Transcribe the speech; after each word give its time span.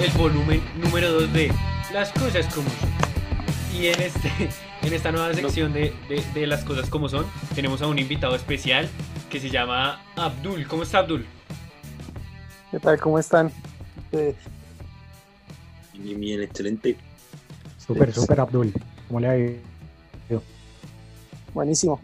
el 0.00 0.10
volumen 0.12 0.62
número 0.78 1.12
2 1.12 1.32
de 1.32 1.52
Las 1.92 2.10
cosas 2.12 2.46
como 2.54 2.68
son. 2.68 2.90
Y 3.78 3.86
en, 3.88 4.00
este, 4.00 4.30
en 4.82 4.92
esta 4.92 5.12
nueva 5.12 5.32
sección 5.34 5.72
de, 5.72 5.92
de- 6.08 6.24
de 6.34 6.46
Las 6.46 6.64
cosas 6.64 6.88
como 6.88 7.08
son, 7.08 7.26
tenemos 7.54 7.82
a 7.82 7.86
un 7.86 7.98
invitado 7.98 8.34
especial 8.34 8.88
que 9.30 9.40
se 9.40 9.50
llama 9.50 10.02
Abdul. 10.16 10.66
¿Cómo 10.66 10.82
está 10.82 10.98
Abdul? 10.98 11.26
¿Qué 12.70 12.78
tal? 12.80 12.98
¿Cómo 13.00 13.18
están? 13.18 13.50
Eh, 14.12 14.34
Bien, 15.94 16.18
bien, 16.18 16.42
excelente. 16.42 16.96
Súper, 17.78 18.12
súper 18.14 18.40
Abdul. 18.40 18.72
¿Cómo 19.08 19.20
le 19.20 19.28
ha 19.28 19.36
ido? 19.38 19.60
buenísimo. 21.52 22.00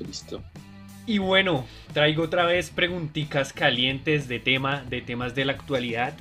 Listo. 0.00 0.42
Y 1.06 1.18
bueno, 1.18 1.66
traigo 1.92 2.22
otra 2.22 2.44
vez 2.44 2.70
preguntitas 2.70 3.52
calientes 3.52 4.28
de 4.28 4.38
tema, 4.38 4.82
de 4.88 5.00
temas 5.02 5.34
de 5.34 5.44
la 5.44 5.52
actualidad. 5.52 6.14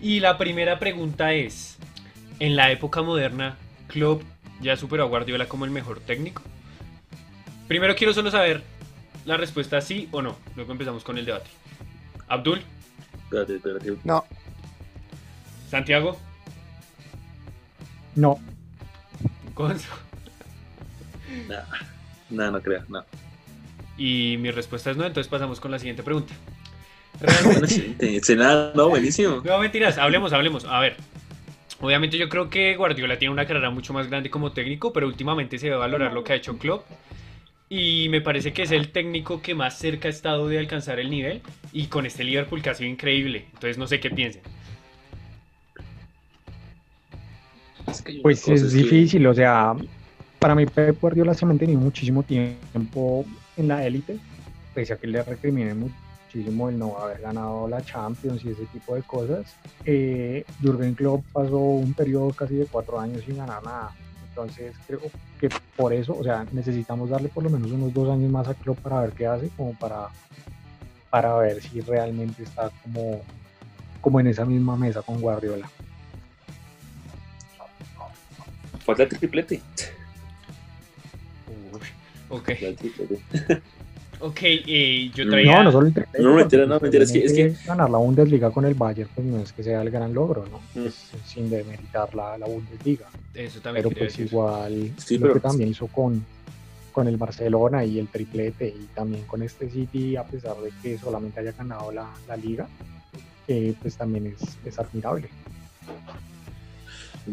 Y 0.00 0.20
la 0.20 0.36
primera 0.38 0.78
pregunta 0.78 1.32
es, 1.32 1.78
¿en 2.38 2.54
la 2.54 2.70
época 2.70 3.02
moderna, 3.02 3.56
Klopp 3.88 4.22
ya 4.60 4.76
superó 4.76 5.04
a 5.04 5.06
Guardiola 5.06 5.46
como 5.46 5.64
el 5.64 5.70
mejor 5.70 6.00
técnico? 6.00 6.42
Primero 7.68 7.96
quiero 7.96 8.12
solo 8.12 8.30
saber 8.30 8.62
la 9.24 9.36
respuesta 9.36 9.80
sí 9.80 10.08
o 10.12 10.22
no. 10.22 10.36
Luego 10.56 10.72
empezamos 10.72 11.04
con 11.04 11.18
el 11.18 11.24
debate. 11.24 11.48
Abdul, 12.28 12.60
Espérate, 13.24 13.56
espérate. 13.56 13.96
No, 14.04 14.24
Santiago, 15.70 16.18
No, 18.14 18.38
Gonzo. 19.54 19.88
Nada, 21.46 21.68
nada, 22.30 22.50
no 22.52 22.62
creas, 22.62 22.88
nada. 22.88 23.06
Y 23.98 24.36
mi 24.38 24.50
respuesta 24.50 24.92
es 24.92 24.96
no, 24.96 25.04
entonces 25.04 25.28
pasamos 25.28 25.60
con 25.60 25.70
la 25.72 25.78
siguiente 25.78 26.02
pregunta. 26.02 26.32
Realmente... 27.20 28.36
no, 28.74 28.88
buenísimo. 28.88 29.42
No, 29.44 29.58
mentiras, 29.58 29.98
hablemos, 29.98 30.32
hablemos. 30.32 30.64
A 30.64 30.78
ver, 30.80 30.96
obviamente 31.80 32.16
yo 32.16 32.28
creo 32.28 32.48
que 32.48 32.76
Guardiola 32.76 33.18
tiene 33.18 33.32
una 33.32 33.46
carrera 33.46 33.70
mucho 33.70 33.92
más 33.92 34.08
grande 34.08 34.30
como 34.30 34.52
técnico, 34.52 34.92
pero 34.92 35.08
últimamente 35.08 35.58
se 35.58 35.66
debe 35.66 35.78
valorar 35.78 36.12
lo 36.12 36.22
que 36.22 36.32
ha 36.32 36.36
hecho 36.36 36.56
Klopp. 36.58 36.86
Y 37.68 38.06
me 38.08 38.20
parece 38.20 38.52
que 38.52 38.62
es 38.62 38.70
el 38.70 38.92
técnico 38.92 39.42
que 39.42 39.54
más 39.54 39.76
cerca 39.78 40.08
ha 40.08 40.10
estado 40.10 40.48
de 40.48 40.58
alcanzar 40.58 41.00
el 41.00 41.10
nivel. 41.10 41.42
Y 41.72 41.88
con 41.88 42.06
este 42.06 42.24
Liverpool 42.24 42.62
que 42.62 42.70
ha 42.70 42.74
sido 42.74 42.88
increíble. 42.88 43.46
Entonces 43.52 43.76
no 43.76 43.86
sé 43.86 44.00
qué 44.00 44.10
piensen. 44.10 44.42
Pues 48.22 48.46
es 48.48 48.72
difícil, 48.72 49.26
o 49.26 49.34
sea, 49.34 49.74
para 50.38 50.54
mí 50.54 50.66
Pep 50.66 51.00
Guardiola 51.00 51.34
se 51.34 51.44
ha 51.44 51.48
mantenido 51.48 51.80
muchísimo 51.80 52.22
tiempo 52.22 53.24
en 53.58 53.68
la 53.68 53.84
élite, 53.84 54.18
pese 54.74 54.92
a 54.92 54.96
que 54.96 55.06
le 55.06 55.22
recriminen 55.22 55.78
muchísimo 55.80 56.68
el 56.68 56.78
no 56.78 56.98
haber 56.98 57.20
ganado 57.20 57.68
la 57.68 57.82
Champions 57.82 58.44
y 58.44 58.50
ese 58.50 58.64
tipo 58.66 58.94
de 58.94 59.02
cosas. 59.02 59.54
Eh, 59.84 60.44
Jürgen 60.60 60.94
Klopp 60.94 61.24
pasó 61.32 61.58
un 61.58 61.94
periodo 61.94 62.30
casi 62.30 62.54
de 62.54 62.66
cuatro 62.66 62.98
años 63.00 63.22
sin 63.24 63.36
ganar 63.36 63.62
nada. 63.62 63.94
Entonces 64.28 64.76
creo 64.86 65.00
que 65.40 65.48
por 65.76 65.92
eso, 65.92 66.16
o 66.16 66.22
sea, 66.22 66.46
necesitamos 66.52 67.10
darle 67.10 67.28
por 67.28 67.42
lo 67.42 67.50
menos 67.50 67.72
unos 67.72 67.92
dos 67.92 68.08
años 68.08 68.30
más 68.30 68.46
a 68.46 68.54
Klopp 68.54 68.78
para 68.78 69.00
ver 69.00 69.12
qué 69.12 69.26
hace, 69.26 69.48
como 69.56 69.74
para, 69.74 70.08
para 71.10 71.36
ver 71.36 71.60
si 71.60 71.80
realmente 71.80 72.44
está 72.44 72.70
como, 72.82 73.20
como 74.00 74.20
en 74.20 74.28
esa 74.28 74.44
misma 74.44 74.76
mesa 74.76 75.02
con 75.02 75.20
Guardiola. 75.20 75.68
Falta 78.84 79.08
triplete. 79.08 79.60
Ok, 82.30 82.44
triplete. 82.76 83.18
ok, 84.20 84.38
eh, 84.42 85.10
yo 85.14 85.24
No, 85.24 85.30
traía... 85.30 85.56
No, 85.58 85.64
no 85.64 85.72
solo 85.72 85.86
el 85.86 85.94
triplete, 85.94 86.22
No, 86.22 86.34
mentira, 86.34 86.66
no, 86.66 86.80
mentira, 86.80 87.04
es 87.04 87.12
que- 87.12 87.24
es 87.24 87.32
que- 87.32 87.54
ganar 87.66 87.88
la 87.90 87.98
Bundesliga 87.98 88.50
con 88.50 88.64
el 88.64 88.74
Bayern 88.74 89.08
pues 89.14 89.26
no 89.26 89.38
es 89.38 89.52
que 89.52 89.62
sea 89.62 89.82
el 89.82 89.90
gran 89.90 90.12
logro, 90.14 90.44
¿no? 90.50 90.58
Mm. 90.74 90.84
Pues, 90.84 91.10
sin 91.26 91.48
demeritar 91.50 92.14
la, 92.14 92.36
la 92.38 92.46
Bundesliga, 92.46 93.06
Eso 93.34 93.60
también 93.60 93.84
pero 93.84 93.96
pues 93.98 94.12
decir. 94.12 94.26
igual 94.26 94.92
Sí, 94.98 95.16
lo 95.18 95.22
pero- 95.22 95.34
que 95.34 95.40
también 95.40 95.70
hizo 95.70 95.86
con, 95.86 96.24
con 96.92 97.06
el 97.08 97.16
Barcelona 97.16 97.84
y 97.84 97.98
el 97.98 98.08
triplete 98.08 98.68
y 98.68 98.88
también 98.94 99.24
con 99.24 99.42
este 99.42 99.70
City, 99.70 100.16
a 100.16 100.24
pesar 100.24 100.56
de 100.56 100.70
que 100.82 100.98
solamente 100.98 101.40
haya 101.40 101.52
ganado 101.52 101.92
la, 101.92 102.08
la 102.26 102.36
liga, 102.36 102.66
eh, 103.46 103.72
pues 103.80 103.96
también 103.96 104.26
es, 104.26 104.58
es 104.64 104.78
admirable. 104.78 105.28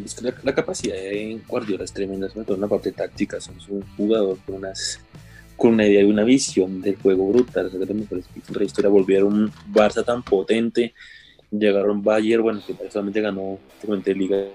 Es 0.04 0.16
que 0.16 0.34
la, 0.44 0.54
capacidad 0.56 0.96
de 0.96 1.40
Guardiola 1.48 1.84
es 1.84 1.94
tremenda, 1.94 2.30
sobre 2.30 2.46
todo 2.46 2.56
en 2.56 2.62
la 2.62 2.68
parte 2.68 2.92
táctica. 2.92 3.40
Son 3.40 3.56
un 3.70 3.84
jugador 3.96 4.38
con, 4.46 5.74
una 5.74 5.86
idea 5.88 6.02
y 6.02 6.06
una 6.06 6.24
visión 6.24 6.82
del 6.82 6.98
juego 6.98 7.32
brutal. 7.32 7.68
Equipos 7.68 9.08
de 9.08 9.24
un 9.24 9.52
Barça 9.72 10.04
tan 10.04 10.24
potente. 10.24 10.94
Llegaron 11.52 12.04
Bayern, 12.04 12.44
bueno, 12.44 12.62
que 12.66 12.76
solamente 12.90 13.22
ganó 13.22 13.58
solamente 13.82 14.14
Liga 14.14 14.46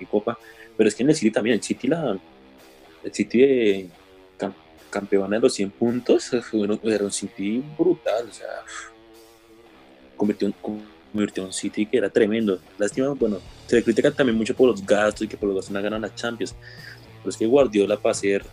y 0.00 0.04
Copa. 0.06 0.36
Pero 0.76 0.88
es 0.88 0.94
que 0.94 1.02
en 1.02 1.10
el 1.10 1.14
City 1.14 1.30
también, 1.30 1.54
el 1.56 1.62
City, 1.62 1.86
la, 1.88 2.18
el 3.04 3.14
City 3.14 3.38
de 3.38 3.88
cam- 4.38 4.54
campeona 4.88 5.36
de 5.36 5.42
los 5.42 5.54
100 5.54 5.70
puntos, 5.70 6.30
un- 6.52 6.80
era 6.84 7.04
un 7.04 7.12
City 7.12 7.62
brutal. 7.78 8.26
O 8.28 8.32
sea, 8.32 8.48
convirtió, 10.16 10.48
en- 10.48 10.54
convirtió 11.10 11.44
un 11.44 11.52
City 11.52 11.86
que 11.86 11.98
era 11.98 12.10
tremendo. 12.10 12.58
Lástima, 12.78 13.08
bueno, 13.10 13.38
se 13.66 13.76
le 13.76 13.82
critica 13.82 14.10
también 14.10 14.36
mucho 14.36 14.54
por 14.54 14.68
los 14.68 14.84
gastos 14.84 15.22
y 15.22 15.28
que 15.28 15.36
por 15.36 15.48
los 15.48 15.56
gastos 15.56 15.72
no 15.72 15.82
ganan 15.82 16.02
las 16.02 16.14
Champions. 16.14 16.54
Pero 17.18 17.30
es 17.30 17.36
que 17.36 17.46
Guardiola 17.46 17.96
para 17.96 18.12
hacer, 18.12 18.44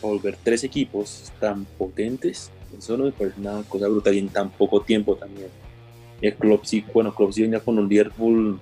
volver 0.00 0.36
tres 0.42 0.64
equipos 0.64 1.32
tan 1.40 1.64
potentes, 1.64 2.50
eso 2.76 2.96
no 2.96 3.04
me 3.04 3.12
parece 3.12 3.40
una 3.40 3.62
cosa 3.62 3.88
brutal 3.88 4.14
y 4.14 4.18
en 4.18 4.28
tan 4.28 4.50
poco 4.50 4.80
tiempo 4.82 5.16
también. 5.16 5.48
El 6.20 6.34
Klopp 6.34 6.64
sí, 6.64 6.84
bueno, 6.94 7.14
Klopp 7.14 7.32
sí 7.32 7.42
venía 7.42 7.60
con 7.60 7.78
un 7.78 7.88
Liverpool, 7.88 8.58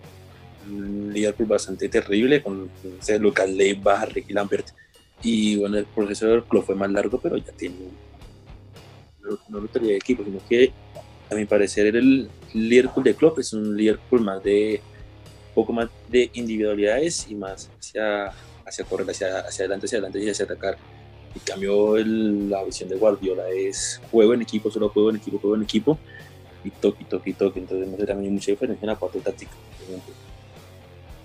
un 0.68 1.12
Liverpool 1.12 1.46
bastante 1.46 1.88
terrible, 1.88 2.42
con 2.42 2.68
ese 3.00 3.18
Leiva, 3.48 4.04
Ricky 4.06 4.32
Lambert. 4.32 4.68
Y 5.22 5.56
bueno, 5.56 5.78
el 5.78 5.86
proceso 5.86 6.26
del 6.26 6.42
Klopp 6.44 6.66
fue 6.66 6.74
más 6.74 6.90
largo, 6.90 7.18
pero 7.20 7.36
ya 7.36 7.52
tiene 7.52 7.76
no, 9.24 9.38
no 9.48 9.60
lo 9.60 9.68
tenía 9.68 9.90
de 9.90 9.96
equipo, 9.96 10.24
sino 10.24 10.38
que 10.48 10.72
a 11.34 11.38
mi 11.38 11.44
parecer 11.46 11.94
el 11.96 12.28
Liverpool 12.52 13.04
de 13.04 13.14
Klopp 13.14 13.38
es 13.38 13.52
un 13.52 13.76
Liverpool 13.76 14.20
más 14.22 14.42
de 14.42 14.80
poco 15.54 15.72
más 15.72 15.88
de 16.08 16.30
individualidades 16.34 17.26
y 17.28 17.34
más 17.34 17.70
hacia, 17.78 18.32
hacia 18.64 18.84
correr 18.84 19.08
hacia, 19.10 19.38
hacia 19.40 19.64
adelante, 19.64 19.86
hacia 19.86 19.98
adelante 19.98 20.18
y 20.20 20.28
hacia 20.28 20.44
atacar. 20.44 20.76
En 21.34 21.40
cambio, 21.42 21.96
el- 21.96 22.48
la 22.48 22.62
visión 22.64 22.88
de 22.88 22.96
Guardiola 22.96 23.44
es 23.50 24.00
juego 24.10 24.34
en 24.34 24.42
equipo, 24.42 24.70
solo 24.70 24.88
juego 24.88 25.10
en 25.10 25.16
equipo, 25.16 25.38
juego 25.38 25.56
en 25.56 25.62
equipo 25.62 25.98
y 26.64 26.70
toque, 26.70 27.04
toque, 27.04 27.32
toque. 27.34 27.60
Entonces, 27.60 27.88
no 27.88 27.96
sé, 27.96 28.06
también 28.06 28.30
hay 28.30 28.34
mucha 28.34 28.50
diferencia 28.52 28.84
en 28.84 28.88
la 28.88 28.98
parte 28.98 29.20
táctica. 29.20 29.52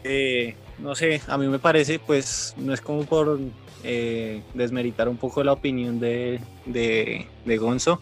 Eh, 0.04 0.56
no 0.80 0.96
sé, 0.96 1.22
a 1.28 1.38
mí 1.38 1.48
me 1.48 1.60
parece, 1.60 2.00
pues, 2.00 2.54
no 2.58 2.74
es 2.74 2.82
como 2.82 3.06
por 3.06 3.40
eh, 3.84 4.42
desmeritar 4.54 5.10
un 5.10 5.18
poco 5.18 5.44
la 5.44 5.54
opinión 5.54 6.00
de, 6.00 6.40
de, 6.66 7.28
de 7.46 7.58
Gonzo, 7.58 8.00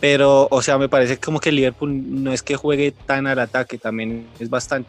pero, 0.00 0.48
o 0.50 0.62
sea, 0.62 0.78
me 0.78 0.88
parece 0.88 1.18
como 1.18 1.40
que 1.40 1.48
el 1.48 1.56
Liverpool 1.56 2.22
no 2.22 2.32
es 2.32 2.42
que 2.42 2.56
juegue 2.56 2.92
tan 3.06 3.26
al 3.26 3.38
ataque, 3.38 3.78
también 3.78 4.28
es 4.38 4.50
bastante 4.50 4.88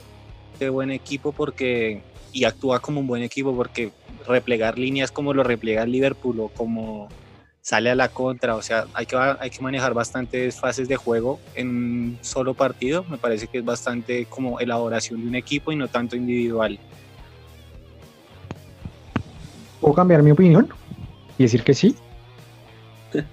buen 0.70 0.92
equipo 0.92 1.32
porque, 1.32 2.04
y 2.34 2.44
actúa 2.44 2.80
como 2.80 3.00
un 3.00 3.08
buen 3.08 3.24
equipo 3.24 3.56
porque 3.56 3.92
replegar 4.28 4.78
líneas 4.78 5.12
como 5.12 5.34
lo 5.34 5.44
replega 5.44 5.84
el 5.84 5.92
Liverpool 5.92 6.40
o 6.40 6.50
como 6.50 7.10
sale 7.62 7.90
a 7.90 7.96
la 7.96 8.08
contra, 8.08 8.56
o 8.56 8.62
sea, 8.62 8.86
hay 8.94 9.06
que, 9.06 9.18
hay 9.18 9.50
que 9.50 9.62
manejar 9.62 9.94
bastantes 9.94 10.58
fases 10.58 10.88
de 10.88 10.96
juego 10.96 11.38
en 11.54 11.68
un 11.68 12.20
solo 12.22 12.54
partido, 12.54 13.04
me 13.10 13.18
parece 13.18 13.48
que 13.48 13.58
es 13.58 13.66
bastante 13.66 14.26
como 14.26 14.60
elaboración 14.60 15.22
de 15.22 15.28
un 15.28 15.36
equipo 15.36 15.72
y 15.74 15.76
no 15.76 15.90
tanto 15.90 16.16
individual. 16.16 16.80
¿Puedo 19.82 19.94
cambiar 19.94 20.24
mi 20.24 20.32
opinión 20.32 20.70
y 21.38 21.44
decir 21.44 21.64
que 21.64 21.74
sí? 21.74 21.96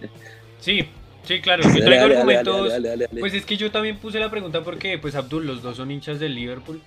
Sí, 0.61 0.89
sí, 1.25 1.41
claro. 1.41 1.63
Yo 1.65 1.71
traigo 1.85 1.89
dale, 2.03 2.15
argumentos... 2.17 2.57
dale, 2.57 2.69
dale, 2.71 2.89
dale, 2.89 3.07
dale. 3.09 3.21
Pues 3.21 3.35
es 3.35 3.45
que 3.45 3.57
yo 3.57 3.71
también 3.71 3.99
puse 3.99 4.19
la 4.21 4.31
pregunta 4.31 4.63
porque, 4.63 4.99
pues, 4.99 5.15
Abdul, 5.15 5.47
los 5.47 5.63
dos 5.63 5.77
son 5.77 5.91
hinchas 5.91 6.19
del 6.21 6.35
Liverpool. 6.35 6.81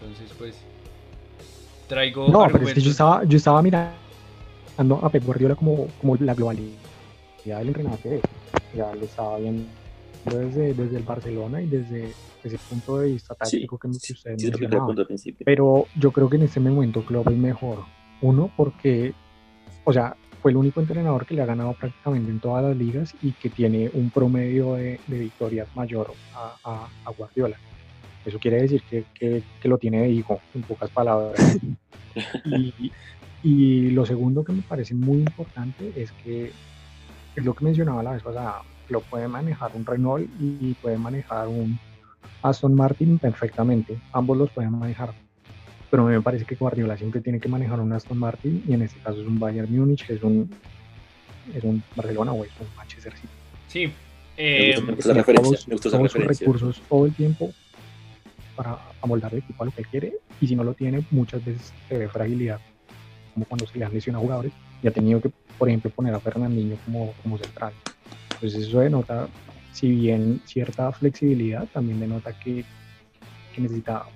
Entonces, 0.00 0.30
pues, 0.38 0.54
traigo 1.88 2.28
No, 2.28 2.32
pero 2.32 2.38
es 2.40 2.44
argumentos. 2.46 2.74
que 2.74 2.80
yo 2.82 2.90
estaba, 2.90 3.24
yo 3.24 3.36
estaba 3.36 3.62
mirando 3.62 3.94
a 5.02 5.10
Pep 5.10 5.24
Guardiola 5.24 5.54
como, 5.54 5.88
como 6.00 6.16
la 6.16 6.34
globalidad 6.34 6.68
del 7.44 7.68
entrenador 7.68 7.98
que 8.00 8.16
es. 8.16 8.22
Ya 8.76 8.94
lo 8.94 9.04
estaba 9.04 9.38
viendo 9.38 9.64
desde, 10.24 10.74
desde 10.74 10.96
el 10.98 11.02
Barcelona 11.02 11.62
y 11.62 11.66
desde 11.66 12.12
ese 12.44 12.58
punto 12.68 12.98
de 12.98 13.12
vista 13.12 13.34
Sí, 13.34 13.38
táctico 13.66 13.78
que, 13.78 13.88
que 13.88 14.12
ustedes 14.12 14.42
Sí, 14.42 14.50
que 14.50 14.68
conté 14.68 15.00
al 15.00 15.06
principio. 15.06 15.44
Pero 15.44 15.86
yo 15.96 16.12
creo 16.12 16.28
que 16.28 16.36
en 16.36 16.42
este 16.42 16.60
momento 16.60 17.04
Klopp 17.04 17.28
es 17.28 17.36
mejor. 17.36 17.84
Uno, 18.20 18.52
porque, 18.56 19.14
o 19.84 19.92
sea, 19.92 20.16
fue 20.40 20.50
el 20.52 20.56
único 20.56 20.80
entrenador 20.80 21.26
que 21.26 21.34
le 21.34 21.42
ha 21.42 21.46
ganado 21.46 21.74
prácticamente 21.74 22.30
en 22.30 22.40
todas 22.40 22.64
las 22.64 22.76
ligas 22.76 23.12
y 23.20 23.34
que 23.34 23.50
tiene 23.50 23.90
un 23.92 24.10
promedio 24.10 24.74
de, 24.74 25.00
de 25.06 25.18
victorias 25.18 25.68
mayor 25.74 26.12
a, 26.32 26.56
a- 26.64 26.88
a 27.04 27.10
Guardiola. 27.12 27.56
Eso 28.24 28.38
quiere 28.38 28.62
decir 28.62 28.82
que, 28.84 29.06
que- 29.14 29.44
que 29.60 29.68
lo 29.68 29.78
tiene 29.78 30.02
de 30.02 30.10
hijo, 30.10 30.40
en 30.54 30.64
pocas 30.64 30.90
palabras. 30.90 31.34
y, 32.44 32.92
y 33.42 33.90
lo 33.90 34.04
segundo 34.06 34.44
que 34.44 34.52
me 34.52 34.62
parece 34.62 34.94
muy 34.94 35.18
importante 35.20 35.92
es 36.00 36.12
que 36.12 36.52
es 37.34 37.44
lo 37.44 37.54
que 37.54 37.64
mencionaba 37.64 38.02
la 38.02 38.12
vez 38.12 38.22
pasada, 38.22 38.62
lo 38.88 39.02
puede 39.02 39.28
manejar 39.28 39.70
un 39.74 39.86
Renault 39.86 40.28
y 40.38 40.74
puede 40.74 40.98
manejar 40.98 41.48
un 41.48 41.78
Aston 42.42 42.74
Martin 42.74 43.18
perfectamente, 43.18 44.00
ambos 44.12 44.36
los 44.36 44.50
pueden 44.50 44.72
manejar. 44.72 45.14
Pero 45.90 46.04
me 46.04 46.20
parece 46.20 46.44
que 46.44 46.54
Guardiola 46.54 46.96
siempre 46.96 47.20
tiene 47.20 47.40
que 47.40 47.48
manejar 47.48 47.80
un 47.80 47.92
Aston 47.92 48.18
Martin 48.18 48.62
y 48.68 48.74
en 48.74 48.82
este 48.82 49.00
caso 49.00 49.20
es 49.20 49.26
un 49.26 49.38
Bayern 49.38 49.74
Múnich, 49.74 50.08
es 50.10 50.22
un, 50.22 50.50
es 51.54 51.64
un 51.64 51.82
Barcelona 51.96 52.32
o 52.32 52.44
es 52.44 52.50
un 52.60 52.66
Manchester 52.76 53.14
City. 53.14 53.28
Sí. 53.68 53.86
Me 54.36 54.70
eh, 54.70 54.74
gusta, 54.76 54.86
me 54.86 54.92
gusta 54.94 55.10
esa 55.10 55.14
referencia. 55.14 55.58
Me 55.66 55.74
gusta 55.74 55.88
esa 55.88 55.96
todos 55.96 56.12
sus 56.12 56.20
referencia. 56.20 56.46
recursos 56.46 56.82
todo 56.88 57.06
el 57.06 57.14
tiempo 57.14 57.52
para 58.58 58.76
amoldar 59.00 59.32
el 59.32 59.38
equipo 59.38 59.62
a 59.62 59.66
lo 59.66 59.72
que 59.72 59.84
quiere 59.84 60.14
y 60.40 60.48
si 60.48 60.56
no 60.56 60.64
lo 60.64 60.74
tiene 60.74 61.04
muchas 61.12 61.44
veces 61.44 61.72
se 61.88 61.96
ve 61.96 62.08
fragilidad 62.08 62.60
como 63.32 63.46
cuando 63.46 63.68
se 63.68 63.78
le 63.78 63.84
han 63.84 63.94
lesionado 63.94 64.24
jugadores 64.24 64.52
y 64.82 64.88
ha 64.88 64.90
tenido 64.90 65.20
que 65.20 65.30
por 65.56 65.68
ejemplo 65.68 65.90
poner 65.90 66.12
a 66.12 66.18
Fernandinho 66.18 66.76
como, 66.84 67.14
como 67.22 67.38
central 67.38 67.72
entonces 68.34 68.66
eso 68.66 68.80
denota 68.80 69.28
si 69.72 69.92
bien 69.92 70.40
cierta 70.44 70.90
flexibilidad 70.90 71.68
también 71.72 72.00
denota 72.00 72.36
que, 72.36 72.64
que 73.54 73.60
necesita 73.60 74.06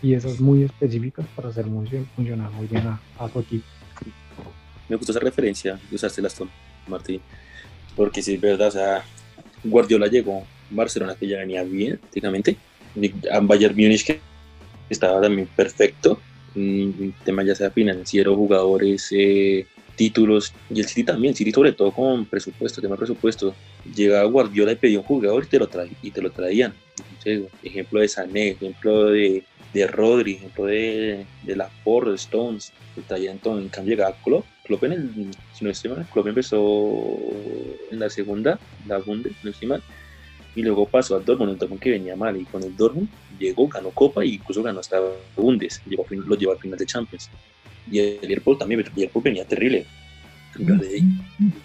piezas 0.00 0.40
muy 0.40 0.64
específicas 0.64 1.26
para 1.34 1.48
hacer 1.48 1.66
funcio- 1.66 2.06
funcionar 2.16 2.50
muy 2.52 2.66
bien 2.66 2.86
a, 2.86 3.00
a 3.18 3.28
su 3.28 3.40
equipo 3.40 3.64
Me 4.88 4.96
gustó 4.96 5.12
esa 5.12 5.20
referencia 5.20 5.78
que 5.88 5.94
usaste, 5.94 6.24
Aston 6.26 6.50
Martín. 6.86 7.20
Porque 7.96 8.22
sí, 8.22 8.34
es 8.34 8.40
verdad, 8.40 8.68
o 8.68 8.70
sea, 8.70 9.04
Guardiola 9.64 10.06
llegó 10.06 10.44
Barcelona 10.70 11.14
que 11.18 11.26
ya 11.26 11.38
venía 11.38 11.62
bien, 11.62 12.00
A 13.30 13.40
Bayern 13.40 13.74
Múnich 13.74 14.04
que 14.04 14.20
estaba 14.88 15.20
también 15.20 15.48
perfecto. 15.54 16.20
Mm, 16.54 17.10
tema 17.24 17.44
ya 17.44 17.54
sea 17.54 17.70
financiero, 17.70 18.34
jugadores, 18.34 19.08
eh, 19.12 19.66
títulos. 19.96 20.52
Y 20.68 20.80
el 20.80 20.86
City 20.86 21.04
también, 21.04 21.34
City 21.34 21.52
sobre 21.52 21.72
todo 21.72 21.92
con 21.92 22.24
presupuesto, 22.24 22.80
tema 22.80 22.94
de 22.94 22.98
presupuesto. 22.98 23.54
Llegaba 23.94 24.24
Guardiola 24.28 24.72
y 24.72 24.76
pedía 24.76 24.98
un 24.98 25.04
jugador 25.04 25.44
y 25.44 25.46
te 25.46 25.58
lo, 25.58 25.68
y 26.02 26.10
te 26.10 26.22
lo 26.22 26.30
traían. 26.30 26.72
Entonces, 26.96 27.42
ejemplo 27.62 28.00
de 28.00 28.08
Sané, 28.08 28.48
ejemplo 28.50 29.06
de, 29.06 29.44
de 29.72 29.86
Rodri, 29.86 30.32
ejemplo 30.32 30.66
de, 30.66 31.26
de 31.42 31.56
Laporte, 31.56 32.10
de 32.10 32.16
Stones, 32.16 32.72
te 32.94 33.02
traían 33.02 33.38
todo. 33.38 33.58
En 33.58 33.68
cambio 33.68 33.94
llegaba 33.94 34.16
Klopp. 34.24 34.44
Klopp 34.64 34.84
en 34.84 34.92
el, 34.92 35.30
si 35.54 35.64
no 35.64 35.70
estoy 35.70 35.90
mal, 35.90 36.06
Klopp 36.12 36.28
empezó 36.28 37.16
en 37.90 37.98
la 37.98 38.10
segunda, 38.10 38.58
la 38.86 38.98
Bundes, 38.98 39.32
si 39.32 39.44
no 39.44 39.50
estoy 39.50 39.68
mal, 39.68 39.82
y 40.54 40.62
luego 40.62 40.86
pasó 40.86 41.16
al 41.16 41.24
Dortmund, 41.24 41.52
un 41.52 41.58
Dortmund 41.58 41.80
que 41.80 41.90
venía 41.90 42.16
mal, 42.16 42.36
y 42.36 42.44
con 42.44 42.62
el 42.62 42.76
Dortmund 42.76 43.08
llegó, 43.38 43.68
ganó 43.68 43.90
Copa 43.90 44.22
e 44.22 44.28
incluso 44.28 44.62
ganó 44.62 44.80
hasta 44.80 45.00
Bundes, 45.36 45.80
llegó, 45.86 46.06
lo 46.10 46.36
llevó 46.36 46.52
al 46.52 46.58
final 46.58 46.78
de 46.78 46.86
Champions. 46.86 47.30
Y 47.90 47.98
el 47.98 48.20
Liverpool 48.22 48.58
también, 48.58 48.80
el 48.80 48.86
Liverpool 48.94 49.22
venía 49.22 49.44
terrible. 49.44 49.86
Yo, 50.58 50.74
de 50.74 51.00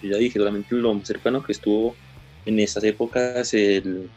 yo 0.02 0.10
ya 0.10 0.16
dije, 0.16 0.38
solamente 0.38 0.74
lo 0.74 0.94
más 0.94 1.06
cercano 1.06 1.42
que 1.42 1.52
estuvo 1.52 1.96
en 2.44 2.60
esas 2.60 2.84
épocas 2.84 3.52
el, 3.52 4.08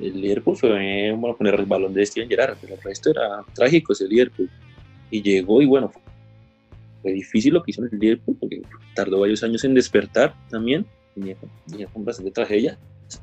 el 0.00 0.20
Liverpool 0.20 0.56
fue 0.56 1.12
bueno, 1.12 1.36
poner 1.36 1.54
el 1.54 1.66
balón 1.66 1.94
de 1.94 2.04
Steven 2.04 2.28
Gerrard, 2.28 2.56
pero 2.60 2.74
el 2.74 2.82
resto 2.82 3.10
era 3.10 3.44
trágico 3.54 3.92
ese 3.92 4.08
Liverpool. 4.08 4.50
Y 5.10 5.22
llegó 5.22 5.60
y 5.60 5.66
bueno, 5.66 5.92
fue 7.02 7.12
difícil 7.12 7.54
lo 7.54 7.62
que 7.62 7.72
hizo 7.72 7.84
en 7.84 7.90
el 7.92 7.98
Liverpool 7.98 8.36
porque 8.38 8.62
tardó 8.94 9.20
varios 9.20 9.42
años 9.42 9.64
en 9.64 9.74
despertar 9.74 10.34
también, 10.48 10.86
venía 11.14 11.34
con, 11.34 11.50
venía 11.66 11.86
con 11.88 12.04
bastante 12.04 12.30
tragedia, 12.30 12.78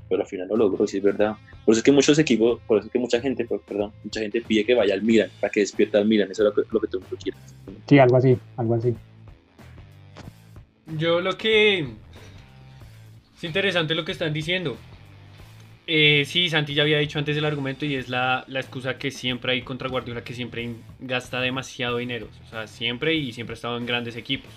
pero 0.07 0.21
al 0.21 0.27
final 0.27 0.47
lo 0.49 0.57
logró, 0.57 0.85
si 0.85 0.97
es 0.97 1.03
verdad. 1.03 1.35
Por 1.65 1.73
eso 1.73 1.79
es 1.79 1.83
que 1.83 1.91
muchos 1.91 2.19
equipos, 2.19 2.59
por 2.67 2.77
eso 2.77 2.87
es 2.87 2.91
que 2.91 2.99
mucha 2.99 3.19
gente, 3.19 3.45
pues, 3.45 3.61
perdón, 3.67 3.91
mucha 4.03 4.19
gente 4.19 4.41
pide 4.41 4.65
que 4.65 4.75
vaya 4.75 4.93
al 4.93 5.01
Milan, 5.01 5.29
para 5.39 5.51
que 5.51 5.61
despierta 5.61 5.97
al 5.97 6.07
Milan, 6.07 6.29
eso 6.31 6.47
es 6.47 6.55
lo 6.55 6.63
que, 6.63 6.69
lo 6.71 6.79
que 6.79 6.87
todo 6.87 6.97
el 6.97 7.03
mundo 7.03 7.17
quiere. 7.21 7.37
sí 7.87 7.99
algo 7.99 8.17
así 8.17 8.37
algo 8.57 8.75
así 8.75 8.93
Yo 10.97 11.21
lo 11.21 11.37
que... 11.37 11.87
Es 13.37 13.43
interesante 13.45 13.95
lo 13.95 14.03
que 14.03 14.11
están 14.11 14.33
diciendo. 14.33 14.75
Eh, 15.91 16.23
sí, 16.25 16.49
Santi 16.49 16.75
ya 16.75 16.83
había 16.83 16.99
dicho 16.99 17.17
antes 17.17 17.35
el 17.35 17.45
argumento 17.45 17.83
y 17.83 17.95
es 17.95 18.09
la, 18.09 18.45
la 18.47 18.59
excusa 18.59 18.99
que 18.99 19.09
siempre 19.09 19.53
hay 19.53 19.63
contra 19.63 19.89
Guardiola, 19.89 20.23
que 20.23 20.35
siempre 20.35 20.75
gasta 20.99 21.41
demasiado 21.41 21.97
dinero. 21.97 22.27
O 22.45 22.49
sea, 22.51 22.67
siempre 22.67 23.15
y 23.15 23.31
siempre 23.31 23.53
ha 23.53 23.55
estado 23.55 23.75
en 23.75 23.87
grandes 23.87 24.15
equipos. 24.15 24.51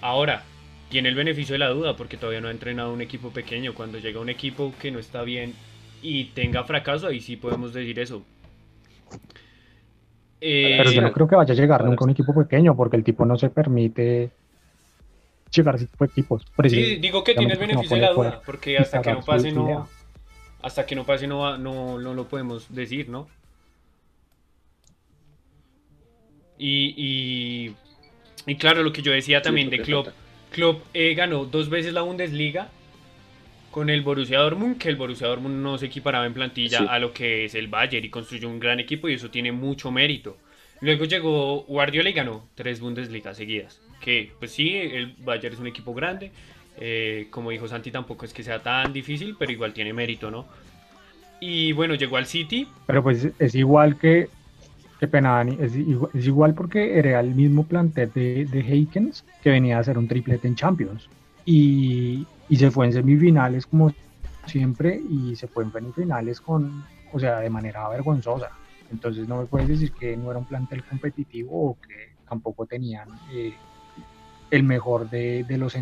Ahora, 0.00 0.42
tiene 0.88 1.10
el 1.10 1.14
beneficio 1.14 1.52
de 1.52 1.58
la 1.58 1.68
duda 1.68 1.94
porque 1.94 2.16
todavía 2.16 2.40
no 2.40 2.48
ha 2.48 2.52
entrenado 2.52 2.90
un 2.90 3.02
equipo 3.02 3.28
pequeño. 3.28 3.74
Cuando 3.74 3.98
llega 3.98 4.18
un 4.18 4.30
equipo 4.30 4.72
que 4.80 4.90
no 4.90 4.98
está 4.98 5.20
bien 5.24 5.52
y 6.00 6.24
tenga 6.24 6.64
fracaso, 6.64 7.08
ahí 7.08 7.20
sí 7.20 7.36
podemos 7.36 7.74
decir 7.74 7.98
eso. 7.98 8.22
Eh, 10.40 10.76
Pero 10.78 10.90
yo 10.90 11.02
no 11.02 11.12
creo 11.12 11.28
que 11.28 11.36
vaya 11.36 11.52
a 11.52 11.56
llegar 11.56 11.84
nunca 11.84 12.02
a 12.02 12.04
un 12.06 12.12
equipo 12.12 12.34
pequeño 12.34 12.74
porque 12.74 12.96
el 12.96 13.04
tipo 13.04 13.26
no 13.26 13.36
se 13.36 13.50
permite 13.50 14.30
llegar 15.54 15.74
a 15.74 15.76
ese 15.76 15.86
tipo 15.86 16.06
de 16.06 16.10
equipos. 16.12 16.46
Sí, 16.66 16.96
digo 16.96 17.22
que 17.22 17.34
tiene 17.34 17.52
el 17.52 17.58
beneficio 17.58 17.96
de 17.96 18.00
la 18.00 18.12
duda, 18.12 18.40
porque 18.46 18.78
hasta 18.78 19.02
que 19.02 19.12
no 19.12 19.20
pase 19.20 19.52
no. 19.52 19.99
Hasta 20.62 20.86
que 20.86 20.94
no 20.94 21.04
pase 21.04 21.26
no, 21.26 21.56
no, 21.58 21.98
no 21.98 22.14
lo 22.14 22.28
podemos 22.28 22.72
decir, 22.74 23.08
¿no? 23.08 23.28
Y, 26.58 26.94
y, 26.96 27.74
y 28.50 28.56
claro, 28.56 28.82
lo 28.82 28.92
que 28.92 29.02
yo 29.02 29.12
decía 29.12 29.40
también 29.42 29.70
Sí, 29.70 29.78
de 29.78 29.82
Klopp. 29.82 30.08
Klopp 30.52 30.82
eh, 30.94 31.14
ganó 31.14 31.44
dos 31.46 31.68
veces 31.70 31.92
la 31.94 32.02
Bundesliga 32.02 32.68
con 33.70 33.88
el 33.88 34.02
Borussia 34.02 34.40
Dortmund, 34.40 34.78
que 34.78 34.88
el 34.88 34.96
Borussia 34.96 35.28
Dortmund 35.28 35.62
no 35.62 35.78
se 35.78 35.86
equiparaba 35.86 36.26
en 36.26 36.34
plantilla 36.34 36.78
Sí. 36.78 36.86
a 36.88 36.98
lo 36.98 37.12
que 37.12 37.44
es 37.44 37.54
el 37.54 37.68
Bayern 37.68 38.04
y 38.04 38.10
construyó 38.10 38.48
un 38.48 38.58
gran 38.60 38.80
equipo 38.80 39.08
y 39.08 39.14
eso 39.14 39.30
tiene 39.30 39.52
mucho 39.52 39.90
mérito. 39.90 40.36
Luego 40.80 41.04
llegó 41.04 41.62
Guardiola 41.62 42.10
y 42.10 42.14
ganó 42.14 42.48
tres 42.54 42.80
Bundesligas 42.80 43.36
seguidas. 43.36 43.80
Que 44.00 44.32
pues 44.38 44.50
sí, 44.52 44.76
el 44.76 45.14
Bayern 45.18 45.54
es 45.54 45.60
un 45.60 45.66
equipo 45.68 45.94
grande. 45.94 46.32
Eh, 46.76 47.28
como 47.30 47.50
dijo 47.50 47.68
Santi, 47.68 47.90
tampoco 47.90 48.24
es 48.24 48.32
que 48.32 48.42
sea 48.42 48.62
tan 48.62 48.92
difícil, 48.92 49.36
pero 49.38 49.52
igual 49.52 49.72
tiene 49.72 49.92
mérito, 49.92 50.30
¿no? 50.30 50.46
Y 51.40 51.72
bueno, 51.72 51.94
llegó 51.94 52.16
al 52.16 52.26
City. 52.26 52.68
Pero 52.86 53.02
pues 53.02 53.28
es 53.38 53.54
igual 53.54 53.96
que, 53.96 54.28
que 54.98 55.08
pena, 55.08 55.36
Dani, 55.36 55.56
es 55.60 55.74
igual, 55.74 56.10
es 56.14 56.26
igual 56.26 56.54
porque 56.54 56.98
era 56.98 57.18
el 57.20 57.34
mismo 57.34 57.64
plantel 57.64 58.12
de, 58.14 58.44
de 58.44 58.60
Heikens 58.60 59.24
que 59.42 59.50
venía 59.50 59.78
a 59.78 59.80
hacer 59.80 59.96
un 59.96 60.06
triplete 60.06 60.46
en 60.48 60.54
Champions. 60.54 61.08
Y, 61.46 62.26
y 62.48 62.56
se 62.56 62.70
fue 62.70 62.86
en 62.86 62.92
semifinales 62.92 63.66
como 63.66 63.92
siempre 64.46 65.00
y 65.08 65.34
se 65.36 65.48
fue 65.48 65.64
en 65.64 65.72
semifinales 65.72 66.40
con, 66.40 66.84
o 67.12 67.18
sea, 67.18 67.40
de 67.40 67.48
manera 67.48 67.88
vergonzosa. 67.88 68.50
Entonces 68.90 69.28
no 69.28 69.38
me 69.38 69.46
puedes 69.46 69.68
decir 69.68 69.92
que 69.92 70.16
no 70.16 70.30
era 70.30 70.38
un 70.38 70.46
plantel 70.46 70.84
competitivo 70.84 71.70
o 71.70 71.78
que 71.80 72.10
tampoco 72.28 72.66
tenían 72.66 73.08
eh, 73.32 73.54
el 74.50 74.62
mejor 74.64 75.08
de, 75.08 75.44
de 75.44 75.58
los 75.58 75.74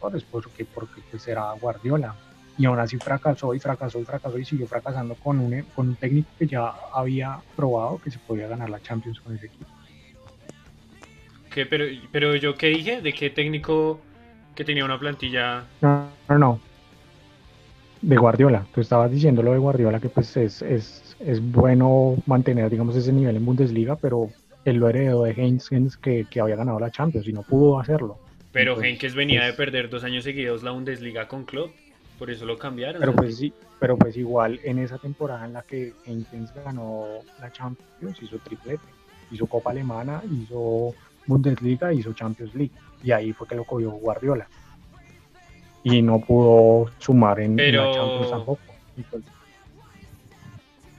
porque, 0.00 0.64
porque 0.64 1.00
pues 1.10 1.26
era 1.28 1.52
Guardiola 1.52 2.14
y 2.58 2.64
aún 2.64 2.78
así 2.78 2.96
fracasó 2.96 3.54
y 3.54 3.58
fracasó 3.58 4.00
y 4.00 4.04
fracasó 4.04 4.38
y 4.38 4.44
siguió 4.44 4.66
fracasando 4.66 5.14
con 5.16 5.38
un, 5.38 5.62
con 5.74 5.88
un 5.88 5.96
técnico 5.96 6.28
que 6.38 6.46
ya 6.46 6.72
había 6.92 7.38
probado 7.54 7.98
que 7.98 8.10
se 8.10 8.18
podía 8.18 8.48
ganar 8.48 8.70
la 8.70 8.80
Champions 8.80 9.20
con 9.20 9.34
ese 9.34 9.46
equipo. 9.46 9.66
Que, 11.50 11.66
pero, 11.66 11.84
pero 12.12 12.34
yo 12.36 12.54
qué 12.54 12.68
dije, 12.68 13.00
de 13.00 13.12
qué 13.12 13.30
técnico 13.30 14.00
que 14.54 14.64
tenía 14.64 14.84
una 14.84 14.98
plantilla. 14.98 15.64
No, 15.80 16.08
no, 16.28 16.38
no. 16.38 16.60
De 18.02 18.16
Guardiola. 18.16 18.66
Tú 18.74 18.80
estabas 18.80 19.10
diciendo 19.10 19.42
lo 19.42 19.52
de 19.52 19.58
Guardiola 19.58 20.00
que 20.00 20.08
pues 20.08 20.36
es, 20.36 20.62
es, 20.62 21.16
es 21.18 21.40
bueno 21.40 22.16
mantener, 22.26 22.70
digamos, 22.70 22.96
ese 22.96 23.12
nivel 23.12 23.36
en 23.36 23.44
Bundesliga, 23.44 23.96
pero 23.96 24.30
él 24.64 24.76
lo 24.76 24.88
heredó 24.88 25.24
de 25.24 25.32
Heinz 25.32 25.68
que, 25.96 26.26
que 26.28 26.40
había 26.40 26.56
ganado 26.56 26.78
la 26.78 26.90
Champions 26.90 27.26
y 27.26 27.32
no 27.32 27.42
pudo 27.42 27.78
hacerlo. 27.80 28.18
Pero 28.56 28.70
Entonces, 28.72 28.92
Henkes 28.92 29.14
venía 29.14 29.42
de 29.42 29.48
pues- 29.48 29.56
perder 29.56 29.90
dos 29.90 30.02
años 30.02 30.24
seguidos 30.24 30.62
la 30.62 30.70
Bundesliga 30.70 31.28
con 31.28 31.44
Klopp, 31.44 31.74
por 32.18 32.30
eso 32.30 32.46
lo 32.46 32.56
cambiaron. 32.56 33.00
Pero 33.00 33.14
pues 33.14 33.36
sí, 33.36 33.52
pero 33.78 33.98
pues 33.98 34.16
igual 34.16 34.58
en 34.64 34.78
esa 34.78 34.96
temporada 34.96 35.44
en 35.44 35.52
la 35.52 35.60
que 35.60 35.92
Heinz 36.06 36.54
ganó 36.64 37.18
la 37.38 37.52
Champions, 37.52 38.22
hizo 38.22 38.38
triplete, 38.38 38.82
hizo 39.30 39.44
Copa 39.44 39.72
Alemana, 39.72 40.22
hizo 40.42 40.94
Bundesliga, 41.26 41.92
hizo 41.92 42.14
Champions 42.14 42.54
League. 42.54 42.72
Y 43.04 43.10
ahí 43.10 43.34
fue 43.34 43.46
que 43.46 43.56
lo 43.56 43.64
cogió 43.64 43.90
Guardiola. 43.90 44.48
Y 45.84 46.00
no 46.00 46.18
pudo 46.20 46.90
sumar 46.98 47.40
en, 47.40 47.58
la 47.58 47.92
Champions 47.92 48.30
tampoco. 48.30 48.62
Y 48.96 49.02
pues, 49.02 49.22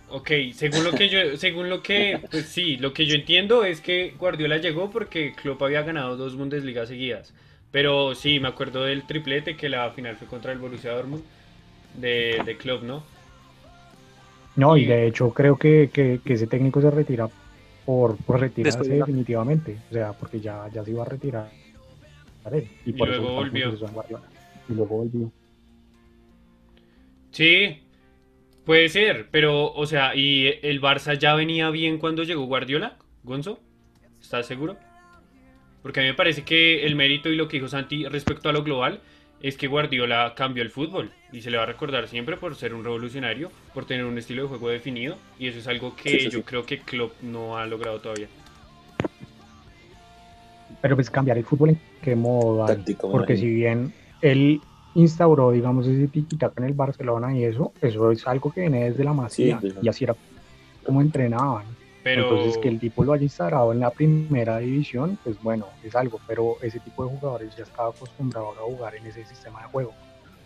Ok, 0.10 0.30
según 0.54 0.84
lo 0.84 0.92
que 0.92 1.10
yo, 1.10 1.20
según 1.38 1.70
lo 1.70 1.82
que, 1.82 2.22
pues 2.30 2.46
sí, 2.46 2.78
lo 2.78 2.94
que 2.94 3.08
yo 3.08 3.16
entiendo 3.16 3.66
es 3.66 3.82
que 3.82 4.14
Guardiola 4.20 4.58
llegó 4.58 4.92
porque 4.92 5.34
Klopp 5.34 5.64
había 5.64 5.82
ganado 5.82 6.18
dos 6.18 6.36
Bundesligas 6.36 6.90
seguidas. 6.90 7.34
Pero 7.72 8.16
sí, 8.16 8.40
me 8.40 8.48
acuerdo 8.48 8.84
del 8.84 9.04
triplete 9.04 9.56
que 9.58 9.70
la 9.70 9.90
final 9.92 10.16
fue 10.16 10.28
contra 10.28 10.52
el 10.52 10.58
Borussia 10.60 10.92
Dortmund 10.94 11.24
de, 12.00 12.42
de 12.46 12.58
Klopp, 12.58 12.84
¿no? 12.84 13.04
no, 14.56 14.76
y 14.78 14.86
de 14.86 15.08
hecho 15.08 15.30
creo 15.32 15.58
que, 15.58 15.90
que- 15.94 16.20
que 16.24 16.34
ese 16.34 16.48
técnico 16.48 16.82
se 16.82 16.90
retira 16.92 17.30
por, 17.86 18.18
por 18.18 18.40
retirarse 18.40 18.80
Después 18.80 19.00
definitivamente. 19.00 19.78
O 19.90 19.94
sea, 19.94 20.14
porque 20.14 20.40
ya, 20.40 20.68
ya 20.74 20.84
se 20.84 20.92
iba 20.92 21.04
a 21.04 21.06
retirar. 21.06 21.48
él, 22.52 22.68
Y, 22.86 22.94
luego 22.94 23.30
eso 23.30 23.36
volvió. 23.36 23.72
Y 24.70 24.74
luego 24.74 24.98
volvió. 24.98 25.32
Sí, 27.32 27.78
puede 28.66 28.90
ser, 28.90 29.28
pero, 29.32 29.72
o 29.74 29.86
sea, 29.86 30.16
¿y 30.16 30.48
el 30.64 30.82
Barça 30.82 31.18
ya 31.18 31.36
venía 31.36 31.70
bien 31.70 32.00
cuando 32.00 32.24
llegó 32.24 32.46
Guardiola, 32.46 32.98
Gonzo? 33.24 33.60
¿Estás 34.22 34.48
seguro? 34.48 34.78
Porque 35.88 36.02
a 36.02 36.04
mí 36.04 36.10
me 36.10 36.16
parece 36.16 36.44
que 36.44 36.86
el 36.86 36.98
mérito 36.98 37.30
y 37.30 37.38
lo 37.38 37.48
que 37.48 37.56
dijo 37.56 37.70
Santi 37.70 38.04
respecto 38.10 38.50
a 38.50 38.52
lo 38.52 38.62
global 38.62 39.00
es 39.42 39.56
que 39.56 39.68
Guardiola 39.68 40.34
cambió 40.36 40.62
el 40.62 40.70
fútbol 40.70 41.12
y 41.32 41.42
se 41.42 41.50
le 41.50 41.56
va 41.56 41.64
a 41.64 41.66
recordar 41.66 42.10
siempre 42.10 42.36
por 42.36 42.56
ser 42.56 42.74
un 42.74 42.84
revolucionario, 42.84 43.50
por 43.74 43.86
tener 43.86 44.04
un 44.04 44.18
estilo 44.18 44.42
de 44.42 44.50
juego 44.50 44.68
definido 44.68 45.16
y 45.40 45.48
eso 45.48 45.60
es 45.60 45.68
algo 45.70 45.96
que 45.96 46.10
Sí, 46.10 46.20
sí, 46.20 46.30
yo 46.30 46.40
sí. 46.40 46.44
creo 46.46 46.66
que 46.66 46.80
Klopp 46.80 47.14
no 47.22 47.58
ha 47.58 47.66
logrado 47.66 48.02
todavía. 48.02 48.28
Pero 50.82 50.96
pues 50.96 51.10
cambiar 51.10 51.38
el 51.38 51.46
fútbol 51.46 51.70
en 51.70 51.80
qué 52.02 52.18
modo, 52.18 52.68
Porque 53.10 53.38
si 53.38 53.48
bien 53.48 53.94
él 54.22 54.60
instauró, 54.94 55.52
digamos, 55.52 55.88
ese 55.88 56.10
tiki 56.10 56.38
en 56.58 56.64
el 56.66 56.74
Barcelona 56.74 57.34
y 57.34 57.46
eso, 57.46 57.72
eso 57.82 58.12
es 58.12 58.28
algo 58.28 58.52
que 58.52 58.60
viene 58.60 58.90
desde 58.90 59.06
la 59.06 59.14
masía 59.14 59.62
y 59.82 59.88
así 59.88 60.04
era 60.04 60.18
como 60.84 61.00
entrenaban. 61.00 61.77
Pero 62.08 62.24
Entonces 62.24 62.58
que 62.58 62.70
el 62.70 62.80
tipo 62.80 63.04
lo 63.04 63.12
haya 63.12 63.24
instaurado 63.24 63.74
en 63.74 63.82
la 63.82 63.92
primera 63.92 64.60
división, 64.60 65.20
pues 65.26 65.36
bueno, 65.44 65.68
es 65.84 65.94
algo, 65.94 66.22
pero 66.26 66.56
ese 66.62 66.80
tipo 66.80 67.04
de 67.04 67.10
jugadores 67.10 67.54
ya 67.58 67.64
estaba 67.64 67.90
acostumbrado 67.90 68.52
a 68.52 68.64
jugar 68.64 68.96
en 68.96 69.06
ese 69.08 69.26
sistema 69.26 69.62
de 69.64 69.68
juego, 69.68 69.94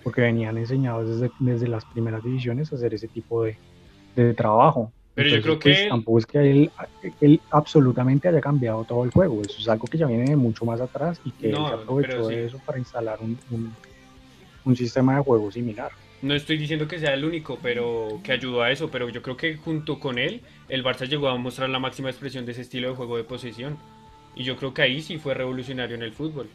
porque 0.04 0.22
venían 0.22 0.58
enseñados 0.58 1.08
desde, 1.08 1.32
desde 1.38 1.68
las 1.68 1.86
primeras 1.86 2.24
divisiones 2.24 2.72
a 2.72 2.78
hacer 2.78 2.96
ese 2.96 3.08
tipo 3.08 3.44
de, 3.44 3.58
de 4.16 4.34
trabajo. 4.34 4.92
Pero 5.14 5.30
yo 5.30 5.42
creo 5.44 5.60
pues, 5.60 5.78
que 5.78 5.88
tampoco 5.88 6.18
es 6.18 6.26
que 6.26 6.40
él, 6.40 6.72
él 7.20 7.40
absolutamente 7.52 8.28
haya 8.28 8.42
cambiado 8.42 8.84
todo 8.84 9.04
el 9.04 9.12
juego, 9.12 9.44
eso 9.44 9.60
es 9.60 9.70
algo 9.70 9.86
que 9.86 10.00
ya 10.00 10.08
viene 10.08 10.32
de 10.32 10.36
mucho 10.36 10.66
más 10.66 10.82
atrás 10.82 11.22
y 11.24 11.30
que 11.30 11.52
él 11.52 11.56
se 11.56 11.74
aprovechó 11.76 12.28
sí. 12.28 12.36
de 12.36 12.46
eso 12.46 12.60
para 12.66 12.80
instalar 12.80 13.20
un, 13.22 13.38
un, 13.52 13.72
un 14.66 14.76
sistema 14.76 15.16
de 15.18 15.22
juego 15.22 15.52
similar. 15.52 15.92
No 16.22 16.36
estoy 16.36 16.58
diciendo 16.58 16.88
que 16.88 17.00
sea 17.00 17.14
el 17.14 17.26
único, 17.26 17.58
pero 17.62 18.20
que 18.24 18.32
ayudó 18.32 18.62
a 18.62 18.72
eso, 18.72 18.90
pero 18.92 19.10
yo 19.10 19.22
creo 19.22 19.38
que 19.38 19.56
junto 19.58 20.00
con 20.00 20.20
él 20.20 20.42
el 20.70 20.84
Barça 20.84 21.08
llegó 21.08 21.30
a 21.30 21.38
mostrar 21.38 21.70
la 21.70 21.80
máxima 21.80 22.10
expresión 22.10 22.46
de 22.46 22.52
ese 22.52 22.62
estilo 22.62 22.90
de 22.90 22.96
juego 22.96 23.18
de 23.18 23.24
posesión 23.24 23.78
y 24.36 24.44
yo 24.44 24.56
creo 24.56 24.74
que 24.74 24.84
ahí 24.84 25.02
sí 25.02 25.18
fue 25.18 25.34
revolucionario 25.34 25.96
en 25.96 26.04
el 26.04 26.12
fútbol, 26.14 26.48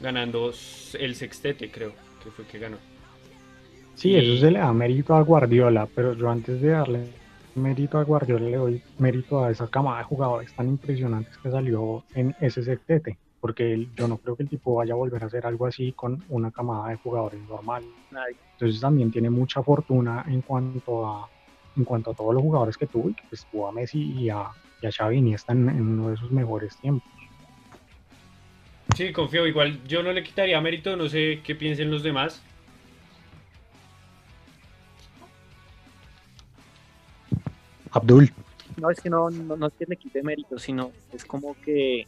ganando 0.00 0.52
el 0.98 1.14
sextete 1.14 1.70
creo 1.70 1.92
que 2.22 2.30
fue 2.30 2.44
que 2.46 2.58
ganó. 2.58 2.76
Sí, 3.94 4.10
Y- 4.10 4.16
eso 4.16 4.40
se 4.40 4.50
le 4.50 4.58
da 4.60 4.72
mérito 4.72 5.14
a 5.14 5.22
Guardiola, 5.22 5.88
pero 5.94 6.12
yo 6.14 6.30
antes 6.30 6.60
de 6.60 6.68
darle 6.68 7.08
mérito 7.56 7.98
a 7.98 8.04
Guardiola 8.04 8.48
le 8.48 8.56
doy 8.56 8.82
mérito 8.98 9.44
a 9.44 9.50
esa 9.50 9.68
camada 9.68 9.98
de 9.98 10.04
jugadores 10.04 10.52
tan 10.54 10.68
impresionantes 10.68 11.36
que 11.38 11.50
salió 11.50 12.04
en 12.14 12.34
ese 12.40 12.62
sectete, 12.62 13.18
porque 13.40 13.88
yo 13.96 14.06
no 14.06 14.18
creo 14.18 14.36
que 14.36 14.42
el 14.44 14.48
tipo 14.48 14.74
vaya 14.74 14.92
a 14.92 14.96
volver 14.96 15.22
a 15.22 15.26
hacer 15.26 15.46
algo 15.46 15.66
así 15.66 15.92
con 15.92 16.22
una 16.28 16.50
camada 16.50 16.90
de 16.90 16.96
jugadores 16.96 17.40
normal. 17.48 17.82
Nadie. 18.10 18.36
Entonces 18.58 18.80
también 18.80 19.10
tiene 19.10 19.28
mucha 19.28 19.62
fortuna 19.62 20.24
en 20.28 20.40
cuanto 20.42 21.06
a 21.06 21.28
en 21.76 21.84
cuanto 21.84 22.10
a 22.10 22.14
todos 22.14 22.32
los 22.32 22.42
jugadores 22.42 22.74
que 22.78 22.86
tuvo 22.86 23.10
y 23.10 23.14
que 23.14 23.22
pues, 23.28 23.46
tuvo 23.50 23.68
a 23.68 23.72
Messi 23.72 24.00
y 24.00 24.30
a, 24.30 24.46
y 24.80 24.86
a 24.86 24.90
Xavi 24.90 25.18
Iniesta 25.18 25.52
en, 25.52 25.68
en 25.68 25.86
uno 25.86 26.08
de 26.08 26.16
sus 26.16 26.32
mejores 26.32 26.74
tiempos. 26.78 27.06
Sí, 28.96 29.12
confío, 29.12 29.46
igual 29.46 29.78
yo 29.86 30.02
no 30.02 30.10
le 30.10 30.22
quitaría 30.22 30.58
mérito, 30.62 30.96
no 30.96 31.06
sé 31.06 31.42
qué 31.44 31.54
piensen 31.54 31.90
los 31.90 32.02
demás. 32.02 32.40
Abdul, 37.92 38.32
No, 38.78 38.90
es 38.90 39.00
que 39.00 39.10
no, 39.10 39.28
no, 39.30 39.56
no 39.56 39.66
es 39.66 39.72
que 39.78 39.84
le 39.86 39.96
quite 39.96 40.22
mérito, 40.22 40.58
sino 40.58 40.92
es 41.12 41.24
como 41.26 41.56
que, 41.62 42.06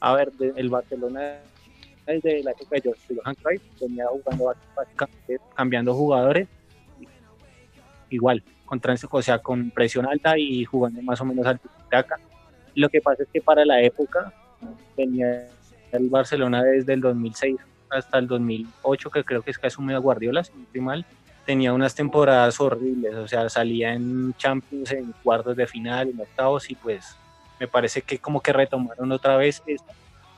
a 0.00 0.14
ver, 0.14 0.32
de- 0.32 0.52
el 0.56 0.68
Barcelona 0.68 1.38
el 2.06 2.20
de 2.20 2.42
la 2.42 2.50
época 2.52 2.76
de 2.76 2.82
Johan- 2.82 3.16
Johan 3.22 3.34
Cruyff 3.36 3.62
venía 3.80 4.06
jugando 4.06 4.54
básicamente 4.74 5.38
cambiando 5.54 5.94
jugadores 5.94 6.48
igual, 8.10 8.42
con 8.66 8.80
o 9.10 9.22
sea, 9.22 9.38
con 9.38 9.70
presión 9.70 10.06
alta 10.06 10.38
y 10.38 10.64
jugando 10.64 11.00
más 11.02 11.20
o 11.20 11.24
menos 11.24 11.46
al 11.46 11.58
tiki-taka. 11.58 12.18
Lo 12.74 12.88
que 12.88 13.00
pasa 13.00 13.22
es 13.22 13.28
que 13.32 13.40
para 13.40 13.64
la 13.64 13.80
época 13.82 14.32
tenía 14.96 15.48
el 15.92 16.08
Barcelona 16.08 16.62
desde 16.62 16.94
el 16.94 17.00
2006 17.00 17.56
hasta 17.90 18.18
el 18.18 18.26
2008, 18.26 19.10
que 19.10 19.24
creo 19.24 19.42
que 19.42 19.50
es 19.50 19.58
que 19.58 19.66
asumió 19.66 19.96
a 19.96 20.00
Guardiola, 20.00 20.42
si 20.44 20.52
no 20.54 20.62
estoy 20.62 20.80
mal, 20.80 21.04
tenía 21.44 21.72
unas 21.72 21.94
temporadas 21.94 22.58
horribles, 22.60 23.14
o 23.14 23.28
sea, 23.28 23.48
salía 23.48 23.92
en 23.92 24.32
Champions, 24.34 24.90
en 24.92 25.12
cuartos 25.22 25.56
de 25.56 25.66
final, 25.66 26.08
en 26.08 26.20
octavos, 26.20 26.70
y 26.70 26.74
pues 26.74 27.16
me 27.60 27.68
parece 27.68 28.00
que 28.02 28.18
como 28.18 28.40
que 28.40 28.52
retomaron 28.52 29.12
otra 29.12 29.36
vez 29.36 29.62
esto, 29.66 29.92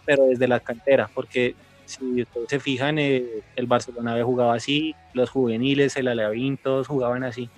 pero 0.04 0.26
desde 0.26 0.48
la 0.48 0.60
cantera, 0.60 1.08
porque 1.12 1.54
si 1.84 2.22
ustedes 2.22 2.48
se 2.48 2.60
fijan, 2.60 2.98
eh, 2.98 3.24
el 3.56 3.66
Barcelona 3.66 4.12
había 4.12 4.24
jugado 4.24 4.52
así, 4.52 4.94
los 5.12 5.30
juveniles, 5.30 5.96
el 5.96 6.08
Alavín, 6.08 6.56
todos 6.56 6.86
jugaban 6.86 7.24
así. 7.24 7.48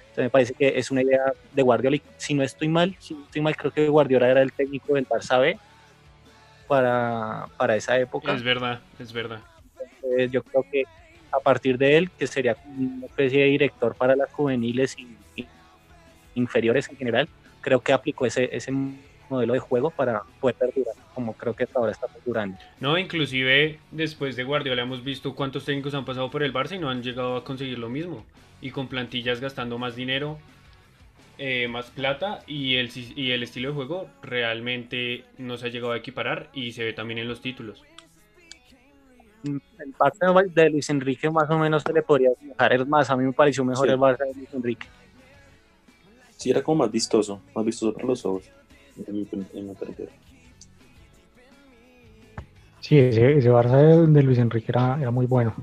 Entonces 0.00 0.24
me 0.24 0.30
parece 0.30 0.54
que 0.54 0.78
es 0.78 0.90
una 0.90 1.02
idea 1.02 1.32
de 1.52 1.62
Guardiola, 1.62 1.96
y 1.96 2.02
si 2.16 2.34
no 2.34 2.42
estoy 2.42 2.68
mal, 2.68 2.96
si 2.98 3.14
no 3.14 3.24
estoy 3.24 3.42
mal, 3.42 3.56
creo 3.56 3.72
que 3.72 3.88
Guardiola 3.88 4.28
era 4.28 4.42
el 4.42 4.52
técnico 4.52 4.94
del 4.94 5.06
Barça 5.06 5.40
B 5.40 5.58
para, 6.66 7.46
para 7.56 7.76
esa 7.76 7.98
época. 7.98 8.34
Es 8.34 8.42
verdad, 8.42 8.80
es 8.98 9.12
verdad. 9.12 9.40
Entonces, 9.96 10.32
yo 10.32 10.42
creo 10.42 10.64
que 10.70 10.84
a 11.30 11.40
partir 11.40 11.76
de 11.76 11.96
él, 11.98 12.10
que 12.10 12.26
sería 12.26 12.56
una 12.76 13.06
especie 13.06 13.40
de 13.40 13.46
director 13.46 13.94
para 13.94 14.16
las 14.16 14.32
juveniles 14.32 14.96
y, 14.98 15.16
y 15.36 15.46
inferiores 16.34 16.88
en 16.88 16.96
general, 16.96 17.28
creo 17.60 17.80
que 17.80 17.92
aplicó 17.92 18.26
ese, 18.26 18.48
ese 18.52 18.72
modelo 19.30 19.52
de 19.54 19.58
juego 19.58 19.90
para 19.90 20.22
poder 20.40 20.56
perdurar, 20.56 20.94
como 21.14 21.32
creo 21.34 21.54
que 21.54 21.64
hasta 21.64 21.78
ahora 21.78 21.92
está 21.92 22.06
perdurando. 22.06 22.58
No, 22.80 22.96
inclusive 22.98 23.78
después 23.90 24.36
de 24.36 24.44
Guardiola 24.44 24.82
hemos 24.82 25.02
visto 25.04 25.34
cuántos 25.34 25.64
técnicos 25.64 25.94
han 25.94 26.04
pasado 26.04 26.30
por 26.30 26.42
el 26.42 26.52
Barça 26.52 26.76
y 26.76 26.78
no 26.78 26.88
han 26.90 27.02
llegado 27.02 27.36
a 27.36 27.44
conseguir 27.44 27.78
lo 27.78 27.88
mismo. 27.88 28.24
Y 28.60 28.70
con 28.70 28.88
plantillas 28.88 29.40
gastando 29.40 29.78
más 29.78 29.96
dinero, 29.96 30.38
eh, 31.38 31.68
más 31.68 31.90
plata 31.90 32.40
y 32.46 32.76
el, 32.76 32.90
y 33.16 33.30
el 33.32 33.42
estilo 33.42 33.68
de 33.68 33.74
juego 33.74 34.08
realmente 34.22 35.24
no 35.38 35.56
se 35.58 35.66
ha 35.66 35.68
llegado 35.70 35.92
a 35.92 35.96
equiparar 35.98 36.48
y 36.54 36.72
se 36.72 36.84
ve 36.84 36.92
también 36.94 37.18
en 37.18 37.28
los 37.28 37.40
títulos. 37.42 37.82
Mm, 39.42 39.58
El 39.80 39.94
Barça 39.94 40.50
de 40.50 40.70
Luis 40.70 40.88
Enrique 40.88 41.28
más 41.30 41.50
o 41.50 41.58
menos 41.58 41.82
se 41.82 41.92
le 41.92 42.02
podría 42.02 42.30
dejar, 42.40 42.72
es 42.72 42.86
más, 42.86 43.10
a 43.10 43.16
mí 43.16 43.24
me 43.24 43.32
pareció 43.32 43.64
mejor 43.64 43.86
Sí. 43.86 43.92
el 43.92 43.98
Barça 43.98 44.26
de 44.26 44.34
Luis 44.34 44.54
Enrique. 44.54 44.86
Sí, 46.36 46.50
era 46.50 46.62
como 46.62 46.84
más 46.84 46.90
vistoso, 46.90 47.40
más 47.54 47.64
vistoso 47.64 47.92
para 47.94 48.06
los 48.06 48.24
ojos. 48.24 48.50
En 49.06 49.14
mi, 49.14 49.26
en 49.32 49.68
mi 49.68 49.74
parecer. 49.74 50.08
Sí, 52.80 52.98
ese, 52.98 53.38
ese 53.38 53.50
Barça 53.50 53.76
de, 53.76 54.06
de 54.06 54.22
Luis 54.22 54.38
Enrique 54.38 54.66
era, 54.68 54.96
era 55.00 55.10
muy 55.10 55.26
bueno. 55.26 55.54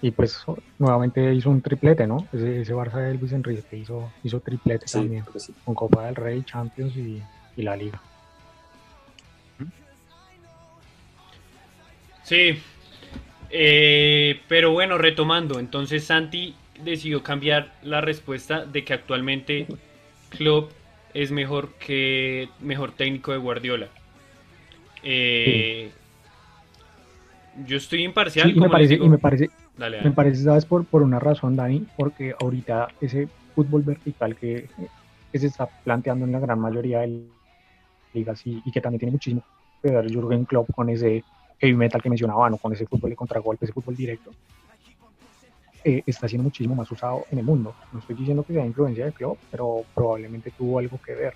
Y 0.00 0.12
pues 0.12 0.40
nuevamente 0.78 1.34
hizo 1.34 1.50
un 1.50 1.60
triplete, 1.60 2.06
¿no? 2.06 2.28
Ese, 2.32 2.60
ese 2.60 2.74
Barça 2.74 2.98
de 2.98 3.14
Luis 3.14 3.32
Enrique 3.32 3.76
hizo, 3.76 4.12
hizo 4.22 4.38
triplete 4.40 4.86
Sí, 4.86 4.98
también, 4.98 5.24
sí. 5.36 5.52
con 5.64 5.74
Copa 5.74 6.06
del 6.06 6.14
Rey, 6.14 6.42
Champions 6.44 6.96
y, 6.96 7.20
y 7.56 7.62
la 7.62 7.76
Liga. 7.76 8.00
Sí, 12.22 12.58
eh, 13.50 14.40
pero 14.48 14.72
bueno, 14.72 14.98
retomando, 14.98 15.58
entonces 15.58 16.04
Santi 16.04 16.54
decidió 16.84 17.22
cambiar 17.22 17.72
la 17.82 18.02
respuesta 18.02 18.66
de 18.66 18.84
que 18.84 18.92
actualmente 18.92 19.66
Klopp 20.28 20.70
es 21.22 21.32
mejor 21.32 21.70
que 21.74 22.48
mejor 22.60 22.92
técnico 22.92 23.32
de 23.32 23.38
Guardiola. 23.38 23.88
Eh, 25.02 25.90
Yo 27.66 27.76
estoy 27.76 28.04
imparcial. 28.04 28.50
Sí, 28.50 28.56
y 28.56 28.60
me 28.60 28.68
parece, 28.68 28.94
digo. 28.94 29.06
y 29.06 29.08
me 29.08 29.18
parece, 29.18 29.50
Dale, 29.76 30.00
me 30.02 30.12
parece, 30.12 30.44
¿sabes? 30.44 30.64
Por, 30.64 30.84
por 30.84 31.02
una 31.02 31.18
razón, 31.18 31.56
Dani, 31.56 31.84
porque 31.96 32.34
ahorita 32.40 32.88
ese 33.00 33.28
fútbol 33.54 33.82
vertical 33.82 34.36
que, 34.36 34.68
que 35.32 35.38
se 35.38 35.48
está 35.48 35.66
planteando 35.66 36.24
en 36.24 36.32
la 36.32 36.38
gran 36.38 36.60
mayoría 36.60 37.00
de 37.00 37.24
ligas 38.14 38.46
y, 38.46 38.62
y 38.64 38.70
que 38.70 38.80
también 38.80 39.00
tiene 39.00 39.12
muchísimo 39.12 39.42
que 39.82 39.90
ver 39.90 40.08
Jürgen 40.08 40.44
Klopp 40.44 40.70
con 40.72 40.88
ese 40.88 41.24
heavy 41.58 41.74
metal 41.74 42.00
que 42.00 42.08
mencionaba, 42.10 42.48
¿no? 42.48 42.58
con 42.58 42.72
ese 42.72 42.86
fútbol 42.86 43.10
de 43.10 43.16
contragolpe, 43.16 43.64
ese 43.64 43.74
fútbol 43.74 43.96
directo, 43.96 44.30
eh, 45.88 46.02
está 46.06 46.28
siendo 46.28 46.44
muchísimo 46.44 46.74
más 46.74 46.90
usado 46.90 47.24
en 47.30 47.38
el 47.38 47.44
mundo. 47.44 47.74
No 47.92 47.98
estoy 47.98 48.16
diciendo 48.16 48.42
que 48.44 48.52
sea 48.52 48.66
influencia 48.66 49.06
de 49.06 49.12
Klopp, 49.12 49.38
pero 49.50 49.84
probablemente 49.94 50.50
tuvo 50.50 50.78
algo 50.78 50.98
que 51.04 51.14
ver. 51.14 51.34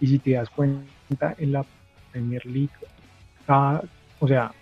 Y 0.00 0.06
si 0.08 0.18
te 0.18 0.32
das 0.32 0.50
cuenta, 0.50 1.34
en 1.38 1.52
la 1.52 1.64
Premier 2.10 2.44
League, 2.46 2.70
cada- 3.46 3.82
o 4.20 4.26
sea, 4.26 4.52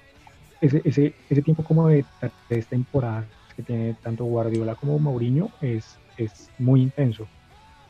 ese, 0.60 0.82
ese, 0.84 1.14
ese 1.30 1.42
tiempo 1.42 1.64
como 1.64 1.88
de 1.88 2.04
tres 2.48 2.66
temporadas 2.66 3.24
que 3.56 3.62
tiene 3.62 3.94
tanto 4.02 4.24
Guardiola 4.24 4.74
como 4.74 4.98
Mourinho 4.98 5.48
es, 5.60 5.96
es 6.18 6.50
muy 6.58 6.82
intenso. 6.82 7.26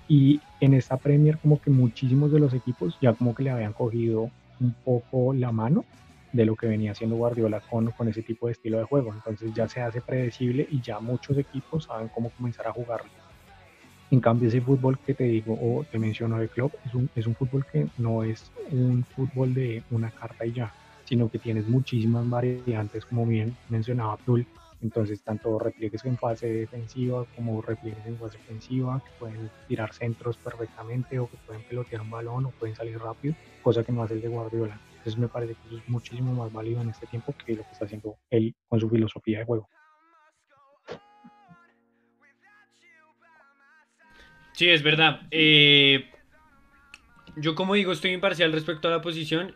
Y 0.09 0.41
en 0.61 0.75
esta 0.75 0.97
Premier 0.97 1.39
como 1.39 1.61
que 1.61 1.71
muchísimos 1.71 2.31
de 2.33 2.39
los 2.39 2.53
equipos 2.55 2.97
ya 3.01 3.15
como 3.15 3.35
que 3.35 3.43
le 3.43 3.51
habían 3.51 3.73
cogido 3.73 4.31
un 4.61 4.75
poco 4.85 5.33
la 5.33 5.51
mano 5.51 5.85
de 6.35 6.45
lo 6.45 6.57
que 6.57 6.67
venía 6.67 6.91
haciendo 6.91 7.15
Guardiola 7.15 7.61
con, 7.61 7.93
con 7.93 8.09
ese 8.09 8.23
tipo 8.23 8.47
de 8.47 8.53
estilo 8.53 8.79
de 8.79 8.85
juego. 8.85 9.15
Entonces 9.15 9.55
ya 9.55 9.69
se 9.69 9.81
hace 9.81 10.01
predecible 10.01 10.67
y 10.69 10.81
ya 10.83 10.99
muchos 10.99 11.39
equipos 11.39 11.85
saben 11.85 12.09
cómo 12.09 12.31
comenzar 12.31 12.67
a 12.67 12.73
jugarlo. 12.73 13.11
En 14.11 14.21
cambio, 14.21 14.49
ese 14.49 14.61
fútbol 14.61 14.99
que 14.99 15.15
te 15.15 15.25
digo 15.25 15.55
o 15.55 15.85
te 15.85 15.99
menciono 15.99 16.39
de 16.39 16.49
club 16.49 16.73
es 16.85 16.95
un, 16.95 17.09
es 17.15 17.27
un 17.29 17.37
fútbol 17.37 17.65
que 17.73 17.87
no 17.99 18.25
es 18.25 18.51
un 18.73 19.05
fútbol 19.05 19.55
de 19.55 19.85
una 19.93 20.11
carta 20.11 20.45
y 20.45 20.53
ya, 20.53 20.73
sino 21.05 21.29
que 21.29 21.39
tienes 21.39 21.69
muchísimas 21.69 22.29
variantes, 22.29 23.05
como 23.07 23.27
bien 23.27 23.57
mencionaba 23.71 24.15
Abdul. 24.15 24.45
Entonces, 24.83 25.23
tanto 25.23 25.59
repliegues 25.59 26.05
en 26.05 26.19
fase 26.19 26.49
defensiva 26.49 27.25
como 27.37 27.63
repliegues 27.63 28.05
en 28.07 28.19
fase 28.19 28.39
ofensiva, 28.39 29.01
que 29.05 29.19
pueden 29.19 29.51
tirar 29.69 29.93
centros 29.95 30.37
perfectamente 30.37 31.19
o 31.19 31.29
que 31.29 31.37
pueden 31.47 31.63
pelotear 31.63 32.03
un 32.03 32.11
balón 32.11 32.47
o 32.47 32.51
pueden 32.51 32.75
salir 32.75 32.99
rápido, 32.99 33.35
cosa 33.63 33.85
que 33.85 33.93
no 33.93 34.03
hace 34.03 34.15
el 34.15 34.21
de 34.21 34.29
Guardiola. 34.29 34.81
Entonces 35.05 35.21
me 35.21 35.29
parece 35.29 35.55
que 35.55 35.69
eso 35.69 35.77
es 35.77 35.87
muchísimo 35.87 36.33
más 36.33 36.51
válido 36.51 36.81
en 36.81 36.89
este 36.89 37.07
tiempo 37.07 37.35
que 37.45 37.53
lo 37.53 37.63
que 37.63 37.73
está 37.73 37.85
haciendo 37.85 38.17
él 38.31 38.55
con 38.67 38.81
su 38.81 38.89
filosofía 38.89 39.41
de 39.41 39.45
juego. 39.45 39.69
Sí, 44.55 44.71
es 44.71 44.83
verdad. 44.83 45.21
Eh, 45.31 46.11
yo 47.37 47.55
como 47.55 47.75
digo, 47.75 47.93
estoy 47.93 48.13
imparcial 48.13 48.51
respecto 48.53 48.89
a 48.89 48.93
la 48.93 49.03
posición. 49.03 49.55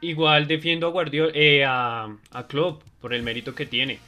Igual 0.00 0.46
defiendo 0.46 0.86
a 0.86 0.90
Guardiola, 0.90 1.32
eh, 1.34 1.64
a, 1.66 2.16
Klopp 2.46 2.84
por 3.00 3.12
el 3.14 3.24
mérito 3.24 3.56
que 3.56 3.66
tiene. 3.66 3.98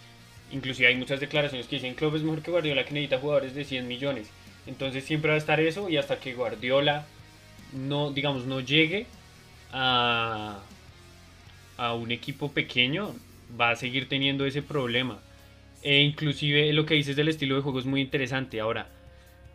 Inclusive 0.53 0.87
hay 0.87 0.97
muchas 0.97 1.19
declaraciones 1.19 1.67
que 1.67 1.77
dicen 1.77 1.95
Klopp 1.95 2.15
es 2.15 2.23
mejor 2.23 2.43
que 2.43 2.53
Guardiola 2.53 2.85
que 2.85 2.95
necesita 2.95 3.19
jugadores 3.19 3.57
de 3.57 3.65
100 3.65 3.89
millones. 3.89 4.31
Entonces 4.69 5.03
siempre 5.03 5.31
va 5.31 5.35
a 5.35 5.39
estar 5.39 5.59
eso 5.59 5.89
y 5.89 5.97
hasta 5.97 6.21
que 6.21 6.35
Guardiola 6.35 7.07
no, 7.73 8.13
digamos, 8.13 8.47
no 8.47 8.61
llegue 8.61 9.09
a, 9.73 10.61
a 11.77 11.95
un 11.95 12.11
equipo 12.11 12.51
pequeño, 12.51 13.15
va 13.59 13.71
a 13.71 13.77
seguir 13.77 14.09
teniendo 14.09 14.47
ese 14.47 14.63
problema. 14.63 15.21
E 15.83 16.03
inclusive 16.03 16.73
lo 16.73 16.85
que 16.85 16.95
dices 16.95 17.17
del 17.17 17.29
estilo 17.29 17.57
de 17.57 17.63
juego 17.63 17.79
es 17.79 17.87
muy 17.87 18.01
interesante. 18.01 18.61
Ahora, 18.61 18.89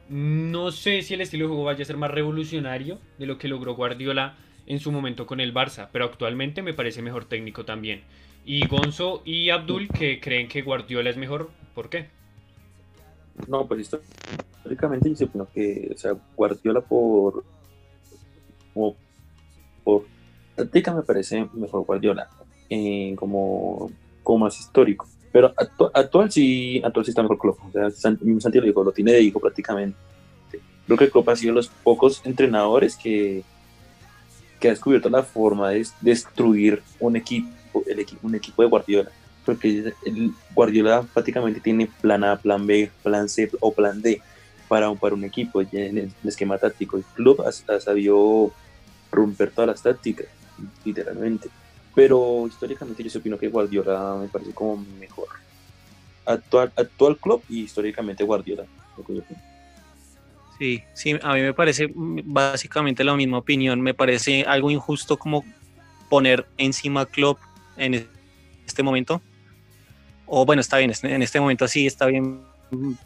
no 0.10 0.72
sé 0.72 1.02
si 1.02 1.14
el 1.14 1.22
estilo 1.22 1.46
de 1.46 1.50
juego 1.50 1.64
vaya 1.64 1.84
a 1.84 1.86
ser 1.86 1.98
más 1.98 2.12
revolucionario 2.12 3.00
de 3.18 3.26
lo 3.26 3.38
que 3.38 3.48
logró 3.48 3.76
Guardiola 3.76 4.36
en 4.68 4.80
su 4.80 4.92
momento 4.92 5.26
con 5.26 5.40
el 5.40 5.54
Barça, 5.54 5.90
pero 5.92 6.06
actualmente 6.06 6.62
me 6.62 6.74
parece 6.74 7.02
mejor 7.02 7.26
técnico 7.26 7.66
también. 7.66 8.02
Y 8.46 8.68
Gonzo 8.68 9.22
y 9.26 9.50
Abdul 9.50 9.88
que 9.90 10.20
creen 10.20 10.48
que 10.48 10.62
Guardiola 10.62 11.10
es 11.10 11.18
mejor, 11.18 11.50
¿por 11.74 11.90
qué? 11.90 12.08
No, 13.48 13.68
pues 13.68 13.82
históricamente 13.82 15.14
yo 15.14 15.28
que, 15.54 15.96
Guardiola 16.36 16.82
por, 16.82 17.44
por 19.86 20.04
me 20.58 21.02
parece 21.04 21.48
mejor 21.54 21.86
Guardiola, 21.86 22.28
eh, 22.70 23.14
como, 23.18 23.92
como 24.24 24.46
más 24.46 24.60
histórico. 24.60 25.08
Pero 25.32 25.54
actual, 25.94 26.32
sí, 26.32 26.82
actual 26.84 27.06
sí 27.06 27.12
está 27.12 27.22
mejor 27.22 27.38
Klopp. 27.38 27.60
O 27.68 27.72
sea, 27.72 27.92
Santiago 27.92 28.66
dijo, 28.66 28.84
lo 28.84 28.92
tiene 28.92 29.12
de 29.12 29.22
hijo 29.22 29.40
prácticamente. 29.40 29.98
Creo 30.86 30.98
que 30.98 31.10
Klopp 31.10 31.30
ha 31.30 31.36
sido 31.36 31.54
los 31.54 31.68
pocos 31.68 32.22
entrenadores 32.24 32.96
que, 32.96 33.44
que 34.60 34.70
ha 34.70 34.72
descubierto 34.72 35.10
la 35.10 35.24
forma 35.24 35.72
de 35.72 35.86
destruir 36.00 36.82
un 37.00 37.18
equipo, 37.18 37.84
el 37.86 38.00
equipo, 38.00 38.26
un 38.26 38.36
equipo 38.36 38.62
de 38.62 38.70
Guardiola. 38.70 39.12
Porque 39.46 39.94
el 40.06 40.32
Guardiola 40.54 41.06
prácticamente 41.14 41.60
tiene 41.60 41.90
plan 42.02 42.24
A, 42.24 42.38
plan 42.38 42.66
B, 42.66 42.90
plan 43.04 43.28
C 43.28 43.52
o 43.60 43.74
plan 43.74 44.02
D 44.02 44.22
para, 44.70 44.94
para 44.94 45.16
un 45.16 45.26
equipo 45.26 45.62
en 45.62 45.98
el 45.98 46.12
esquema 46.24 46.58
táctico. 46.58 46.98
El 46.98 47.04
club 47.04 47.44
ha 47.46 47.80
sabido 47.82 48.54
romper 49.16 49.52
todas 49.52 49.70
las 49.70 49.82
tácticas, 49.82 50.28
literalmente. 50.84 51.50
Pero 51.94 52.46
históricamente 52.48 53.04
yo 53.04 53.20
opino 53.20 53.38
que 53.38 53.48
Guardiola 53.48 54.18
me 54.20 54.28
parece 54.28 54.52
como 54.52 54.86
mejor. 55.00 55.28
Actual, 56.26 56.72
actual 56.76 57.18
club 57.18 57.42
y 57.50 57.62
históricamente 57.64 58.24
Guardiola. 58.24 58.66
Sí, 60.58 60.84
sí, 60.94 61.16
a 61.22 61.34
mí 61.34 61.42
me 61.42 61.54
parece 61.54 61.92
básicamente 61.94 63.04
la 63.04 63.16
misma 63.16 63.38
opinión. 63.38 63.82
Me 63.82 63.94
parece 63.94 64.44
algo 64.44 64.72
injusto 64.72 65.18
como 65.18 65.44
poner 66.10 66.46
encima 66.58 67.06
club 67.06 67.38
en 67.78 68.08
este 68.66 68.84
momento. 68.84 69.22
O 70.26 70.46
bueno, 70.46 70.62
está 70.62 70.78
bien, 70.78 70.92
en 71.04 71.22
este 71.22 71.40
momento 71.40 71.68
sí 71.68 71.86
está 71.86 72.08
bien, 72.08 72.42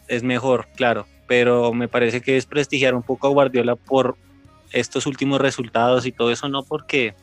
es 0.08 0.22
mejor, 0.22 0.66
claro. 0.74 1.06
Pero 1.26 1.72
me 1.72 1.86
parece 1.86 2.20
que 2.20 2.36
es 2.36 2.46
prestigiar 2.46 2.94
un 2.94 3.02
poco 3.02 3.26
a 3.26 3.30
Guardiola 3.30 3.76
por 3.76 4.16
estos 4.72 5.06
últimos 5.06 5.40
resultados 5.40 6.06
y 6.06 6.12
todo 6.12 6.30
eso, 6.30 6.48
no 6.48 6.62
porque 6.62 7.14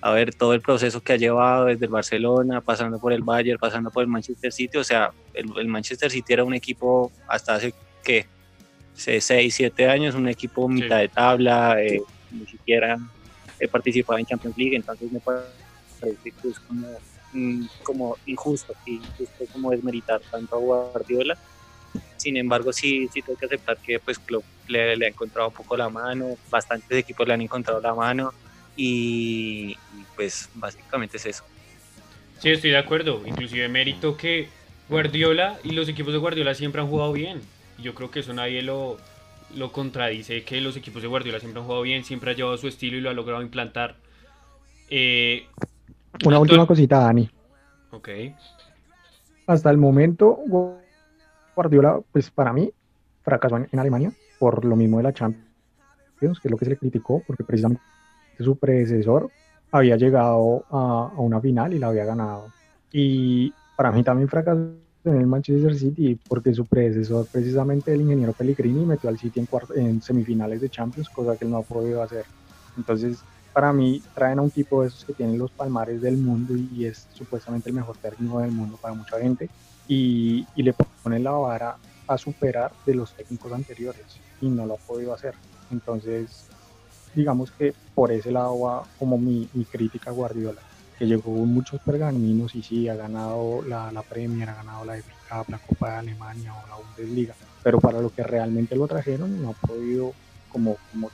a 0.00 0.10
ver 0.10 0.34
todo 0.34 0.52
el 0.54 0.60
proceso 0.60 1.02
que 1.02 1.14
ha 1.14 1.16
llevado 1.16 1.66
desde 1.66 1.86
el 1.86 1.90
Barcelona, 1.90 2.60
pasando 2.60 2.98
por 2.98 3.12
el 3.12 3.22
Bayern, 3.22 3.58
pasando 3.58 3.90
por 3.90 4.02
el 4.02 4.08
Manchester 4.08 4.52
City. 4.52 4.78
O 4.78 4.84
sea, 4.84 5.10
el, 5.34 5.66
Manchester 5.66 6.10
City 6.10 6.32
era 6.32 6.44
un 6.44 6.54
equipo 6.54 7.10
hasta 7.28 7.54
hace 7.54 7.74
que 8.04 8.26
6, 8.94 9.54
7 9.54 9.88
años, 9.88 10.14
un 10.14 10.28
equipo 10.28 10.68
mitad 10.68 10.98
de 10.98 11.08
tabla, 11.08 11.82
eh, 11.82 12.00
ni 12.30 12.46
siquiera 12.46 12.98
he 13.58 13.68
participado 13.68 14.18
en 14.18 14.26
Champions 14.26 14.56
League, 14.56 14.76
entonces 14.76 15.10
me 15.10 15.20
parece 15.20 15.50
que 16.22 16.48
es 16.48 16.58
como, 16.60 16.88
mm, 17.32 17.64
como 17.82 18.16
injusto, 18.26 18.74
injusto 18.86 19.44
como 19.52 19.70
desmeritar 19.70 20.20
tanto 20.30 20.56
a 20.56 20.58
Guardiola. 20.58 21.36
Sin 22.16 22.36
embargo, 22.36 22.72
sí, 22.72 23.08
sí 23.12 23.22
tengo 23.22 23.38
que 23.38 23.46
aceptar 23.46 23.78
que 23.78 23.98
pues 23.98 24.20
le, 24.68 24.96
le 24.96 25.06
ha 25.06 25.08
encontrado 25.08 25.48
un 25.48 25.54
poco 25.54 25.76
la 25.76 25.88
mano, 25.88 26.36
bastantes 26.50 26.98
equipos 26.98 27.26
le 27.26 27.34
han 27.34 27.40
encontrado 27.40 27.80
la 27.80 27.94
mano 27.94 28.32
y, 28.76 29.76
pues 30.14 30.50
básicamente 30.54 31.16
es 31.16 31.26
eso. 31.26 31.44
Sí, 32.38 32.50
estoy 32.50 32.70
de 32.70 32.78
acuerdo. 32.78 33.22
Inclusive 33.26 33.68
mérito 33.68 34.16
que 34.16 34.48
Guardiola 34.88 35.58
y 35.64 35.70
los 35.70 35.88
equipos 35.88 36.12
de 36.12 36.18
Guardiola 36.18 36.54
siempre 36.54 36.80
han 36.80 36.88
jugado 36.88 37.12
bien. 37.12 37.40
Yo 37.82 37.94
creo 37.94 38.10
que 38.10 38.20
eso 38.20 38.32
nadie 38.34 38.62
lo, 38.62 38.98
lo 39.54 39.72
contradice, 39.72 40.44
que 40.44 40.60
los 40.60 40.76
equipos 40.76 41.02
de 41.02 41.08
Guardiola 41.08 41.40
siempre 41.40 41.60
han 41.60 41.66
jugado 41.66 41.82
bien, 41.82 42.04
siempre 42.04 42.30
ha 42.30 42.34
llevado 42.34 42.56
su 42.58 42.68
estilo 42.68 42.96
y 42.96 43.00
lo 43.00 43.10
ha 43.10 43.14
logrado 43.14 43.42
implantar. 43.42 43.96
Eh, 44.90 45.46
Una 46.24 46.38
última 46.38 46.66
cosita, 46.66 46.98
Dani. 46.98 47.28
Ok. 47.90 48.08
Hasta 49.46 49.70
el 49.70 49.78
momento, 49.78 50.38
Guardiola, 51.56 52.00
pues 52.12 52.30
para 52.30 52.52
mí, 52.52 52.70
fracasó 53.22 53.56
en, 53.56 53.68
en 53.72 53.78
Alemania 53.80 54.12
por 54.38 54.64
lo 54.64 54.76
mismo 54.76 54.98
de 54.98 55.04
la 55.04 55.12
Champions, 55.12 55.44
que 56.18 56.48
es 56.48 56.50
lo 56.50 56.56
que 56.56 56.66
se 56.66 56.70
le 56.70 56.76
criticó, 56.76 57.22
porque 57.26 57.42
precisamente 57.42 57.82
su 58.38 58.56
predecesor 58.56 59.30
había 59.70 59.96
llegado 59.96 60.64
a, 60.70 61.12
una 61.16 61.40
final 61.40 61.74
y 61.74 61.78
la 61.78 61.88
había 61.88 62.04
ganado. 62.04 62.48
Y 62.92 63.52
para 63.76 63.90
mí 63.90 64.02
también 64.02 64.28
fracasó 64.28 64.70
en 65.04 65.16
el 65.16 65.26
Manchester 65.26 65.74
City 65.74 66.18
porque 66.28 66.52
su 66.52 66.66
predecesor, 66.66 67.26
precisamente 67.30 67.92
el 67.92 68.02
ingeniero 68.02 68.32
Pellegrini, 68.32 68.84
metió 68.84 69.08
al 69.08 69.18
City 69.18 69.40
en, 69.40 69.48
en 69.76 70.02
semifinales 70.02 70.60
de 70.60 70.68
Champions, 70.68 71.08
cosa 71.08 71.36
que 71.36 71.44
él 71.44 71.50
no 71.50 71.58
ha 71.58 71.62
podido 71.62 72.02
hacer. 72.02 72.24
Entonces, 72.76 73.22
para 73.52 73.72
mí, 73.72 74.02
traen 74.14 74.38
a 74.38 74.42
un 74.42 74.50
tipo 74.50 74.82
de 74.82 74.88
esos 74.88 75.04
que 75.04 75.14
tienen 75.14 75.38
los 75.38 75.50
palmares 75.50 76.02
del 76.02 76.18
mundo 76.18 76.54
y 76.54 76.84
es 76.84 77.08
supuestamente 77.14 77.70
el 77.70 77.76
mejor 77.76 77.96
técnico 77.96 78.40
del 78.40 78.50
mundo 78.50 78.78
para 78.80 78.94
mucha 78.94 79.18
gente 79.18 79.48
y, 79.88 80.46
y 80.54 80.62
le 80.62 80.74
ponen 81.02 81.24
la 81.24 81.32
vara 81.32 81.76
a 82.06 82.18
superar 82.18 82.72
de 82.84 82.94
los 82.94 83.12
técnicos 83.12 83.52
anteriores 83.52 84.04
y 84.40 84.48
no 84.48 84.66
lo 84.66 84.74
ha 84.74 84.78
podido 84.78 85.14
hacer. 85.14 85.34
Entonces, 85.70 86.46
digamos 87.14 87.50
que 87.50 87.74
por 87.94 88.12
ese 88.12 88.30
lado 88.30 88.60
va 88.60 88.84
como 88.98 89.18
mi, 89.18 89.48
crítica 89.70 90.10
a 90.10 90.12
Guardiola, 90.12 90.60
que 90.98 91.06
llegó 91.06 91.34
con 91.34 91.48
muchos 91.48 91.80
pergaminos 91.80 92.54
y 92.54 92.62
sí, 92.62 92.88
ha 92.88 92.94
ganado 92.94 93.62
la, 93.62 93.90
la 93.90 94.02
Premier, 94.02 94.50
ha 94.50 94.54
ganado 94.54 94.84
la 94.84 94.96
FA 94.96 95.44
la 95.48 95.58
Copa 95.58 95.90
de 95.90 95.96
Alemania 95.96 96.54
o 96.54 96.68
la 96.68 96.76
Bundesliga, 96.76 97.34
pero 97.62 97.80
para 97.80 98.00
lo 98.00 98.10
que 98.10 98.22
realmente 98.22 98.76
lo 98.76 98.86
trajeron 98.86 99.42
no 99.42 99.50
ha 99.50 99.66
podido 99.66 100.12
como, 100.52 100.76
como 100.92 101.10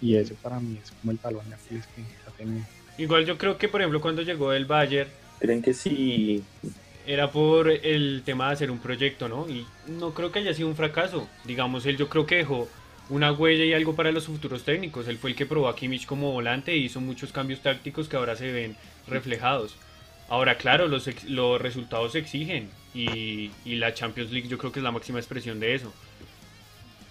y 0.00 0.16
ese 0.16 0.34
para 0.34 0.60
mí 0.60 0.78
es 0.82 0.90
como 0.90 1.12
el 1.12 1.18
talón 1.18 1.48
de 1.48 1.54
Aquiles 1.54 1.86
que 1.94 2.02
ha 2.26 2.30
tenido. 2.36 2.66
Igual 2.98 3.24
yo 3.24 3.38
creo 3.38 3.56
que 3.56 3.68
por 3.68 3.80
ejemplo 3.80 4.00
cuando 4.00 4.22
llegó 4.22 4.52
el 4.52 4.66
Bayern, 4.66 5.08
creen 5.38 5.62
que 5.62 5.72
sí 5.72 6.44
era 7.10 7.32
por 7.32 7.68
el 7.68 8.22
tema 8.24 8.46
de 8.46 8.52
hacer 8.52 8.70
un 8.70 8.78
proyecto, 8.78 9.28
¿no? 9.28 9.48
Y 9.48 9.66
no 9.88 10.14
creo 10.14 10.30
que 10.30 10.38
haya 10.38 10.54
sido 10.54 10.68
un 10.68 10.76
fracaso. 10.76 11.26
Digamos, 11.44 11.84
él 11.84 11.96
yo 11.96 12.08
creo 12.08 12.24
que 12.24 12.36
dejó 12.36 12.68
una 13.08 13.32
huella 13.32 13.64
y 13.64 13.72
algo 13.72 13.96
para 13.96 14.12
los 14.12 14.26
futuros 14.26 14.62
técnicos. 14.62 15.08
Él 15.08 15.18
fue 15.18 15.30
el 15.30 15.36
que 15.36 15.44
probó 15.44 15.66
a 15.66 15.74
Kimmich 15.74 16.06
como 16.06 16.30
volante 16.30 16.70
e 16.70 16.76
hizo 16.76 17.00
muchos 17.00 17.32
cambios 17.32 17.62
tácticos 17.62 18.08
que 18.08 18.16
ahora 18.16 18.36
se 18.36 18.52
ven 18.52 18.76
reflejados. 19.08 19.74
Ahora, 20.28 20.54
claro, 20.54 20.86
los, 20.86 21.10
los 21.28 21.60
resultados 21.60 22.12
se 22.12 22.20
exigen 22.20 22.70
y, 22.94 23.50
y, 23.64 23.74
la 23.74 23.92
Champions 23.92 24.30
League 24.30 24.46
yo 24.46 24.56
creo 24.56 24.70
que 24.70 24.78
es 24.78 24.84
la 24.84 24.92
máxima 24.92 25.18
expresión 25.18 25.58
de 25.58 25.74
eso. 25.74 25.92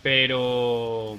Pero... 0.01 1.17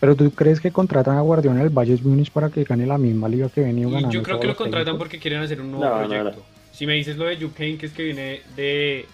¿Pero 0.00 0.16
tú 0.16 0.30
crees 0.30 0.58
que 0.58 0.70
contratan 0.70 1.18
a 1.18 1.20
Guardiola 1.20 1.58
en 1.58 1.66
el 1.66 1.70
Bayern 1.70 2.00
Munich 2.08 2.30
para 2.30 2.48
que 2.48 2.64
gane 2.64 2.86
la 2.86 2.96
misma 2.96 3.28
liga 3.28 3.50
que 3.50 3.60
venía 3.60 3.84
ganando? 3.86 4.10
Yo 4.10 4.22
creo 4.22 4.40
que 4.40 4.46
lo 4.46 4.56
contratan 4.56 4.96
porque 4.96 5.18
quieren 5.18 5.42
hacer 5.42 5.60
un 5.60 5.72
nuevo 5.72 5.98
proyecto. 5.98 6.42
Si 6.78 6.86
me 6.86 6.94
dices 6.94 7.16
lo 7.16 7.24
de 7.24 7.36
Juppé, 7.36 7.76
que 7.76 7.86
es 7.86 7.92
que 7.92 8.04
viene 8.04 8.40
de, 8.54 9.04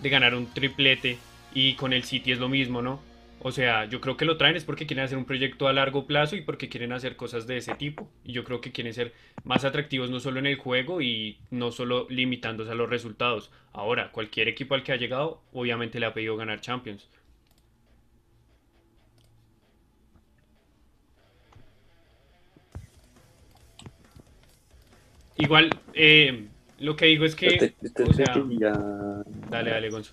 de 0.00 0.08
ganar 0.08 0.34
un 0.34 0.52
triplete 0.52 1.18
y 1.54 1.74
con 1.74 1.92
el 1.92 2.02
City 2.02 2.32
es 2.32 2.40
lo 2.40 2.48
mismo, 2.48 2.82
¿no? 2.82 3.00
O 3.38 3.52
sea, 3.52 3.84
yo 3.84 4.00
creo 4.00 4.16
que 4.16 4.24
lo 4.24 4.36
traen 4.36 4.56
es 4.56 4.64
porque 4.64 4.86
quieren 4.88 5.04
hacer 5.04 5.18
un 5.18 5.24
proyecto 5.24 5.68
a 5.68 5.72
largo 5.72 6.04
plazo 6.08 6.34
y 6.34 6.40
porque 6.40 6.68
quieren 6.68 6.92
hacer 6.92 7.14
cosas 7.14 7.46
de 7.46 7.58
ese 7.58 7.76
tipo. 7.76 8.10
Y 8.24 8.32
yo 8.32 8.42
creo 8.42 8.60
que 8.60 8.72
quieren 8.72 8.92
ser 8.92 9.12
más 9.44 9.64
atractivos 9.64 10.10
no 10.10 10.18
solo 10.18 10.40
en 10.40 10.46
el 10.46 10.56
juego 10.56 11.00
y 11.00 11.38
no 11.52 11.70
solo 11.70 12.08
limitándose 12.10 12.72
a 12.72 12.74
los 12.74 12.90
resultados. 12.90 13.52
Ahora, 13.72 14.10
cualquier 14.10 14.48
equipo 14.48 14.74
al 14.74 14.82
que 14.82 14.90
ha 14.90 14.96
llegado, 14.96 15.42
obviamente 15.52 16.00
le 16.00 16.06
ha 16.06 16.14
pedido 16.14 16.36
ganar 16.36 16.60
Champions. 16.60 17.08
Igual, 25.36 25.70
eh, 25.94 26.48
lo 26.82 26.96
que 26.96 27.06
digo 27.06 27.24
es 27.24 27.34
que... 27.34 27.46
Este, 27.46 27.74
este 27.80 28.02
o 28.02 28.12
sea, 28.12 28.26
ya... 28.58 28.72
Dale, 29.50 29.70
dale, 29.70 29.90
Gonzo. 29.90 30.12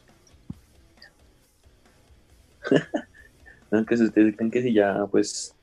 que 3.87 3.93
ustedes 3.95 4.35
creen 4.35 4.51
que 4.51 4.61
si 4.61 4.73
ya, 4.73 5.05
pues, 5.09 5.55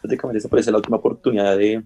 prácticamente 0.00 0.38
esa 0.38 0.48
parece 0.48 0.70
la 0.70 0.78
última 0.78 0.96
oportunidad 0.96 1.56
de, 1.56 1.82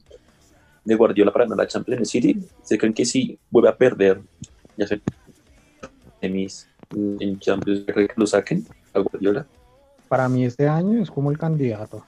de 0.85 0.95
Guardiola 0.95 1.33
para 1.33 1.45
ganar 1.45 1.59
la 1.59 1.67
Champions 1.67 2.09
City? 2.09 2.41
¿Se 2.63 2.79
creen 2.79 2.95
que 2.95 3.05
si 3.05 3.39
vuelve 3.51 3.69
a 3.69 3.77
perder, 3.77 4.21
ya 4.77 4.87
sé, 4.87 5.01
mis 6.23 6.69
en 6.91 7.39
Champions, 7.39 7.85
que 7.85 8.09
lo 8.17 8.27
saquen 8.27 8.67
a 8.95 9.01
Guardiola? 9.01 9.47
Para 10.09 10.29
mí 10.29 10.45
este 10.45 10.69
año 10.69 11.03
es 11.03 11.11
como 11.11 11.31
el 11.31 11.39
candidato, 11.39 12.05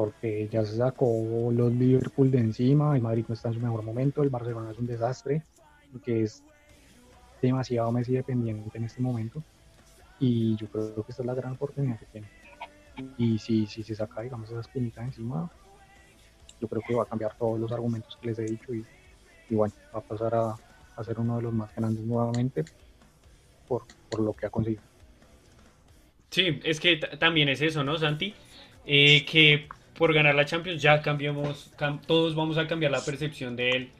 porque 0.00 0.48
ya 0.50 0.64
se 0.64 0.78
sacó 0.78 1.50
los 1.52 1.70
Liverpool 1.74 2.30
de 2.30 2.38
encima, 2.38 2.96
el 2.96 3.02
Madrid 3.02 3.26
no 3.28 3.34
está 3.34 3.48
en 3.48 3.54
su 3.54 3.60
mejor 3.60 3.82
momento, 3.82 4.22
el 4.22 4.30
Barcelona 4.30 4.70
es 4.70 4.78
un 4.78 4.86
desastre, 4.86 5.42
que 6.02 6.22
es 6.22 6.42
demasiado 7.42 7.92
Messi 7.92 8.14
dependiente 8.14 8.78
en 8.78 8.84
este 8.84 9.02
momento, 9.02 9.42
y 10.18 10.56
yo 10.56 10.68
creo 10.68 10.94
que 10.94 11.10
esta 11.10 11.22
es 11.22 11.26
la 11.26 11.34
gran 11.34 11.52
oportunidad 11.52 11.98
que 11.98 12.06
tiene. 12.06 12.28
Y 13.18 13.38
si, 13.38 13.66
si 13.66 13.82
se 13.82 13.94
saca, 13.94 14.22
digamos, 14.22 14.48
esa 14.48 14.60
espinita 14.60 15.04
encima, 15.04 15.50
yo 16.58 16.66
creo 16.66 16.80
que 16.80 16.94
va 16.94 17.02
a 17.02 17.06
cambiar 17.06 17.36
todos 17.36 17.60
los 17.60 17.70
argumentos 17.70 18.16
que 18.16 18.28
les 18.28 18.38
he 18.38 18.44
dicho 18.44 18.72
y, 18.72 18.82
y 19.50 19.54
bueno, 19.54 19.74
va 19.94 19.98
a 19.98 20.02
pasar 20.02 20.34
a, 20.34 20.54
a, 20.96 21.04
ser 21.04 21.20
uno 21.20 21.36
de 21.36 21.42
los 21.42 21.52
más 21.52 21.74
grandes 21.74 22.02
nuevamente 22.06 22.64
por, 23.68 23.82
por 24.08 24.20
lo 24.20 24.32
que 24.32 24.46
ha 24.46 24.50
conseguido. 24.50 24.82
Sí, 26.30 26.58
es 26.64 26.80
que 26.80 26.96
también 26.96 27.50
es 27.50 27.60
eso, 27.60 27.84
¿no, 27.84 27.98
Santi? 27.98 28.34
Eh, 28.86 29.26
que 29.26 29.68
por 30.00 30.14
ganar 30.14 30.34
la 30.34 30.46
Champions 30.46 30.80
ya 30.80 31.02
cambiamos, 31.02 31.70
cam 31.76 32.00
todos 32.00 32.34
vamos 32.34 32.56
a 32.56 32.66
cambiar 32.66 32.90
la 32.90 33.04
percepción 33.04 33.54
de 33.54 33.68
él. 33.72 33.90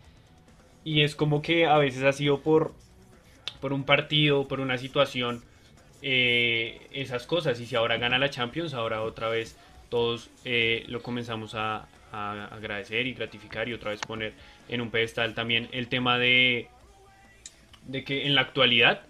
Y 0.82 1.02
es 1.02 1.14
como 1.14 1.42
que 1.42 1.66
a 1.66 1.76
veces 1.76 2.04
ha 2.04 2.12
sido 2.12 2.40
por, 2.40 2.72
por 3.60 3.74
un 3.74 3.84
partido, 3.84 4.48
por 4.48 4.60
una 4.60 4.78
situación, 4.78 5.42
eh, 6.00 6.80
esas 6.90 7.26
cosas. 7.26 7.60
Y 7.60 7.66
si 7.66 7.76
ahora 7.76 7.98
gana 7.98 8.18
la 8.18 8.30
Champions, 8.30 8.72
ahora 8.72 9.02
otra 9.02 9.28
vez 9.28 9.58
todos 9.90 10.30
eh, 10.46 10.84
lo 10.88 11.02
comenzamos 11.02 11.54
a, 11.54 11.86
a, 12.12 12.46
agradecer 12.46 13.06
y 13.06 13.12
gratificar 13.12 13.68
y 13.68 13.74
otra 13.74 13.90
vez 13.90 14.00
poner 14.00 14.32
en 14.70 14.80
un 14.80 14.90
pedestal 14.90 15.34
también 15.34 15.68
el 15.70 15.88
tema 15.88 16.18
de, 16.18 16.68
de 17.88 18.04
que 18.04 18.26
en 18.26 18.34
la 18.34 18.40
actualidad 18.40 19.02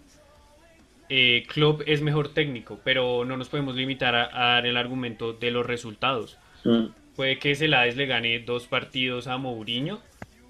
eh, 1.09 1.45
Klopp 1.47 1.83
es 1.87 2.03
mejor 2.03 2.35
técnico, 2.35 2.81
pero 2.83 3.25
no 3.25 3.37
nos 3.37 3.49
podemos 3.49 3.77
limitar 3.77 4.17
a, 4.17 4.25
a 4.25 4.55
dar 4.55 4.67
el 4.67 4.77
argumento 4.77 5.33
de 5.33 5.53
los 5.53 5.65
resultados. 5.65 6.37
Mm. 6.65 6.87
Puede 7.17 7.39
que 7.39 7.55
Celades 7.55 7.97
le 7.97 8.07
gane 8.07 8.41
dos 8.41 8.67
partidos 8.67 9.27
a 9.27 9.37
Mourinho 9.37 10.01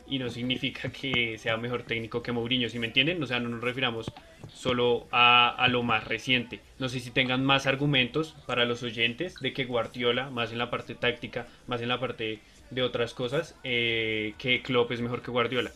y 0.07 0.18
no 0.18 0.29
significa 0.29 0.90
que 0.90 1.38
sea 1.38 1.57
mejor 1.57 1.85
técnico 1.85 2.23
que 2.23 2.33
Mourinho, 2.33 2.68
si 2.68 2.79
me 2.79 2.88
entienden? 2.88 3.23
O 3.23 3.27
sea, 3.27 3.40
no 3.40 3.49
nos 3.49 3.61
refiramos 3.61 4.12
solo 4.53 5.07
a, 5.12 5.49
a, 5.51 5.68
lo 5.68 5.83
más 5.83 6.05
reciente. 6.07 6.61
No 6.79 6.88
sé 6.88 7.01
si 7.01 7.11
tengan 7.11 7.44
más 7.44 7.66
argumentos 7.66 8.35
para 8.46 8.64
los 8.64 8.83
oyentes 8.83 9.35
de 9.40 9.53
que 9.53 9.64
Guardiola, 9.64 10.31
más 10.31 10.53
en 10.53 10.59
la 10.59 10.70
parte 10.70 10.94
táctica, 10.94 11.46
más 11.68 11.81
en 11.81 11.88
la 11.88 12.01
parte 12.01 12.40
de 12.70 12.83
otras 12.83 13.14
cosas, 13.14 13.55
eh, 13.62 14.35
que 14.38 14.62
Klopp 14.62 14.90
es 14.92 15.01
mejor 15.01 15.23
que 15.23 15.31
Guardiola. 15.31 15.70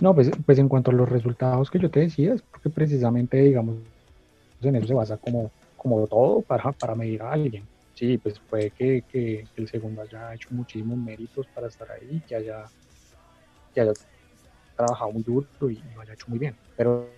No, 0.00 0.14
pues, 0.14 0.30
pues 0.44 0.58
en 0.58 0.68
cuanto 0.68 0.90
a 0.90 0.94
los 0.94 1.08
resultados 1.08 1.70
que 1.70 1.78
yo 1.78 1.90
te 1.90 2.00
decía, 2.00 2.34
es 2.34 2.42
porque 2.42 2.70
precisamente, 2.70 3.36
digamos, 3.38 3.76
en 4.62 4.76
eso 4.76 4.86
se 4.86 4.94
basa 4.94 5.16
como, 5.16 5.50
como 5.76 6.06
todo 6.06 6.42
para, 6.42 6.72
para 6.72 6.94
medir 6.94 7.22
a 7.22 7.32
alguien. 7.32 7.64
Sí, 8.00 8.16
pues 8.16 8.40
puede 8.40 8.70
que, 8.70 9.04
que, 9.12 9.46
el 9.56 9.68
segundo 9.68 10.00
haya 10.00 10.32
hecho 10.32 10.48
muchísimos 10.52 10.96
méritos 10.96 11.46
para 11.48 11.66
estar 11.66 11.86
ahí, 11.90 12.22
que 12.26 12.34
haya, 12.34 12.64
que 13.74 13.82
haya 13.82 13.92
trabajado 14.74 15.12
muy 15.12 15.22
duro 15.22 15.46
y 15.68 15.82
lo 15.94 16.00
haya 16.00 16.14
hecho 16.14 16.24
muy 16.28 16.38
bien, 16.38 16.56
pero, 16.78 17.10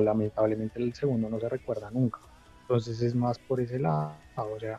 lamentablemente 0.00 0.80
el 0.80 0.94
segundo 0.94 1.28
no 1.28 1.40
se 1.40 1.48
recuerda 1.48 1.90
nunca. 1.90 2.20
Entonces 2.60 3.02
es 3.02 3.16
más 3.16 3.36
por 3.40 3.60
ese 3.60 3.80
lado, 3.80 4.16
o 4.36 4.60
sea, 4.60 4.78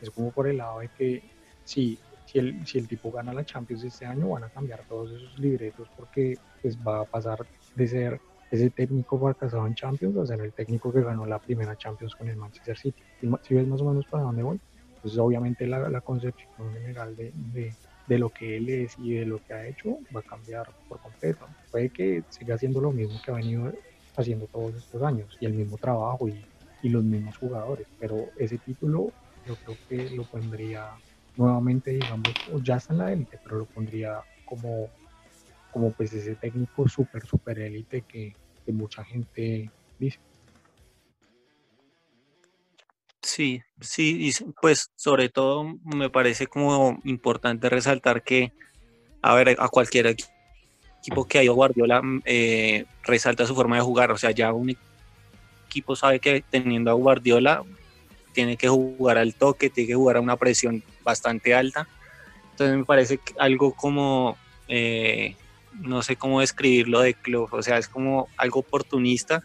es 0.00 0.08
como 0.08 0.30
por 0.30 0.46
el 0.46 0.58
lado 0.58 0.78
de 0.78 0.88
que 0.96 1.20
sí, 1.64 1.98
si 2.24 2.38
el, 2.38 2.64
si 2.64 2.78
el 2.78 2.86
tipo 2.86 3.10
gana 3.10 3.32
la 3.32 3.44
Champions 3.44 3.82
este 3.82 4.06
año, 4.06 4.28
van 4.28 4.44
a 4.44 4.50
cambiar 4.50 4.84
todos 4.86 5.10
esos 5.10 5.36
libretos 5.40 5.88
porque 5.96 6.38
pues 6.62 6.78
va 6.78 7.00
a 7.00 7.04
pasar 7.04 7.44
de 7.74 7.88
ser 7.88 8.20
ese 8.50 8.70
técnico 8.70 9.18
fracasado 9.20 9.66
en 9.66 9.74
Champions 9.74 10.16
a 10.18 10.26
ser 10.26 10.40
el 10.40 10.52
técnico 10.54 10.92
que 10.92 11.02
ganó 11.02 11.26
la 11.26 11.38
primera 11.40 11.76
Champions 11.76 12.14
con 12.14 12.28
el 12.28 12.36
Manchester 12.36 12.76
City. 12.76 13.06
Si 13.42 13.54
ves 13.54 13.66
más 13.66 13.80
o 13.82 13.86
menos 13.86 14.06
para 14.06 14.24
dónde 14.24 14.42
voy, 14.42 14.60
pues 15.00 15.16
obviamente 15.18 15.66
la, 15.66 15.88
la 15.88 16.00
concepción 16.02 16.72
general 16.74 17.16
de, 17.16 17.32
de, 17.34 17.78
de, 18.06 18.18
lo 18.18 18.30
que 18.30 18.56
él 18.56 18.68
es 18.68 18.98
y 18.98 19.14
de 19.14 19.24
lo 19.26 19.40
que 19.40 19.54
ha 19.54 19.66
hecho 19.68 19.98
va 20.14 20.20
a 20.20 20.22
cambiar 20.24 20.74
por 20.88 21.00
completo. 21.00 21.56
Puede 21.70 21.90
que 21.90 22.24
siga 22.28 22.56
haciendo 22.56 22.80
lo 22.80 22.92
mismo 22.92 23.20
que 23.20 23.30
ha 23.30 23.34
venido 23.34 23.72
haciendo 24.16 24.48
todos 24.48 24.76
estos 24.76 25.02
años 25.02 25.36
y 25.40 25.46
el 25.46 25.54
mismo 25.54 25.78
trabajo 25.78 26.28
y, 26.28 26.48
y 26.80 26.88
los 26.90 27.04
mismos 27.04 27.36
jugadores, 27.38 27.88
pero 27.98 28.32
ese 28.36 28.58
título 28.58 29.14
yo 29.44 29.56
creo 29.56 29.78
que 29.88 30.10
lo 30.10 30.26
pondría 30.26 31.00
nuevamente, 31.36 31.90
digamos, 31.92 32.42
ya 32.62 32.76
está 32.76 32.92
en 32.92 32.98
la 32.98 33.12
élite, 33.12 33.38
pero 33.42 33.56
lo 33.58 33.66
pondría 33.66 34.22
como, 34.44 34.92
como 35.70 35.90
pues 35.92 36.12
ese 36.12 36.34
técnico 36.36 36.88
súper, 36.88 37.26
súper 37.26 37.58
élite 37.60 38.02
que, 38.02 38.34
mucha 38.66 39.02
gente 39.02 39.68
dice. 39.98 40.20
Sí, 43.20 43.60
sí, 43.80 44.28
y 44.28 44.44
pues 44.60 44.92
sobre 44.94 45.28
todo 45.28 45.76
me 45.82 46.08
parece 46.08 46.46
como 46.46 47.00
importante 47.02 47.68
resaltar 47.68 48.22
que, 48.22 48.52
a 49.22 49.34
ver, 49.34 49.56
a 49.58 49.68
cualquier 49.68 50.06
equipo 50.06 51.26
que 51.26 51.40
haya 51.40 51.50
Guardiola 51.50 52.00
eh, 52.24 52.84
resalta 53.02 53.44
su 53.44 53.56
forma 53.56 53.74
de 53.74 53.82
jugar, 53.82 54.12
o 54.12 54.18
sea, 54.18 54.30
ya 54.30 54.52
un 54.52 54.76
equipo 55.66 55.96
sabe 55.96 56.20
que 56.20 56.44
teniendo 56.48 56.92
a 56.92 56.94
Guardiola 56.94 57.64
tiene 58.32 58.56
que 58.56 58.68
jugar 58.68 59.18
al 59.18 59.34
toque, 59.34 59.70
tiene 59.70 59.88
que 59.88 59.94
jugar 59.94 60.16
a 60.16 60.20
una 60.20 60.36
presión 60.36 60.82
bastante 61.02 61.54
alta. 61.54 61.88
Entonces 62.52 62.76
me 62.76 62.84
parece 62.84 63.20
algo 63.38 63.72
como, 63.72 64.36
eh, 64.68 65.34
no 65.74 66.02
sé 66.02 66.16
cómo 66.16 66.40
describirlo 66.40 67.00
de 67.00 67.14
club, 67.14 67.48
o 67.52 67.62
sea, 67.62 67.78
es 67.78 67.88
como 67.88 68.28
algo 68.36 68.60
oportunista, 68.60 69.42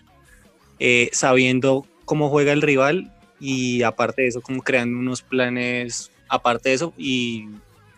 eh, 0.80 1.10
sabiendo 1.14 1.86
cómo 2.06 2.30
juega 2.30 2.54
el 2.54 2.62
rival 2.62 3.14
y 3.40 3.84
aparte 3.84 4.24
de 4.24 4.28
eso, 4.30 4.42
como 4.42 4.62
creando 4.62 4.98
unos 4.98 5.22
planes 5.22 6.12
aparte 6.28 6.70
de 6.70 6.76
eso 6.76 6.94
y, 6.98 7.48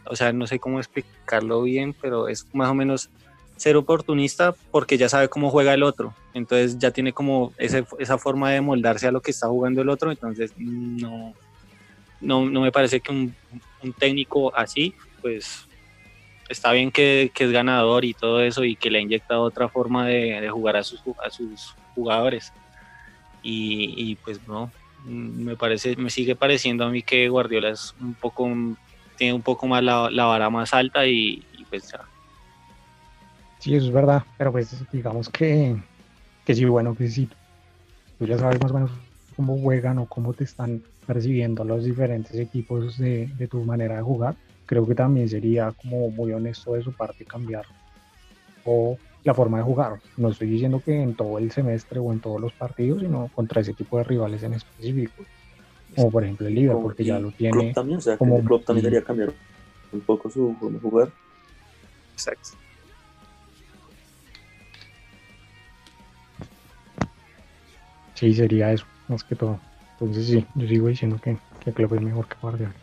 o 0.05 0.15
sea, 0.15 0.33
no 0.33 0.47
sé 0.47 0.59
cómo 0.59 0.79
explicarlo 0.79 1.61
bien, 1.63 1.95
pero 1.99 2.27
es 2.27 2.45
más 2.53 2.69
o 2.69 2.73
menos 2.73 3.09
ser 3.57 3.75
oportunista 3.75 4.53
porque 4.71 4.97
ya 4.97 5.09
sabe 5.09 5.29
cómo 5.29 5.49
juega 5.49 5.73
el 5.73 5.83
otro. 5.83 6.13
Entonces 6.33 6.77
ya 6.77 6.91
tiene 6.91 7.11
como 7.11 7.53
esa 7.57 8.17
forma 8.17 8.51
de 8.51 8.61
moldarse 8.61 9.07
a 9.07 9.11
lo 9.11 9.21
que 9.21 9.31
está 9.31 9.47
jugando 9.47 9.81
el 9.81 9.89
otro. 9.89 10.11
Entonces 10.11 10.53
no, 10.57 11.33
no, 12.21 12.45
me 12.45 12.71
parece 12.71 12.99
que 12.99 13.11
un, 13.11 13.35
técnico 13.97 14.55
así, 14.55 14.93
pues 15.21 15.66
está 16.49 16.71
bien 16.71 16.91
que, 16.91 17.31
es 17.35 17.51
ganador 17.51 18.05
y 18.05 18.13
todo 18.13 18.41
eso 18.41 18.63
y 18.63 18.75
que 18.75 18.89
le 18.89 18.99
ha 18.99 19.01
inyectado 19.01 19.41
otra 19.41 19.69
forma 19.69 20.07
de, 20.07 20.49
jugar 20.49 20.77
a 20.77 20.83
sus, 20.83 21.01
jugadores. 21.95 22.53
Y, 23.43 24.15
pues 24.25 24.45
no, 24.47 24.71
me 25.05 25.55
parece, 25.55 25.95
me 25.95 26.09
sigue 26.09 26.35
pareciendo 26.35 26.83
a 26.83 26.89
mí 26.89 27.01
que 27.01 27.29
Guardiola 27.29 27.69
es 27.69 27.95
un 28.01 28.13
poco, 28.13 28.49
tiene 29.15 29.33
un 29.33 29.41
poco 29.41 29.67
más 29.67 29.83
la, 29.83 30.25
vara 30.25 30.49
más 30.49 30.73
alta 30.73 31.05
y, 31.05 31.45
pues 31.69 31.91
ya 31.91 32.01
Sí, 33.59 33.75
eso 33.75 33.87
es 33.87 33.91
verdad, 33.91 34.23
pero 34.37 34.51
pues 34.51 34.75
digamos 34.91 35.29
que, 35.29 35.75
que 36.45 36.53
sí, 36.53 36.63
bueno, 36.65 36.95
que 36.95 37.07
sí, 37.07 37.27
tú 38.19 38.25
ya 38.25 38.37
sabes 38.37 38.61
más 38.61 38.71
o 38.71 38.73
menos 38.75 38.91
cómo 39.35 39.57
juegan 39.57 39.97
o 39.97 40.05
cómo 40.05 40.33
te 40.33 40.43
están 40.43 40.83
percibiendo 41.07 41.63
los 41.63 41.83
diferentes 41.83 42.35
equipos 42.35 42.97
de 42.99 43.47
tu 43.49 43.63
manera 43.63 43.95
de 43.95 44.03
jugar, 44.03 44.35
creo 44.67 44.85
que 44.85 44.93
también 44.93 45.27
sería 45.27 45.71
como 45.71 46.11
muy 46.11 46.31
honesto 46.33 46.73
de 46.73 46.83
su 46.83 46.91
parte 46.93 47.25
cambiar 47.25 47.65
o 48.65 48.97
la 49.23 49.33
forma 49.33 49.57
de 49.57 49.63
jugar. 49.63 49.99
No 50.17 50.29
estoy 50.29 50.49
diciendo 50.49 50.81
que 50.85 51.01
en 51.01 51.15
todo 51.15 51.37
el 51.39 51.51
semestre 51.51 51.99
o 51.99 52.11
en 52.11 52.19
todos 52.19 52.39
los 52.39 52.53
partidos, 52.53 53.01
sino 53.01 53.29
contra 53.29 53.61
ese 53.61 53.73
tipo 53.73 53.97
de 53.97 54.03
rivales 54.03 54.43
en 54.43 54.53
específico. 54.53 55.25
Como 55.95 56.11
por 56.11 56.23
ejemplo 56.23 56.47
el 56.47 56.53
Liverpool, 56.53 56.83
porque 56.83 57.05
ya 57.05 57.17
lo 57.17 57.31
tiene. 57.31 57.73
también, 57.73 57.97
o 57.97 58.01
sea, 58.01 58.17
como 58.17 58.37
el 58.37 58.65
también 58.65 58.83
debería 58.83 59.03
cambiar 59.03 59.33
un 59.91 60.01
poco 60.01 60.29
su 60.29 60.53
forma 60.59 60.77
de 60.77 60.81
jugar. 60.81 61.13
Exacto. 62.13 62.49
Sí, 68.15 68.33
sería 68.33 68.73
eso, 68.73 68.85
más 69.07 69.23
que 69.23 69.35
todo. 69.35 69.59
Entonces 69.99 70.27
sí, 70.27 70.45
yo 70.55 70.67
sigo 70.67 70.87
diciendo 70.87 71.17
que, 71.23 71.37
que 71.59 71.71
Klopp 71.71 71.93
es 71.93 72.01
mejor 72.01 72.27
que 72.27 72.35
Guardiola. 72.41 72.75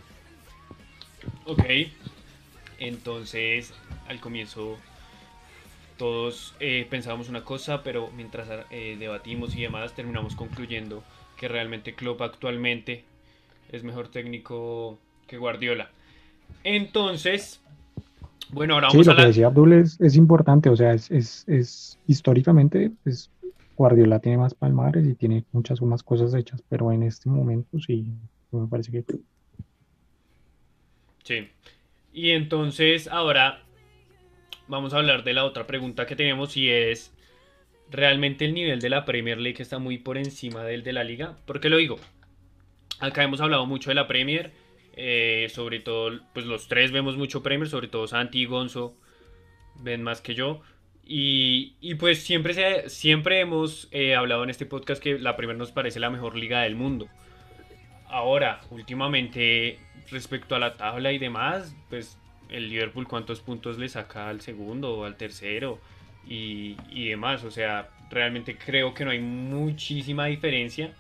Ok, 1.47 1.65
entonces 2.79 3.73
al 4.09 4.21
comienzo 4.21 4.77
todos 5.99 6.55
eh, 6.61 6.87
pensábamos 6.89 7.29
una 7.29 7.45
cosa, 7.45 7.83
pero 7.83 8.11
mientras 8.17 8.49
eh, 8.71 8.97
debatimos 8.99 9.55
y 9.57 9.63
demás 9.63 9.93
terminamos 9.95 10.35
concluyendo 10.35 11.03
que 11.37 11.49
realmente 11.49 11.95
Klopp 11.95 12.23
actualmente 12.23 13.05
es 13.71 13.85
mejor 13.85 14.09
técnico 14.09 14.99
que 15.27 15.37
Guardiola. 15.37 15.91
Entonces, 16.63 17.61
bueno, 18.51 18.75
ahora 18.75 18.89
vamos 18.89 19.05
sí, 19.05 19.11
a 19.11 19.15
lo 19.15 19.21
que 19.21 19.27
decía 19.27 19.47
Abdul 19.47 19.73
es, 19.75 20.01
es, 20.01 20.17
importante, 20.17 20.69
o 20.69 20.77
sea, 20.77 20.93
es, 20.95 21.11
es, 21.11 21.45
es 21.49 21.99
históricamente 22.07 22.93
es 23.05 23.31
Guardiola 23.77 24.21
tiene 24.21 24.39
más 24.39 24.55
palmares 24.55 25.07
y 25.07 25.15
tiene 25.15 25.45
muchas 25.53 25.83
más 25.83 26.03
cosas 26.03 26.35
hechas, 26.35 26.63
pero 26.69 26.93
en 26.93 27.03
este 27.03 27.29
momento 27.29 27.79
sí, 27.81 28.07
me 28.51 28.67
parece 28.67 28.93
que... 28.93 29.05
Sí. 31.25 31.49
Y 32.13 32.31
entonces 32.31 33.09
ahora 33.09 33.65
vamos 34.69 34.95
a 34.95 34.99
hablar 34.99 35.25
de 35.25 35.33
la 35.33 35.45
otra 35.45 35.67
pregunta 35.67 36.07
que 36.07 36.17
tenemos 36.17 36.57
y 36.57 36.71
es, 36.71 37.13
¿realmente 37.91 38.45
el 38.45 38.55
nivel 38.55 38.81
de 38.81 38.91
la 38.91 39.05
Premier 39.05 39.39
League 39.39 39.61
está 39.61 39.79
muy 39.79 39.99
por 39.99 40.17
encima 40.17 40.63
del 40.65 40.85
de 40.85 40.93
la 40.93 41.03
liga? 41.03 41.37
¿Por 41.47 41.61
qué 41.61 41.69
lo 41.69 41.79
digo? 41.79 41.99
Acá 43.01 43.25
hemos 43.25 43.41
hablado 43.41 43.67
mucho 43.67 43.91
de 43.91 43.97
la 43.97 44.07
Premier, 44.07 44.53
eh, 44.97 45.49
sobre 45.51 45.81
todo, 45.81 46.21
pues 46.33 46.47
los 46.47 46.69
tres 46.69 46.93
vemos 46.93 47.17
mucho 47.17 47.43
Premier, 47.43 47.69
sobre 47.69 47.89
todo 47.89 48.07
Santi 48.07 48.43
y 48.43 48.47
Gonzo 48.47 48.97
ven 49.81 50.03
más 50.03 50.21
que 50.21 50.35
yo. 50.35 50.63
Y, 51.07 51.75
y 51.81 51.97
pues 51.97 52.23
siempre, 52.23 52.55
se, 52.55 52.89
siempre 52.89 53.41
hemos 53.41 53.89
eh, 53.91 54.15
hablado 54.15 54.45
en 54.45 54.51
este 54.51 54.65
podcast 54.65 55.03
que 55.03 55.19
la 55.19 55.37
Premier 55.37 55.59
nos 55.59 55.73
parece 55.73 56.01
la 56.01 56.11
mejor 56.11 56.37
liga 56.37 56.63
del 56.63 56.77
mundo. 56.77 57.09
Ahora, 58.07 58.61
últimamente, 58.71 59.79
respecto 60.11 60.55
a 60.55 60.59
la 60.59 60.77
tabla 60.77 61.13
y 61.13 61.19
demás, 61.19 61.75
pues 61.89 62.19
el 62.49 62.69
Liverpool 62.69 63.07
cuántos 63.09 63.41
puntos 63.41 63.79
le 63.79 63.89
saca 63.89 64.29
al 64.29 64.41
segundo 64.41 64.95
o 64.95 65.05
al 65.05 65.17
tercero 65.17 65.81
y, 66.27 66.77
y 66.91 67.09
demás. 67.09 67.45
O 67.45 67.51
sea, 67.51 67.89
realmente 68.11 68.57
creo 68.57 68.95
que 68.95 69.05
no 69.05 69.11
hay 69.11 69.21
muchísima 69.21 70.27
diferencia 70.27 70.95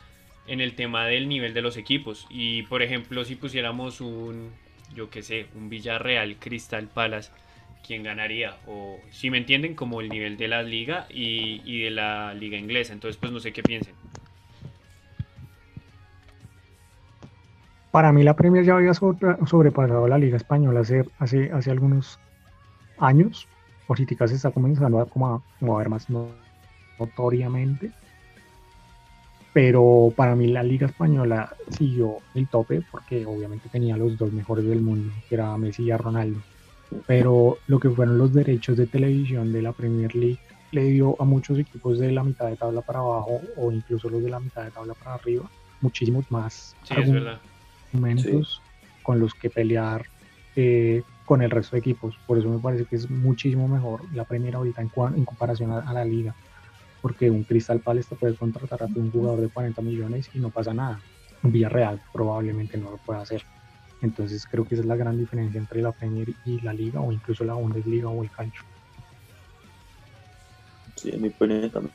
en 0.47 0.61
el 0.61 0.75
tema 0.75 1.07
del 1.07 1.29
nivel 1.29 1.55
de 1.55 1.63
los 1.63 1.77
equipos. 1.77 2.27
Y 2.31 2.63
por 2.63 2.83
ejemplo, 2.83 3.25
si 3.25 3.37
pusiéramos 3.37 4.01
un, 4.01 4.53
yo 4.95 5.11
qué 5.11 5.23
sé, 5.23 5.47
un 5.55 5.69
Villarreal 5.69 6.37
Crystal 6.37 6.89
Palace, 6.89 7.31
¿quién 7.87 8.03
ganaría? 8.03 8.57
O 8.67 8.99
si 9.11 9.31
me 9.31 9.39
entienden, 9.39 9.75
como 9.75 10.01
el 10.01 10.09
nivel 10.09 10.37
de 10.37 10.49
la 10.49 10.63
liga 10.63 11.07
y, 11.11 11.63
y 11.65 11.83
de 11.83 11.91
la 11.91 12.35
liga 12.35 12.59
inglesa. 12.59 12.93
Entonces, 12.93 13.19
pues 13.19 13.33
no 13.33 13.41
sé 13.41 13.53
qué 13.53 13.63
piensen. 13.63 13.95
Para 17.95 18.11
mí 18.11 18.25
la 18.25 18.35
Premier 18.35 18.65
ya 18.65 18.75
había 18.75 18.93
sobrepasado 18.93 20.09
la 20.09 20.19
Liga 20.19 20.37
Española 20.37 20.81
hace, 20.81 21.05
hace, 21.21 21.53
hace 21.53 21.71
algunos 21.71 22.19
años. 22.99 23.47
Ahorita 23.87 24.27
se 24.27 24.35
está 24.35 24.51
comenzando 24.51 24.99
a, 24.99 25.07
como 25.07 25.29
a, 25.29 25.43
como 25.61 25.77
ver 25.77 25.89
más 25.89 26.09
notoriamente. 26.99 27.93
Pero 29.53 30.13
para 30.17 30.35
mí 30.35 30.49
la 30.49 30.65
Liga 30.65 30.89
Española 30.89 31.55
siguió 31.71 32.17
el 32.35 32.49
tope 32.49 32.83
porque 32.91 33.25
obviamente 33.27 33.69
tenía 33.69 33.97
los 33.97 34.19
dos 34.19 34.33
mejores 34.33 34.65
del 34.65 34.81
mundo, 34.81 35.13
que 35.29 35.37
era 35.37 35.57
Messi 35.57 35.85
y 35.85 35.93
Ronaldo. 35.93 36.41
Pero 37.07 37.59
lo 37.69 37.79
que 37.79 37.91
fueron 37.91 38.19
los 38.19 38.35
derechos 38.35 38.77
de 38.77 38.89
televisión 38.89 39.53
de 39.53 39.63
la 39.63 39.71
Premier 39.71 40.13
League 40.17 40.41
le 40.73 40.83
dio 40.87 41.15
a 41.23 41.25
muchos 41.25 41.61
equipos 41.61 42.01
de 42.01 42.11
la 42.11 42.25
mitad 42.25 42.49
de 42.49 42.57
tabla 42.57 42.81
para 42.81 42.99
abajo 42.99 43.41
o 43.57 43.71
incluso 43.71 44.11
los 44.11 44.21
de 44.21 44.31
la 44.31 44.41
mitad 44.41 44.65
de 44.65 44.73
tabla 44.73 44.95
para 44.95 45.15
arriba 45.15 45.49
muchísimos 45.81 46.29
más 46.31 46.75
Sí, 46.83 46.95
es. 46.97 47.09
Argumentos 47.95 48.61
con 49.03 49.21
los 49.21 49.35
que 49.35 49.51
pelear 49.51 50.07
eh, 50.57 51.03
con 51.25 51.43
el 51.43 51.51
resto 51.51 51.77
de 51.77 51.81
equipos. 51.81 52.17
Por 52.27 52.39
eso 52.39 52.49
me 52.49 52.59
parece 52.59 52.85
que 52.85 52.97
es 52.97 53.09
muchísimo 53.11 53.69
mejor 53.69 54.03
la 54.13 54.25
Premier 54.25 54.57
ahorita 54.57 54.83
en, 54.83 54.91
en 55.17 55.25
comparación 55.25 55.71
a, 55.73 55.79
a 55.79 55.93
la 55.93 56.05
liga. 56.05 56.35
Porque 57.01 57.31
un 57.31 57.45
Crystal 57.45 57.81
Palace 57.81 58.09
te 58.11 58.17
puede 58.17 58.35
contratar 58.35 58.83
a 58.83 58.87
un 58.87 59.11
jugador 59.11 59.41
de 59.41 59.49
40 59.49 59.81
millones 59.83 60.31
y 60.35 60.39
no 60.39 60.51
pasa 60.51 60.73
nada. 60.73 61.01
Un 61.43 61.53
Villarreal 61.53 62.01
probablemente 62.13 62.79
no 62.79 62.91
lo 62.91 62.97
pueda 62.99 63.21
hacer. 63.21 63.43
Entonces 64.01 64.47
creo 64.47 64.67
que 64.67 64.75
esa 64.75 64.83
es 64.83 64.89
la 64.89 64.97
gran 64.97 65.19
diferencia 65.19 65.59
entre 65.59 65.83
la 65.83 65.93
Premier 65.93 66.29
y 66.45 66.61
la 66.61 66.73
liga 66.73 67.01
o 67.01 67.13
incluso 67.13 67.45
la 67.45 67.55
Bundesliga 67.55 68.09
o 68.09 68.23
el 68.23 68.31
calcio. 68.31 68.63
Sí, 70.97 71.11
en 71.11 71.23
mi 71.23 71.29
opinión 71.29 71.71
también. 71.71 71.95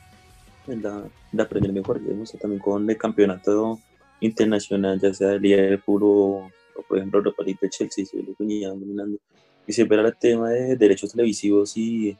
La, 0.66 1.02
la 1.32 1.48
Premier 1.48 1.72
mejor, 1.72 2.00
digamos, 2.00 2.32
también 2.40 2.60
con 2.60 2.88
el 2.88 2.96
campeonato 2.96 3.80
internacional, 4.20 5.00
ya 5.00 5.12
sea 5.14 5.28
de 5.28 5.40
Liverpool 5.40 6.02
o, 6.04 6.50
por 6.88 6.98
ejemplo 6.98 7.18
Europa 7.18 7.42
League 7.42 7.58
de 7.60 7.70
Chelsea, 7.70 8.04
se 8.04 8.16
lo 8.16 8.34
dominando. 8.38 9.18
Y 9.66 9.72
se 9.72 9.84
verá 9.84 10.06
el 10.08 10.16
tema 10.16 10.50
de 10.50 10.76
derechos 10.76 11.12
televisivos 11.12 11.76
y, 11.76 12.16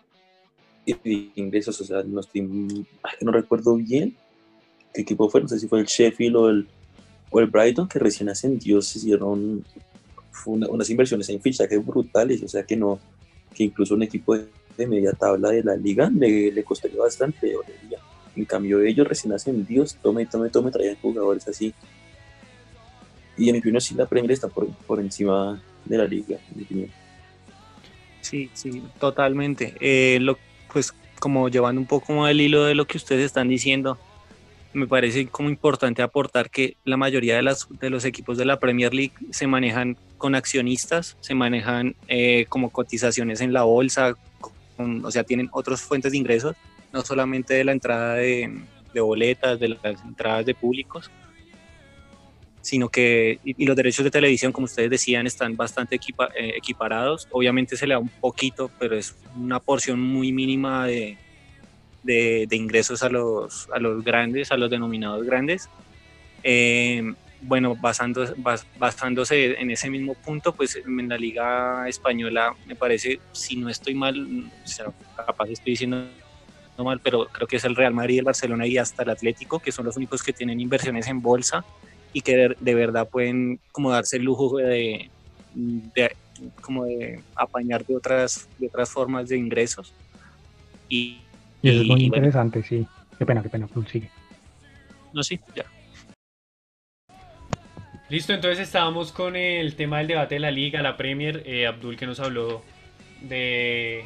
y 0.87 1.31
ingresos, 1.35 1.81
o 1.81 1.85
sea, 1.85 2.03
no 2.03 2.21
estoy, 2.21 2.43
no 3.21 3.33
recuerdo 3.33 3.77
bien 3.77 4.15
qué 4.95 5.03
equipo 5.03 5.29
fue, 5.29 5.41
no 5.41 5.49
sé 5.49 5.59
si 5.59 5.69
fue 5.69 5.81
el 5.81 5.87
Sheffield 5.87 6.37
o 6.37 6.51
el, 6.51 6.67
o 7.31 7.41
el 7.41 7.47
Brighton, 7.47 7.89
que 7.89 7.99
recién 7.99 8.29
ascendió, 8.29 8.81
se 8.83 8.99
hicieron 8.99 9.65
una- 10.47 10.69
unas 10.69 10.91
inversiones 10.91 11.29
en 11.29 11.41
fichajes 11.41 11.85
brutales, 11.85 12.43
o 12.43 12.49
sea 12.49 12.65
que 12.65 12.77
no, 12.77 12.99
que 13.55 13.65
incluso 13.65 13.95
un 13.95 14.03
equipo 14.03 14.37
de, 14.37 14.47
de 14.77 14.87
media 14.87 15.13
tabla 15.13 15.51
de 15.51 15.63
la 15.63 15.77
liga 15.77 16.11
le, 16.11 16.51
le 16.53 16.65
costaría 16.65 17.01
bastante, 17.01 17.53
dolería. 17.53 17.99
En 18.41 18.47
cambio, 18.47 18.81
ellos 18.81 19.07
recién 19.07 19.35
ascendidos, 19.35 19.97
tome, 19.97 20.25
tome, 20.25 20.49
tome, 20.49 20.71
traían 20.71 20.97
jugadores 20.97 21.47
así. 21.47 21.75
Y 23.37 23.51
en 23.51 23.53
mi 23.53 23.59
opinión, 23.59 23.83
sí, 23.83 23.95
la 23.95 24.07
Premier 24.07 24.33
está 24.33 24.49
por, 24.49 24.67
por 24.87 24.99
encima 24.99 25.63
de 25.85 25.99
la 25.99 26.07
liga, 26.07 26.39
en 26.51 26.57
mi 26.57 26.63
opinión. 26.63 26.91
Sí, 28.23 28.49
sí, 28.55 28.83
totalmente. 28.99 29.75
Eh, 29.79 30.21
lo, 30.23 30.39
pues 30.73 30.95
como 31.19 31.51
llevando 31.51 31.83
un 31.83 31.87
poco 31.87 32.27
el 32.27 32.41
hilo 32.41 32.65
de 32.65 32.75
lo 32.75 32.87
que 32.87 32.97
ustedes 32.97 33.27
están 33.27 33.49
diciendo, 33.49 33.99
me 34.73 34.87
parece 34.87 35.27
como 35.27 35.51
importante 35.51 36.01
aportar 36.01 36.49
que 36.49 36.79
la 36.85 36.97
mayoría 36.97 37.37
de, 37.37 37.43
las, 37.43 37.69
de 37.79 37.91
los 37.91 38.07
equipos 38.07 38.39
de 38.39 38.47
la 38.47 38.59
Premier 38.59 38.95
League 38.95 39.13
se 39.33 39.47
manejan 39.47 39.99
con 40.17 40.35
accionistas, 40.35 41.19
se 41.21 41.35
manejan 41.35 41.95
eh, 42.09 42.47
como 42.49 42.71
cotizaciones 42.71 43.43
en 43.43 43.53
la 43.53 43.65
bolsa, 43.65 44.15
o 44.79 45.11
sea, 45.11 45.25
tienen 45.25 45.51
otras 45.53 45.83
fuentes 45.83 46.13
de 46.13 46.19
ingresos, 46.19 46.57
no 46.93 47.03
solamente 47.03 47.55
de 47.55 47.65
la 47.65 47.73
entrada 47.73 48.15
de, 48.15 48.51
de 48.93 49.01
boletas, 49.01 49.59
de 49.59 49.69
las 49.69 50.03
entradas 50.05 50.47
de 50.47 50.55
públicos, 50.55 51.11
sino 52.63 52.89
que 52.89 53.39
y, 53.43 53.65
los 53.65 53.77
derechos 53.77 54.05
de 54.05 54.11
televisión, 54.11 54.53
como 54.53 54.67
ustedes 54.67 54.91
decían, 54.91 55.27
están 55.27 55.57
bastante 55.57 55.97
equipa- 55.97 56.31
eh, 56.37 56.53
equiparados. 56.57 57.27
Obviamente 57.31 57.77
se 57.77 57.87
le 57.87 57.95
da 57.95 57.99
un 57.99 58.11
poquito, 58.21 58.71
pero 58.79 58.97
es 58.97 59.15
una 59.35 59.61
porción 59.61 60.01
muy 60.01 60.33
mínima 60.33 60.87
de, 60.87 61.17
de, 62.03 62.47
de 62.49 62.57
ingresos 62.57 63.03
a 63.03 63.09
los, 63.09 63.69
a 63.73 63.79
los 63.79 64.05
grandes, 64.05 64.53
a 64.53 64.57
los 64.57 64.71
denominados 64.71 65.25
grandes. 65.25 65.69
Eh, 66.43 67.03
bueno, 67.43 67.75
basando, 67.75 68.27
bas- 68.37 68.67
basándose 68.79 69.59
en 69.59 69.71
ese 69.71 69.89
mismo 69.89 70.15
punto, 70.15 70.53
pues 70.53 70.77
en 70.77 71.09
la 71.09 71.17
Liga 71.17 71.89
Española 71.89 72.55
me 72.67 72.77
parece, 72.77 73.19
si 73.33 73.57
no 73.57 73.71
estoy 73.71 73.95
mal, 73.95 74.51
capaz 75.27 75.49
estoy 75.49 75.73
diciendo 75.73 76.07
mal, 76.85 77.01
pero 77.03 77.27
creo 77.27 77.47
que 77.47 77.57
es 77.57 77.65
el 77.65 77.77
Real 77.77 77.95
Madrid, 77.95 78.19
el 78.19 78.25
Barcelona 78.25 78.67
y 78.67 78.79
hasta 78.79 79.03
el 79.03 79.11
Atlético, 79.11 79.59
que 79.61 79.73
son 79.73 79.85
los 79.87 79.97
únicos 79.97 80.23
que 80.23 80.33
tienen 80.33 80.61
inversiones 80.61 81.07
en 81.09 81.21
bolsa 81.23 81.65
y 82.13 82.21
que 82.23 82.37
de, 82.37 82.57
de 82.59 82.75
verdad 82.75 83.09
pueden 83.09 83.61
como 83.73 83.91
darse 83.91 84.17
el 84.17 84.25
lujo 84.25 84.57
de, 84.59 85.11
de- 85.55 86.17
como 86.61 86.85
de 86.85 87.23
apañar 87.37 87.85
de 87.85 87.97
otras, 87.97 88.49
de 88.59 88.67
otras 88.67 88.91
formas 88.91 89.29
de 89.29 89.37
ingresos. 89.37 89.93
Y, 90.89 91.21
Y 91.63 91.71
eso 91.71 91.83
es 91.83 91.87
muy 91.87 92.01
y, 92.03 92.09
bueno, 92.09 92.25
interesante, 92.25 92.63
sí. 92.63 92.87
Qué 93.19 93.27
pena, 93.27 93.43
qué 93.43 93.49
pena, 93.51 93.69
sigue. 93.91 94.09
no, 95.13 95.23
sí, 95.23 95.39
ya. 95.55 95.65
Listo, 98.09 98.33
entonces 98.33 98.59
estábamos 98.61 99.13
con 99.13 99.37
el 99.37 99.77
tema 99.77 99.99
del 99.99 100.09
debate 100.09 100.35
de 100.37 100.41
la 100.41 100.51
liga, 100.51 100.83
la 100.83 100.97
Premier. 100.97 101.43
eh, 101.47 101.67
Abdul 101.67 101.97
que 101.97 102.07
nos 102.07 102.19
habló 102.19 102.63
de 103.21 104.05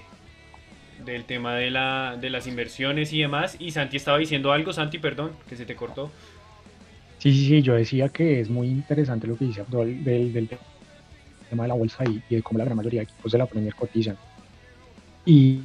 del 1.04 1.24
tema 1.24 1.54
de, 1.54 1.70
la, 1.70 2.16
de 2.20 2.30
las 2.30 2.46
inversiones 2.46 3.12
y 3.12 3.20
demás. 3.20 3.56
Y 3.58 3.70
Santi 3.70 3.96
estaba 3.96 4.18
diciendo 4.18 4.52
algo, 4.52 4.72
Santi, 4.72 4.98
perdón, 4.98 5.32
que 5.48 5.56
se 5.56 5.66
te 5.66 5.74
cortó. 5.74 6.10
Sí, 7.18 7.32
sí, 7.32 7.46
sí, 7.46 7.62
yo 7.62 7.74
decía 7.74 8.08
que 8.08 8.40
es 8.40 8.50
muy 8.50 8.68
interesante 8.68 9.26
lo 9.26 9.36
que 9.36 9.46
dice 9.46 9.62
Abdul 9.62 10.04
del, 10.04 10.32
del 10.32 10.48
tema 11.48 11.62
de 11.62 11.68
la 11.68 11.74
bolsa 11.74 12.04
y, 12.04 12.22
de 12.34 12.42
cómo 12.42 12.58
la 12.58 12.64
gran 12.64 12.76
mayoría 12.76 13.00
de 13.00 13.04
equipos 13.04 13.32
de 13.32 13.38
la 13.38 13.46
Premier 13.46 13.74
cotizan. 13.74 14.16
Y, 15.24 15.60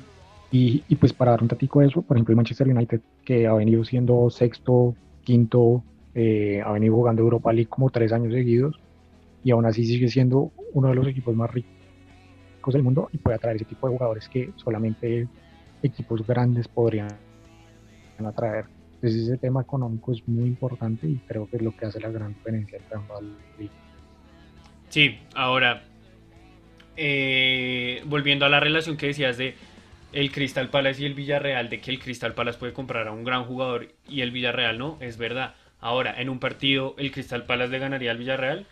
y, 0.51 0.83
y 0.87 0.95
pues 0.95 1.11
para 1.11 1.31
dar 1.31 1.41
un 1.41 1.49
tatico 1.49 1.81
de 1.81 1.87
eso, 1.87 2.01
por 2.01 2.15
ejemplo, 2.15 2.31
el 2.31 2.37
Manchester 2.37 2.67
United, 2.67 3.01
que 3.25 3.45
ha 3.45 3.53
venido 3.53 3.83
siendo 3.83 4.29
sexto, 4.29 4.95
quinto, 5.23 5.83
eh, 6.15 6.61
ha 6.65 6.71
venido 6.71 6.95
jugando 6.95 7.21
Europa 7.21 7.51
League 7.51 7.69
como 7.69 7.89
tres 7.89 8.11
años 8.11 8.33
seguidos 8.33 8.79
y 9.43 9.51
aún 9.51 9.65
así 9.65 9.85
sigue 9.85 10.07
siendo 10.07 10.51
uno 10.73 10.89
de 10.89 10.95
los 10.95 11.07
equipos 11.07 11.35
más 11.35 11.51
ricos 11.51 11.78
del 12.67 12.84
mundo 12.84 13.10
y 13.12 13.17
puede 13.17 13.38
atraer 13.38 13.56
ese 13.56 13.65
tipo 13.65 13.88
de 13.88 13.98
jugadores 13.98 14.30
que 14.30 14.52
solamente 14.56 15.28
equipos 15.82 16.26
grandes 16.26 16.67
podrían 16.67 17.10
atraer. 18.24 18.65
Entonces 18.95 19.28
ese 19.28 19.38
tema 19.38 19.62
económico 19.62 20.12
es 20.12 20.28
muy 20.28 20.50
importante 20.50 21.08
y 21.08 21.15
creo 21.28 21.50
que 21.50 21.58
es 21.58 21.63
lo 21.63 21.76
que 21.76 21.86
hace 21.86 22.00
la 22.00 22.10
gran 22.10 22.34
diferencia 22.34 22.78
entre 22.78 22.98
ambas 22.98 23.22
ligas. 23.58 23.76
Sí, 24.89 25.19
ahora, 25.36 25.84
eh, 26.98 28.02
volviendo 28.06 28.45
a 28.45 28.50
la 28.50 28.60
relación 28.60 28.98
que 28.98 29.08
decías 29.08 29.38
de 29.38 29.56
el 30.12 30.32
Crystal 30.32 30.69
Palace 30.69 31.04
y 31.04 31.06
el 31.06 31.13
Villarreal, 31.13 31.69
de 31.69 31.80
que 31.80 31.91
el 31.91 32.00
Crystal 32.00 32.34
Palace 32.34 32.60
puede 32.60 32.74
comprar 32.74 33.08
a 33.08 33.12
un 33.12 33.24
gran 33.24 33.45
jugador 33.45 33.89
y 34.08 34.22
el 34.22 34.32
Villarreal 34.32 34.78
no, 34.78 34.98
es 35.00 35.17
verdad. 35.17 35.56
Ahora, 35.80 36.19
en 36.19 36.30
un 36.30 36.39
partido, 36.39 36.95
el 36.98 37.12
Crystal 37.12 37.45
Palace 37.45 37.72
le 37.72 37.80
ganaría 37.80 38.12
al 38.12 38.17
Villarreal, 38.17 38.65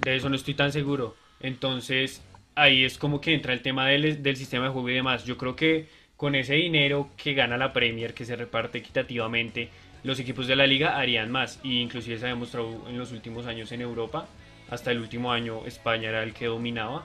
de 0.00 0.16
eso 0.16 0.28
no 0.28 0.36
estoy 0.36 0.54
tan 0.54 0.72
seguro. 0.72 1.14
Entonces, 1.40 2.22
ahí 2.54 2.84
es 2.84 2.98
como 2.98 3.20
que 3.20 3.34
entra 3.34 3.52
el 3.52 3.62
tema 3.62 3.86
del, 3.88 4.22
del 4.22 4.36
sistema 4.36 4.66
de 4.66 4.70
juego 4.70 4.88
y 4.90 4.94
demás. 4.94 5.24
Yo 5.24 5.36
creo 5.36 5.56
que 5.56 5.86
con 6.16 6.34
ese 6.34 6.54
dinero 6.54 7.10
que 7.16 7.34
gana 7.34 7.56
la 7.56 7.72
Premier, 7.72 8.14
que 8.14 8.24
se 8.24 8.36
reparte 8.36 8.78
equitativamente, 8.78 9.68
los 10.04 10.18
equipos 10.20 10.46
de 10.46 10.56
la 10.56 10.66
liga 10.66 10.96
harían 10.98 11.30
más. 11.30 11.60
Y 11.62 11.80
inclusive 11.80 12.18
se 12.18 12.26
ha 12.26 12.28
demostrado 12.28 12.88
en 12.88 12.98
los 12.98 13.12
últimos 13.12 13.46
años 13.46 13.72
en 13.72 13.80
Europa. 13.80 14.26
Hasta 14.70 14.90
el 14.90 15.00
último 15.00 15.32
año 15.32 15.66
España 15.66 16.08
era 16.08 16.22
el 16.22 16.32
que 16.32 16.46
dominaba. 16.46 17.04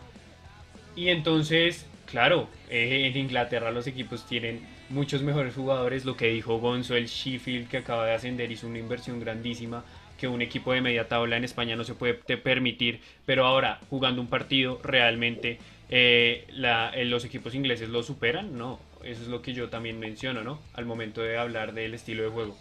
Y 0.95 1.09
entonces, 1.09 1.85
claro, 2.05 2.47
eh, 2.69 3.07
en 3.07 3.17
Inglaterra 3.17 3.71
los 3.71 3.87
equipos 3.87 4.27
tienen 4.27 4.61
muchos 4.89 5.21
mejores 5.21 5.55
jugadores. 5.55 6.05
Lo 6.05 6.17
que 6.17 6.27
dijo 6.27 6.59
Gonzo, 6.59 6.95
el 6.95 7.07
Sheffield 7.07 7.69
que 7.69 7.77
acaba 7.77 8.05
de 8.05 8.13
ascender 8.13 8.51
hizo 8.51 8.67
una 8.67 8.79
inversión 8.79 9.19
grandísima 9.19 9.83
que 10.19 10.27
un 10.27 10.41
equipo 10.41 10.73
de 10.73 10.81
media 10.81 11.07
tabla 11.07 11.37
en 11.37 11.43
España 11.43 11.75
no 11.75 11.83
se 11.83 11.95
puede 11.95 12.13
permitir. 12.13 12.99
Pero 13.25 13.45
ahora, 13.45 13.79
jugando 13.89 14.21
un 14.21 14.27
partido, 14.27 14.79
realmente 14.83 15.59
eh, 15.89 16.45
eh, 16.49 17.05
los 17.05 17.25
equipos 17.25 17.55
ingleses 17.55 17.89
lo 17.89 18.03
superan. 18.03 18.57
No, 18.57 18.79
eso 19.03 19.23
es 19.23 19.27
lo 19.27 19.41
que 19.41 19.53
yo 19.53 19.69
también 19.69 19.99
menciono, 19.99 20.43
¿no? 20.43 20.59
Al 20.73 20.85
momento 20.85 21.21
de 21.21 21.37
hablar 21.37 21.73
del 21.73 21.93
estilo 21.93 22.23
de 22.23 22.29
juego. 22.29 22.55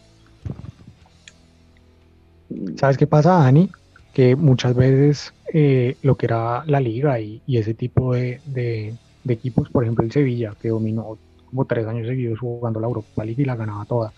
¿Sabes 2.76 2.96
qué 2.96 3.06
pasa, 3.06 3.38
Dani? 3.38 3.70
Que 4.14 4.36
muchas 4.36 4.74
veces 4.74 5.34
eh, 5.52 5.96
lo 6.02 6.16
que 6.16 6.26
era 6.26 6.64
la 6.66 6.80
liga 6.80 7.20
y, 7.20 7.42
ese 7.46 7.74
tipo 7.74 8.14
de, 8.14 8.94
equipos, 9.26 9.68
por 9.68 9.84
ejemplo 9.84 10.04
el 10.04 10.12
Sevilla, 10.12 10.54
que 10.60 10.68
dominó 10.68 11.18
como 11.46 11.64
tres 11.64 11.86
años 11.86 12.06
seguidos 12.06 12.38
jugando 12.38 12.80
la 12.80 12.86
Europa 12.86 13.24
League 13.24 13.42
y 13.42 13.44
la 13.44 13.56
ganaba 13.56 13.84
toda. 13.84 14.12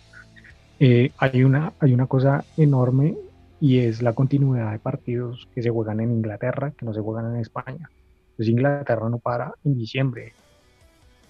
Eh, 0.79 1.12
hay, 1.18 1.44
una, 1.44 1.72
hay 1.81 1.92
una 1.92 2.07
cosa 2.07 2.44
enorme 2.57 3.14
y 3.61 3.81
es 3.81 4.01
la 4.01 4.14
continuidad 4.14 4.73
de 4.73 4.79
partidos 4.79 5.46
que 5.55 5.62
se 5.62 5.70
juegan 5.70 6.01
en 6.01 6.11
Inglaterra, 6.11 6.73
que 6.73 6.87
no 6.87 6.94
se 6.94 7.01
juegan 7.01 7.35
en 7.35 7.40
España. 7.40 7.90
Entonces 8.31 8.49
Inglaterra 8.49 9.09
no 9.09 9.18
para 9.18 9.55
en 9.64 9.77
diciembre. 9.77 10.33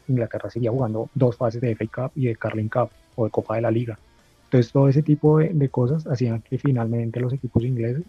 Inglaterra 0.07 0.49
seguía 0.49 0.71
jugando 0.71 1.11
dos 1.15 1.37
fases 1.37 1.61
de 1.61 1.75
FA 1.75 1.87
Cup 1.87 2.13
y 2.15 2.27
de 2.27 2.37
Carling 2.37 2.69
Cup 2.69 2.91
o 3.17 3.25
de 3.25 3.31
Copa 3.31 3.57
de 3.57 3.63
la 3.63 3.71
Liga. 3.71 3.99
Entonces 4.45 4.73
todo 4.73 4.89
ese 4.89 5.03
tipo 5.03 5.39
de, 5.39 5.69
cosas 5.69 6.07
hacían 6.07 6.41
que 6.43 6.59
finalmente 6.59 7.21
los 7.21 7.33
equipos 7.33 7.65
ingleses, 7.65 8.05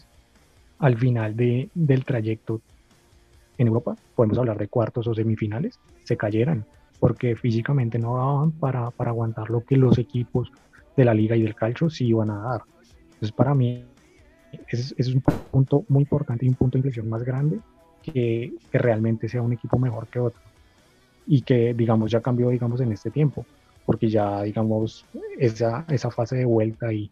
al 0.79 0.97
final 0.97 1.35
de, 1.35 1.69
del 1.73 2.05
trayecto 2.05 2.61
en 3.57 3.67
Europa, 3.67 3.95
podemos 4.15 4.37
hablar 4.37 4.57
de 4.57 4.67
cuartos 4.67 5.07
o 5.07 5.13
semifinales, 5.13 5.79
se 6.03 6.17
cayeran, 6.17 6.65
porque 6.99 7.35
físicamente 7.35 7.99
no 7.99 8.17
daban 8.17 8.51
para, 8.51 8.89
para 8.91 9.11
aguantar 9.11 9.51
lo 9.51 9.63
que 9.63 9.77
los 9.77 9.99
equipos 9.99 10.51
de 10.97 11.05
la 11.05 11.13
liga 11.13 11.35
y 11.35 11.43
del 11.43 11.53
calcio 11.53 11.89
sí 11.89 12.07
iban 12.07 12.31
a 12.31 12.41
dar. 12.41 12.61
Entonces 13.13 13.31
para 13.31 13.53
mí 13.53 13.85
ese, 14.67 14.93
es 14.97 15.07
un 15.07 15.21
punto 15.21 15.85
muy 15.87 16.03
importante 16.03 16.45
y 16.45 16.49
un 16.49 16.55
punto 16.55 16.73
de 16.73 16.79
inflexión 16.79 17.09
más 17.09 17.23
grande 17.23 17.59
que, 18.03 18.53
que 18.71 18.77
realmente 18.77 19.27
sea 19.29 19.41
un 19.41 19.53
equipo 19.53 19.77
mejor 19.77 20.07
que 20.07 20.19
otro 20.19 20.41
y 21.27 21.41
que 21.41 21.73
digamos 21.73 22.11
ya 22.11 22.21
cambió 22.21 22.49
digamos 22.49 22.81
en 22.81 22.91
este 22.91 23.11
tiempo 23.11 23.45
porque 23.85 24.09
ya, 24.09 24.43
digamos, 24.43 25.05
esa, 25.37 25.85
esa 25.89 26.11
fase 26.11 26.37
de 26.37 26.45
vuelta 26.45 26.93
y, 26.93 27.11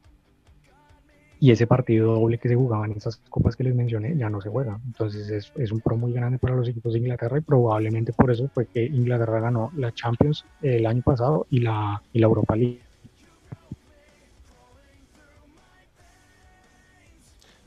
y 1.39 1.52
ese 1.52 1.67
partido 1.67 2.13
doble 2.13 2.38
que 2.38 2.49
se 2.49 2.56
jugaba 2.56 2.86
en 2.86 2.93
esas 2.93 3.17
copas 3.30 3.56
que 3.56 3.63
les 3.63 3.75
mencioné 3.75 4.15
ya 4.15 4.30
no 4.30 4.41
se 4.41 4.49
juega. 4.49 4.80
Entonces 4.86 5.30
es, 5.30 5.52
es, 5.56 5.71
un 5.71 5.80
pro 5.80 5.97
muy 5.97 6.13
grande 6.13 6.38
para 6.38 6.56
los 6.56 6.67
equipos 6.67 6.93
de 6.93 6.99
Inglaterra 6.99 7.38
y 7.38 7.41
probablemente 7.41 8.13
por 8.13 8.32
eso 8.32 8.49
fue 8.54 8.65
que 8.65 8.86
Inglaterra 8.86 9.39
ganó 9.39 9.71
la 9.75 9.91
Champions 9.93 10.45
el 10.62 10.86
año 10.86 11.02
pasado 11.02 11.47
y 11.49 11.60
la, 11.60 12.02
y 12.13 12.19
la 12.19 12.28
Europa 12.28 12.56
League. 12.56 12.82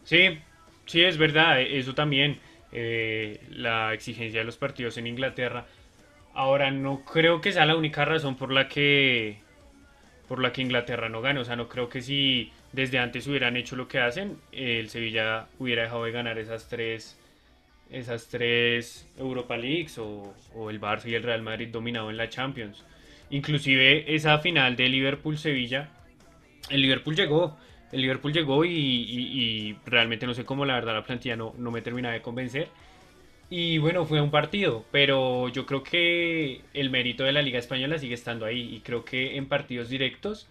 Sí, 0.04 0.38
sí, 0.86 1.02
es 1.02 1.16
verdad, 1.16 1.60
eso 1.60 1.94
también. 1.94 2.38
Eh, 2.74 3.38
la 3.50 3.92
exigencia 3.92 4.40
de 4.40 4.46
los 4.46 4.56
partidos 4.56 4.96
en 4.96 5.06
Inglaterra 5.06 5.66
Ahora, 6.34 6.70
no 6.70 7.04
creo 7.04 7.40
que 7.40 7.52
sea 7.52 7.66
la 7.66 7.76
única 7.76 8.04
razón 8.04 8.36
por 8.36 8.52
la 8.52 8.68
que 8.68 9.38
por 10.28 10.40
la 10.40 10.52
que 10.52 10.62
Inglaterra 10.62 11.08
no 11.08 11.20
gane. 11.20 11.40
O 11.40 11.44
sea, 11.44 11.56
no 11.56 11.68
creo 11.68 11.88
que 11.88 12.00
si 12.00 12.50
desde 12.72 12.98
antes 12.98 13.26
hubieran 13.26 13.56
hecho 13.56 13.76
lo 13.76 13.86
que 13.88 13.98
hacen, 14.00 14.38
el 14.50 14.88
Sevilla 14.88 15.46
hubiera 15.58 15.82
dejado 15.82 16.04
de 16.04 16.12
ganar 16.12 16.38
esas 16.38 16.68
tres 16.68 17.18
esas 17.90 18.28
tres 18.28 19.06
Europa 19.18 19.58
Leagues 19.58 19.98
o, 19.98 20.34
el 20.70 20.80
Barça 20.80 21.06
y 21.08 21.14
el 21.14 21.22
Real 21.22 21.42
Madrid 21.42 21.68
dominado 21.68 22.10
en 22.10 22.16
la 22.16 22.30
Champions. 22.30 22.82
Inclusive 23.28 24.14
esa 24.14 24.38
final 24.38 24.76
de 24.76 24.88
Liverpool-Sevilla, 24.88 25.90
el 26.70 26.80
Liverpool 26.80 27.14
llegó, 27.14 27.58
el 27.92 28.00
Liverpool 28.00 28.32
llegó 28.32 28.64
y, 28.64 29.78
realmente 29.86 30.26
no 30.26 30.34
sé 30.34 30.44
cómo 30.44 30.64
la 30.64 30.74
verdad 30.74 30.94
la 30.94 31.04
plantilla 31.04 31.36
no, 31.36 31.54
no 31.58 31.70
me 31.70 31.82
termina 31.82 32.10
de 32.10 32.22
convencer. 32.22 32.68
Y 33.50 33.76
bueno, 33.76 34.06
fue 34.06 34.20
un 34.20 34.30
partido, 34.30 34.84
pero 34.90 35.48
yo 35.48 35.66
creo 35.66 35.82
que 35.82 36.62
el 36.72 36.88
mérito 36.88 37.22
de 37.24 37.32
la 37.32 37.42
Liga 37.42 37.58
Española 37.58 37.98
sigue 37.98 38.14
estando 38.14 38.46
ahí 38.46 38.74
y 38.74 38.80
creo 38.80 39.04
que 39.04 39.36
en 39.36 39.46
partidos 39.46 39.90
directos 39.90 40.48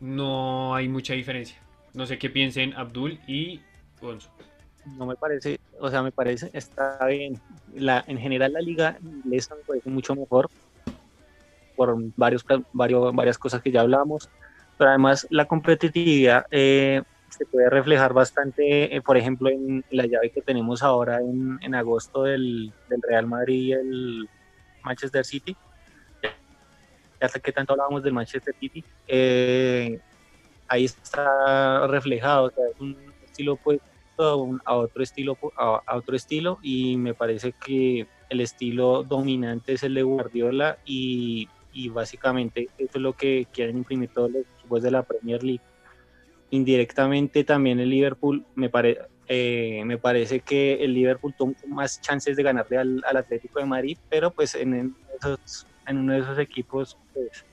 no 0.00 0.74
hay 0.74 0.88
mucha 0.88 1.14
diferencia. 1.14 1.56
No 1.94 2.06
sé 2.06 2.18
qué 2.18 2.30
piensen 2.30 2.74
Abdul 2.74 3.20
y 3.28 3.60
Gonzo. 4.00 4.30
No 4.98 5.06
me 5.06 5.14
parece, 5.14 5.60
o 5.78 5.88
sea, 5.88 6.02
me 6.02 6.10
parece, 6.10 6.50
está 6.52 7.06
bien. 7.06 7.40
La, 7.72 8.04
en 8.08 8.18
general 8.18 8.52
la 8.52 8.60
liga 8.60 8.98
inglesa 9.00 9.54
me 9.54 9.62
parece 9.62 9.88
mucho 9.88 10.16
mejor 10.16 10.50
por 11.76 11.96
varios, 12.16 12.44
varios, 12.72 13.14
varias 13.14 13.38
cosas 13.38 13.62
que 13.62 13.70
ya 13.70 13.82
hablamos, 13.82 14.28
pero 14.76 14.90
además 14.90 15.26
la 15.30 15.46
competitividad 15.46 16.46
eh, 16.50 17.02
se 17.28 17.46
puede 17.46 17.68
reflejar 17.70 18.12
bastante, 18.12 18.94
eh, 18.94 19.00
por 19.02 19.16
ejemplo, 19.16 19.50
en 19.50 19.84
la 19.90 20.06
llave 20.06 20.30
que 20.30 20.42
tenemos 20.42 20.82
ahora 20.82 21.18
en, 21.18 21.58
en 21.62 21.74
agosto 21.74 22.24
del, 22.24 22.72
del, 22.88 23.02
Real 23.02 23.26
Madrid 23.26 23.68
y 23.68 23.72
el 23.72 24.28
Manchester 24.82 25.24
City. 25.24 25.56
Ya 27.20 27.28
que 27.40 27.52
tanto 27.52 27.72
hablábamos 27.72 28.02
del 28.02 28.12
Manchester 28.12 28.54
City. 28.60 28.84
Eh, 29.08 29.98
ahí 30.68 30.84
está 30.84 31.86
reflejado, 31.86 32.46
o 32.46 32.50
sea, 32.50 32.64
es 32.72 32.80
un 32.80 32.96
estilo 33.24 33.56
pues 33.56 33.80
a, 34.18 34.74
otro 34.74 35.02
estilo 35.02 35.36
a, 35.56 35.96
otro 35.96 36.14
estilo 36.16 36.58
y 36.62 36.96
me 36.96 37.14
parece 37.14 37.52
que 37.52 38.06
el 38.28 38.40
estilo 38.40 39.02
dominante 39.02 39.72
es 39.72 39.82
el 39.82 39.94
de 39.94 40.02
Guardiola 40.02 40.78
y, 40.84 41.48
y 41.74 41.90
básicamente 41.90 42.68
eso 42.78 42.92
es 42.94 43.02
lo 43.02 43.12
que 43.12 43.46
quieren 43.52 43.76
imprimir 43.76 44.08
todos 44.08 44.30
los 44.30 44.42
equipos 44.58 44.82
de 44.82 44.90
la 44.90 45.02
Premier 45.02 45.42
League 45.42 45.60
indirectamente 46.54 47.42
también 47.42 47.80
el 47.80 47.90
Liverpool 47.90 48.44
me, 48.54 48.70
eh, 49.26 49.82
me 49.84 49.98
parece 49.98 50.40
que 50.40 50.84
el 50.84 50.94
Liverpool 50.94 51.34
tuvo 51.36 51.54
más 51.66 52.00
chances 52.00 52.36
de 52.36 52.42
ganarle 52.42 52.78
al, 52.78 53.16
Atlético 53.16 53.58
de 53.58 53.66
Madrid, 53.66 53.98
pero 54.08 54.30
pues 54.30 54.54
en, 54.54 54.94
esos, 55.18 55.66
en 55.86 55.98
uno 55.98 56.12
de 56.12 56.20
esos 56.20 56.38
equipos, 56.38 56.96
pues, 57.12 57.44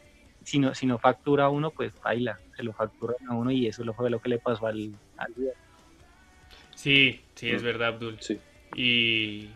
si 0.43 0.59
no, 0.59 0.75
si 0.75 0.85
no 0.85 0.99
factura 0.99 1.49
uno, 1.49 1.71
pues 1.71 1.93
baila, 2.03 2.39
se 2.55 2.63
lo 2.63 2.73
factura 2.73 3.15
a 3.27 3.33
uno 3.33 3.49
y 3.51 3.67
eso 3.67 3.83
fue 3.93 4.09
lo 4.09 4.21
que 4.21 4.29
le 4.29 4.37
pasó 4.37 4.67
al, 4.67 4.93
al 5.17 5.33
Liverpool. 5.35 5.65
Sí, 6.75 7.21
sí, 7.35 7.49
es 7.49 7.61
mm. 7.61 7.65
verdad, 7.65 7.87
Abdul. 7.89 8.17
Sí. 8.19 8.39
Y 8.75 9.49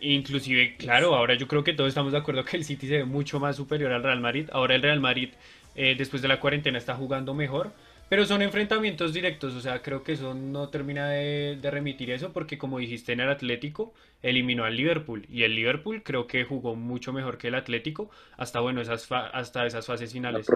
inclusive, 0.00 0.76
claro, 0.76 1.14
ahora 1.14 1.34
yo 1.34 1.48
creo 1.48 1.64
que 1.64 1.72
todos 1.72 1.88
estamos 1.88 2.12
de 2.12 2.18
acuerdo 2.18 2.44
que 2.44 2.56
el 2.56 2.64
City 2.64 2.86
se 2.88 2.98
ve 2.98 3.04
mucho 3.04 3.40
más 3.40 3.56
superior 3.56 3.92
al 3.92 4.02
Real 4.02 4.20
Madrid. 4.20 4.48
Ahora 4.52 4.74
el 4.74 4.82
Real 4.82 5.00
Madrid, 5.00 5.30
eh, 5.74 5.94
después 5.96 6.22
de 6.22 6.28
la 6.28 6.40
cuarentena, 6.40 6.78
está 6.78 6.94
jugando 6.94 7.34
mejor 7.34 7.72
pero 8.08 8.24
son 8.24 8.42
enfrentamientos 8.42 9.12
directos, 9.12 9.54
o 9.54 9.60
sea, 9.60 9.82
creo 9.82 10.04
que 10.04 10.12
eso 10.12 10.32
no 10.32 10.68
termina 10.68 11.08
de, 11.08 11.58
remitir 11.64 12.10
eso 12.10 12.32
porque 12.32 12.56
como 12.56 12.78
dijiste 12.78 13.12
en 13.12 13.20
el 13.20 13.28
Atlético, 13.28 13.92
eliminó 14.22 14.64
al 14.64 14.76
Liverpool 14.76 15.26
y 15.28 15.42
el 15.42 15.56
Liverpool 15.56 16.02
creo 16.04 16.26
que 16.28 16.44
jugó 16.44 16.76
mucho 16.76 17.12
mejor 17.12 17.36
que 17.36 17.48
el 17.48 17.56
Atlético 17.56 18.08
hasta 18.36 18.60
bueno, 18.60 18.80
esas 18.80 19.10
hasta 19.10 19.66
esas 19.66 19.86
fases 19.86 20.12
finales. 20.12 20.46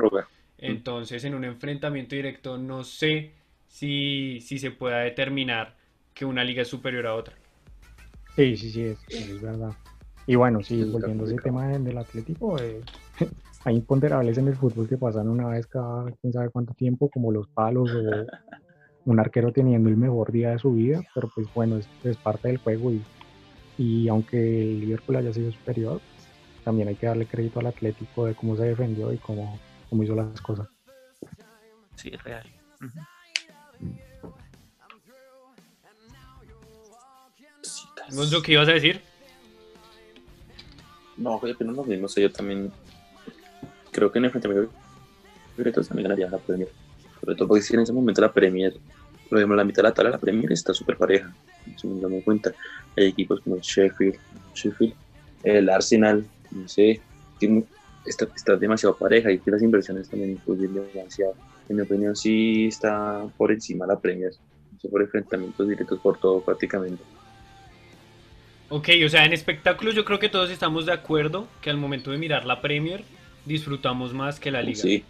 Entonces, 0.59 1.25
en 1.25 1.35
un 1.35 1.45
enfrentamiento 1.45 2.15
directo 2.15 2.57
no 2.57 2.85
sé 2.85 3.33
si, 3.67 4.41
si 4.43 4.59
se 4.59 4.71
pueda 4.71 5.01
determinar 5.01 5.75
que 6.15 6.25
una 6.25 6.45
liga 6.45 6.63
es 6.63 6.69
superior 6.69 7.07
a 7.07 7.15
otra. 7.15 7.35
Sí, 8.37 8.57
sí, 8.57 8.71
sí, 8.71 8.83
es, 8.85 9.41
verdad. 9.43 9.73
Y 10.27 10.37
bueno, 10.37 10.63
sí, 10.63 10.85
volviendo 10.85 11.25
a 11.25 11.27
ese 11.27 11.37
tema 11.37 11.69
del 11.69 11.99
Atlético, 11.99 12.59
eh, 12.61 12.81
hay 13.65 13.77
imponderables 13.77 14.39
en 14.39 14.49
el 14.49 14.57
fútbol 14.57 14.89
que 14.89 14.97
pasan 14.97 15.29
una 15.29 15.49
vez 15.49 15.67
cada 15.67 16.11
quién 16.21 16.33
sabe 16.33 16.51
cuánto 16.51 16.73
tiempo, 16.75 17.09
como 17.09 17.33
los 17.33 17.49
palos 17.49 17.91
o 17.91 18.27
un 19.07 19.19
arquero 19.19 19.53
teniendo 19.53 19.89
el 19.89 19.97
mejor 19.97 20.31
día 20.31 20.51
de 20.51 20.59
su 20.59 20.73
vida, 20.73 21.03
pero 21.15 21.29
pues 21.29 21.47
bueno, 21.55 21.79
es, 22.05 22.17
parte 22.19 22.49
del 22.49 22.59
juego 22.59 22.93
y, 22.93 23.03
y, 23.79 24.09
aunque 24.09 24.39
el 24.39 24.81
Liverpool 24.81 25.17
haya 25.17 25.33
sido 25.33 25.51
superior, 25.53 26.01
también 26.65 26.89
hay 26.89 26.97
que 26.97 27.07
darle 27.07 27.27
crédito 27.27 27.61
al 27.61 27.67
Atlético 27.67 28.27
de 28.27 28.35
cómo 28.35 28.57
se 28.57 28.65
defendió 28.65 29.13
y 29.13 29.19
cómo, 29.19 29.59
cómo 29.89 30.03
hizo 30.03 30.15
las 30.15 30.41
cosas. 30.41 30.69
Sí, 31.97 32.11
es 32.13 32.23
real. 32.23 32.47
¿Qué 38.45 38.53
ibas 38.53 38.69
a 38.69 38.73
decir? 38.73 39.01
No, 41.17 41.41
yo 41.45 41.53
opino 41.53 41.73
lo 41.73 41.85
mismo, 41.85 42.09
yo 42.09 42.33
también 42.33 42.73
creo 43.91 44.11
que 44.11 44.19
en 44.19 44.25
el 44.25 44.29
enfrentamiento 44.29 44.73
directo 45.57 45.83
también 45.83 46.05
ganaría 46.05 46.31
la 46.31 46.39
Premier. 46.39 46.69
Sobre 47.21 47.37
todo 47.37 47.49
porque 47.49 47.63
si 47.63 47.75
en 47.75 47.81
ese 47.81 47.93
momento 47.93 48.21
la 48.21 48.33
Premier, 48.33 48.75
por 49.29 49.39
ejemplo, 49.39 49.57
la 49.57 49.65
mitad 49.65 49.83
de 49.83 49.89
la 49.89 49.95
tabla 49.95 50.11
la 50.11 50.19
Premier 50.19 50.51
está 50.53 50.73
súper 50.73 50.97
pareja. 50.97 51.33
Si 51.77 51.87
cuenta, 52.25 52.53
hay 52.97 53.09
equipos 53.09 53.41
como 53.41 53.57
el 53.57 53.63
Sheffield, 53.63 54.17
Sheffield, 54.55 54.95
el 55.45 55.69
Arsenal, 55.69 56.25
no 56.51 56.69
sé, 56.69 57.01
está, 58.07 58.27
está 58.35 58.57
demasiado 58.57 58.97
pareja 58.97 59.31
y 59.31 59.41
las 59.45 59.63
inversiones 59.63 60.09
también 60.09 60.31
influyen 60.31 60.75
demasiado. 60.75 61.35
En 61.69 61.77
mi 61.77 61.83
opinión, 61.83 62.17
sí 62.17 62.67
está 62.67 63.27
por 63.37 63.53
encima 63.53 63.87
la 63.87 63.99
Premier, 63.99 64.33
por 64.91 65.03
enfrentamientos 65.03 65.69
directos 65.69 66.01
por 66.01 66.19
todo 66.19 66.41
prácticamente. 66.41 67.03
Ok, 68.71 68.89
o 69.05 69.09
sea, 69.09 69.25
en 69.25 69.33
espectáculos 69.33 69.97
yo 69.97 70.05
creo 70.05 70.21
que 70.21 70.29
todos 70.29 70.49
estamos 70.49 70.87
de 70.87 70.93
acuerdo 70.93 71.49
que 71.61 71.71
al 71.71 71.77
momento 71.77 72.13
de 72.13 72.19
mirar 72.19 72.47
la 72.47 72.61
Premier 72.61 73.03
disfrutamos 73.45 74.15
más 74.15 74.39
que 74.39 74.53
la 74.53 74.63
liga. 74.63 74.81
Sí, 74.81 75.05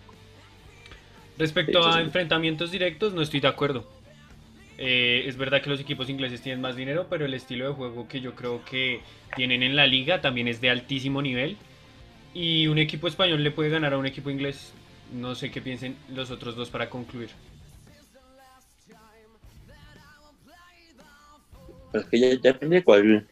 Respecto 1.37 1.87
a 1.87 2.01
enfrentamientos 2.01 2.71
directos, 2.71 3.13
no 3.13 3.21
estoy 3.21 3.41
de 3.41 3.49
acuerdo. 3.49 3.87
Eh, 4.79 5.25
es 5.27 5.37
verdad 5.37 5.61
que 5.61 5.69
los 5.69 5.81
equipos 5.81 6.09
ingleses 6.09 6.41
tienen 6.41 6.63
más 6.63 6.75
dinero, 6.75 7.07
pero 7.11 7.27
el 7.27 7.35
estilo 7.35 7.69
de 7.69 7.75
juego 7.75 8.09
que 8.09 8.21
yo 8.21 8.35
creo 8.35 8.65
que 8.65 9.01
tienen 9.37 9.63
en 9.63 9.77
la 9.77 9.87
liga 9.87 10.23
también 10.23 10.49
es 10.49 10.63
de 10.63 10.71
altísimo 10.71 11.21
nivel. 11.21 11.59
Y 12.33 12.67
un 12.67 12.79
equipo 12.79 13.09
español 13.09 13.45
le 13.45 13.51
puede 13.51 13.69
ganar 13.69 13.93
a 13.93 13.99
un 13.99 14.07
equipo 14.07 14.31
inglés. 14.31 14.73
No 15.13 15.35
sé 15.35 15.51
qué 15.51 15.61
piensen 15.61 15.97
los 16.15 16.31
otros 16.31 16.57
dos 16.57 16.71
para 16.71 16.89
concluir. 16.89 17.29
pero 21.91 22.05
es 22.05 22.11
que 22.11 22.21
ya, 22.21 22.29
ya 22.31 22.53
depende 22.53 22.77
de 22.77 22.85
cuál, 22.85 23.27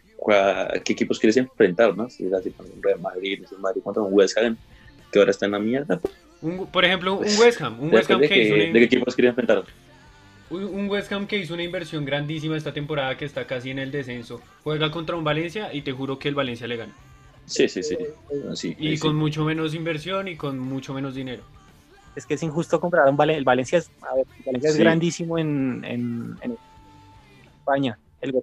qué 0.84 0.92
equipos 0.92 1.18
quieres 1.18 1.36
enfrentar, 1.36 1.96
¿no? 1.96 2.10
Si 2.10 2.26
es 2.26 2.32
así 2.32 2.50
con 2.50 2.66
un 2.66 2.82
Real 2.82 3.00
Madrid, 3.00 3.44
si 3.48 3.54
es 3.54 3.60
Madrid 3.60 3.82
contra 3.82 4.02
un 4.02 4.12
West 4.12 4.36
Ham, 4.38 4.56
que 5.12 5.18
ahora 5.18 5.30
está 5.30 5.46
en 5.46 5.52
la 5.52 5.58
mierda, 5.58 5.98
pues, 5.98 6.14
Un- 6.40 6.66
por 6.66 6.84
ejemplo, 6.84 7.14
un 7.18 7.24
West 7.38 7.60
Ham. 7.60 7.80
Un 7.80 7.92
West 7.92 8.08
depende 8.08 8.14
Ham 8.14 8.20
de, 8.20 8.28
que 8.28 8.42
hizo 8.42 8.54
una- 8.54 8.64
de 8.64 8.72
qué 8.72 8.84
equipos 8.84 9.14
quieres 9.14 9.30
enfrentar. 9.30 9.64
Un 10.50 10.88
West 10.88 11.12
Ham 11.12 11.26
que 11.26 11.36
hizo 11.38 11.52
una 11.54 11.62
inversión 11.62 12.04
grandísima 12.06 12.56
esta 12.56 12.72
temporada 12.72 13.16
que 13.18 13.24
está 13.26 13.46
casi 13.46 13.70
en 13.70 13.78
el 13.78 13.90
descenso. 13.90 14.40
Juega 14.64 14.90
contra 14.90 15.14
un 15.16 15.22
Valencia 15.24 15.72
y 15.74 15.82
te 15.82 15.92
juro 15.92 16.18
que 16.18 16.28
el 16.28 16.34
Valencia 16.34 16.66
le 16.66 16.76
gana. 16.76 16.92
Sí, 17.44 17.68
sí, 17.68 17.82
sí. 17.82 17.96
Y 18.78 18.96
sí, 18.96 18.98
con 18.98 19.10
sí. 19.12 19.16
mucho 19.16 19.44
menos 19.44 19.74
inversión 19.74 20.26
y 20.28 20.36
con 20.36 20.58
mucho 20.58 20.94
menos 20.94 21.14
dinero. 21.14 21.42
Es 22.16 22.24
que 22.26 22.34
es 22.34 22.42
injusto 22.42 22.80
comprar 22.80 23.08
un 23.08 23.16
Valencia. 23.16 23.38
El 23.38 23.44
Valencia 23.44 23.78
es, 23.78 23.90
a 24.02 24.14
ver, 24.14 24.24
el 24.38 24.44
Valencia 24.46 24.68
es 24.70 24.76
Sí. 24.76 24.80
grandísimo 24.82 25.38
en, 25.38 25.84
en, 25.84 26.36
en 26.42 26.56
España. 27.58 27.98
El 28.20 28.32
gol 28.32 28.42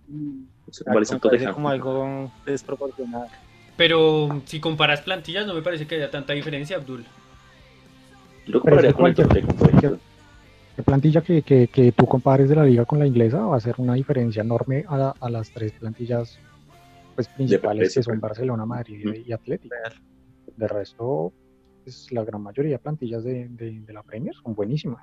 Es 0.67 1.49
como 1.53 1.69
algo 1.69 2.31
desproporcionado. 2.45 3.27
Pero 3.77 4.41
si 4.45 4.59
comparas 4.59 5.01
plantillas, 5.01 5.45
no 5.45 5.53
me 5.53 5.61
parece 5.61 5.85
que 5.85 5.95
haya 5.95 6.09
tanta 6.09 6.33
diferencia, 6.33 6.77
Abdul. 6.77 7.03
Yo 8.45 8.53
lo 8.53 8.61
compararía 8.61 8.93
con 8.93 9.07
el 9.07 9.15
cualquier- 9.15 9.47
ejemplo. 9.67 9.99
La 10.77 10.83
plantilla 10.83 11.21
que, 11.21 11.41
que, 11.41 11.67
que 11.67 11.91
tú 11.93 12.05
compares 12.05 12.49
de 12.49 12.55
la 12.55 12.65
liga 12.65 12.83
con 12.85 12.99
la 12.99 13.07
inglesa 13.07 13.39
va 13.45 13.55
a 13.55 13.59
ser 13.61 13.75
una 13.77 13.93
diferencia 13.93 14.41
enorme 14.41 14.83
a, 14.87 14.97
la- 14.97 15.15
a 15.19 15.29
las 15.29 15.49
tres 15.51 15.71
plantillas 15.73 16.37
pues, 17.15 17.27
principales 17.29 17.93
que 17.93 18.03
son 18.03 18.13
pues. 18.19 18.21
Barcelona, 18.21 18.65
Madrid 18.65 18.99
y- 19.03 19.07
Ujú. 19.07 19.17
y 19.25 19.31
Atlético. 19.31 19.73
De 20.57 20.67
resto, 20.67 21.31
pues, 21.83 22.11
la 22.11 22.23
gran 22.25 22.41
mayoría 22.41 22.73
de 22.73 22.79
plantillas 22.79 23.23
de, 23.23 23.47
de- 23.49 23.79
de 23.81 23.93
la 23.93 24.03
Premier 24.03 24.33
son 24.35 24.53
buenísimas. 24.53 25.01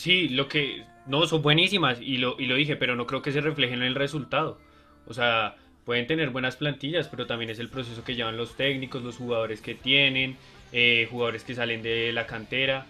Sí, 0.00 0.30
lo 0.30 0.48
que. 0.48 0.84
No, 1.04 1.26
son 1.26 1.42
buenísimas 1.42 2.00
y 2.00 2.16
lo, 2.16 2.40
y 2.40 2.46
lo 2.46 2.54
dije, 2.54 2.74
pero 2.74 2.96
no 2.96 3.06
creo 3.06 3.20
que 3.20 3.32
se 3.32 3.42
reflejen 3.42 3.82
en 3.82 3.88
el 3.88 3.94
resultado. 3.94 4.58
O 5.06 5.12
sea, 5.12 5.56
pueden 5.84 6.06
tener 6.06 6.30
buenas 6.30 6.56
plantillas, 6.56 7.06
pero 7.08 7.26
también 7.26 7.50
es 7.50 7.58
el 7.58 7.68
proceso 7.68 8.02
que 8.02 8.14
llevan 8.14 8.38
los 8.38 8.56
técnicos, 8.56 9.02
los 9.02 9.18
jugadores 9.18 9.60
que 9.60 9.74
tienen, 9.74 10.38
eh, 10.72 11.06
jugadores 11.10 11.44
que 11.44 11.54
salen 11.54 11.82
de 11.82 12.14
la 12.14 12.26
cantera. 12.26 12.86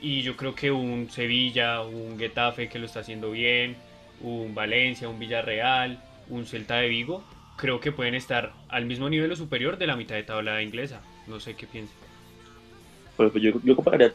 Y 0.00 0.22
yo 0.22 0.34
creo 0.38 0.54
que 0.54 0.70
un 0.70 1.10
Sevilla, 1.10 1.82
un 1.82 2.18
Getafe 2.18 2.70
que 2.70 2.78
lo 2.78 2.86
está 2.86 3.00
haciendo 3.00 3.32
bien, 3.32 3.76
un 4.22 4.54
Valencia, 4.54 5.10
un 5.10 5.18
Villarreal, 5.18 6.02
un 6.30 6.46
Celta 6.46 6.76
de 6.76 6.88
Vigo, 6.88 7.22
creo 7.58 7.80
que 7.80 7.92
pueden 7.92 8.14
estar 8.14 8.54
al 8.70 8.86
mismo 8.86 9.10
nivel 9.10 9.30
o 9.30 9.36
superior 9.36 9.76
de 9.76 9.88
la 9.88 9.96
mitad 9.96 10.14
de 10.14 10.22
tabla 10.22 10.62
inglesa. 10.62 11.02
No 11.26 11.38
sé 11.38 11.54
qué 11.54 11.66
piensan. 11.66 11.98
Por 13.14 13.26
ejemplo, 13.26 13.60
yo, 13.62 13.76
compararía 13.76 14.06
a 14.06 14.14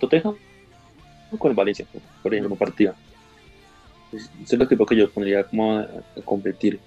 con 1.37 1.51
el 1.51 1.55
Valencia, 1.55 1.85
por 2.21 2.33
ejemplo, 2.33 2.55
partida. 2.55 2.95
Es 4.11 4.29
es 4.43 4.53
el 4.53 4.61
equipo 4.61 4.85
que 4.85 4.95
yo 4.95 5.09
pondría 5.09 5.43
como 5.43 5.77
a, 5.77 5.81
a 5.83 6.21
competir. 6.25 6.79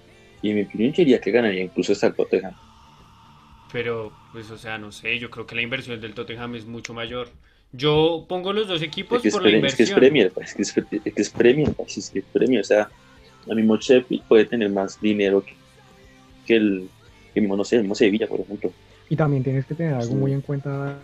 Y 0.43 0.51
en 0.51 0.57
mi 0.57 0.63
opinión, 0.63 0.93
yo 0.93 0.97
diría 0.99 1.21
que 1.21 1.31
ganaría 1.31 1.63
incluso 1.65 1.93
hasta 1.93 2.09
el 2.09 2.15
Tottenham. 2.15 2.53
Pero, 3.73 4.13
pues, 4.33 4.51
o 4.51 4.59
sea, 4.59 4.79
no 4.79 4.93
sé, 4.93 5.19
yo 5.19 5.31
creo 5.31 5.47
que 5.47 5.55
la 5.55 5.63
inversión 5.63 6.01
del 6.01 6.15
Tottenham 6.15 6.55
es 6.55 6.67
mucho 6.67 6.93
mayor. 6.95 7.29
Yo 7.73 8.25
pongo 8.29 8.53
los 8.53 8.69
dos 8.69 8.83
equipos 8.83 9.17
Es 9.17 9.23
que 9.23 9.29
es, 9.29 9.35
por 9.35 9.43
la 9.43 9.49
pre- 9.49 9.67
es 9.69 9.75
que 9.75 9.83
es 9.83 9.89
inversión. 9.91 9.99
Premier, 9.99 10.31
pues, 10.33 10.49
es 10.51 10.73
que 10.73 10.81
es, 10.81 11.03
es 11.05 11.15
que 11.15 11.23
es 11.23 11.31
Premier, 11.31 11.73
pues, 11.73 11.97
es 11.97 12.11
que 12.11 12.19
es 12.21 12.25
Premier. 12.27 12.61
O 12.61 12.65
sea, 12.65 12.89
el 13.49 13.57
mismo 13.57 13.77
Sheffield 13.77 14.23
puede 14.25 14.45
tener 14.45 14.71
más 14.71 15.01
dinero 15.01 15.43
que, 15.45 15.55
que 16.47 16.57
el, 16.57 16.89
que 17.33 17.41
mismo, 17.41 17.57
no 17.57 17.65
sé, 17.65 17.77
el 17.77 17.83
mismo 17.83 17.95
Sevilla, 17.95 18.29
por 18.29 18.41
ejemplo. 18.41 18.71
Y 19.09 19.17
también 19.17 19.43
tienes 19.43 19.67
que 19.67 19.75
tener 19.75 19.95
algo 19.95 20.07
Sí. 20.07 20.15
muy 20.15 20.33
en 20.33 20.41
cuenta, 20.43 20.99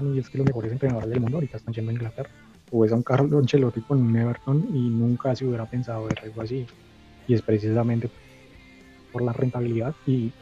y 0.00 0.18
es 0.18 0.28
que 0.30 0.38
los 0.38 0.46
mejores 0.46 0.70
entrenadores 0.72 1.10
del 1.10 1.20
mundo 1.20 1.38
ahorita 1.38 1.56
están 1.56 1.74
yendo 1.74 1.90
a 1.90 1.94
Inglaterra. 1.94 2.30
O 2.70 2.80
ves 2.80 2.92
a 2.92 2.96
un 2.96 3.02
Carlo 3.02 3.42
con 3.86 3.98
un 3.98 4.16
Everton 4.16 4.68
y 4.72 4.90
nunca 4.90 5.34
se 5.34 5.46
hubiera 5.46 5.66
pensado 5.66 6.04
ver 6.04 6.18
algo 6.22 6.42
así. 6.42 6.66
Y 7.26 7.34
es 7.34 7.42
precisamente 7.42 8.10
por 9.12 9.22
la 9.22 9.32
rentabilidad 9.32 9.94
y, 10.06 10.32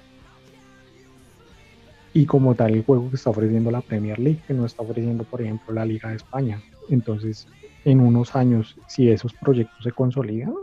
y 2.13 2.27
como 2.27 2.55
tal 2.55 2.75
el 2.75 2.85
juego 2.85 3.09
que 3.11 3.17
está 3.17 3.31
ofreciendo 3.31 3.71
la 3.71 3.81
Premier 3.81 4.19
League, 4.19 4.41
que 4.47 4.55
no 4.55 4.67
está 4.67 4.83
ofreciendo, 4.83 5.25
por 5.25 5.41
ejemplo, 5.43 5.73
la 5.75 5.85
Liga 5.85 6.11
de 6.11 6.17
España. 6.17 6.61
Entonces, 6.91 7.47
en 7.85 8.01
unos 8.01 8.37
años, 8.37 8.77
si 8.87 9.11
esos 9.11 9.33
proyectos 9.35 9.83
se 9.83 9.93
consolidan, 9.93 10.55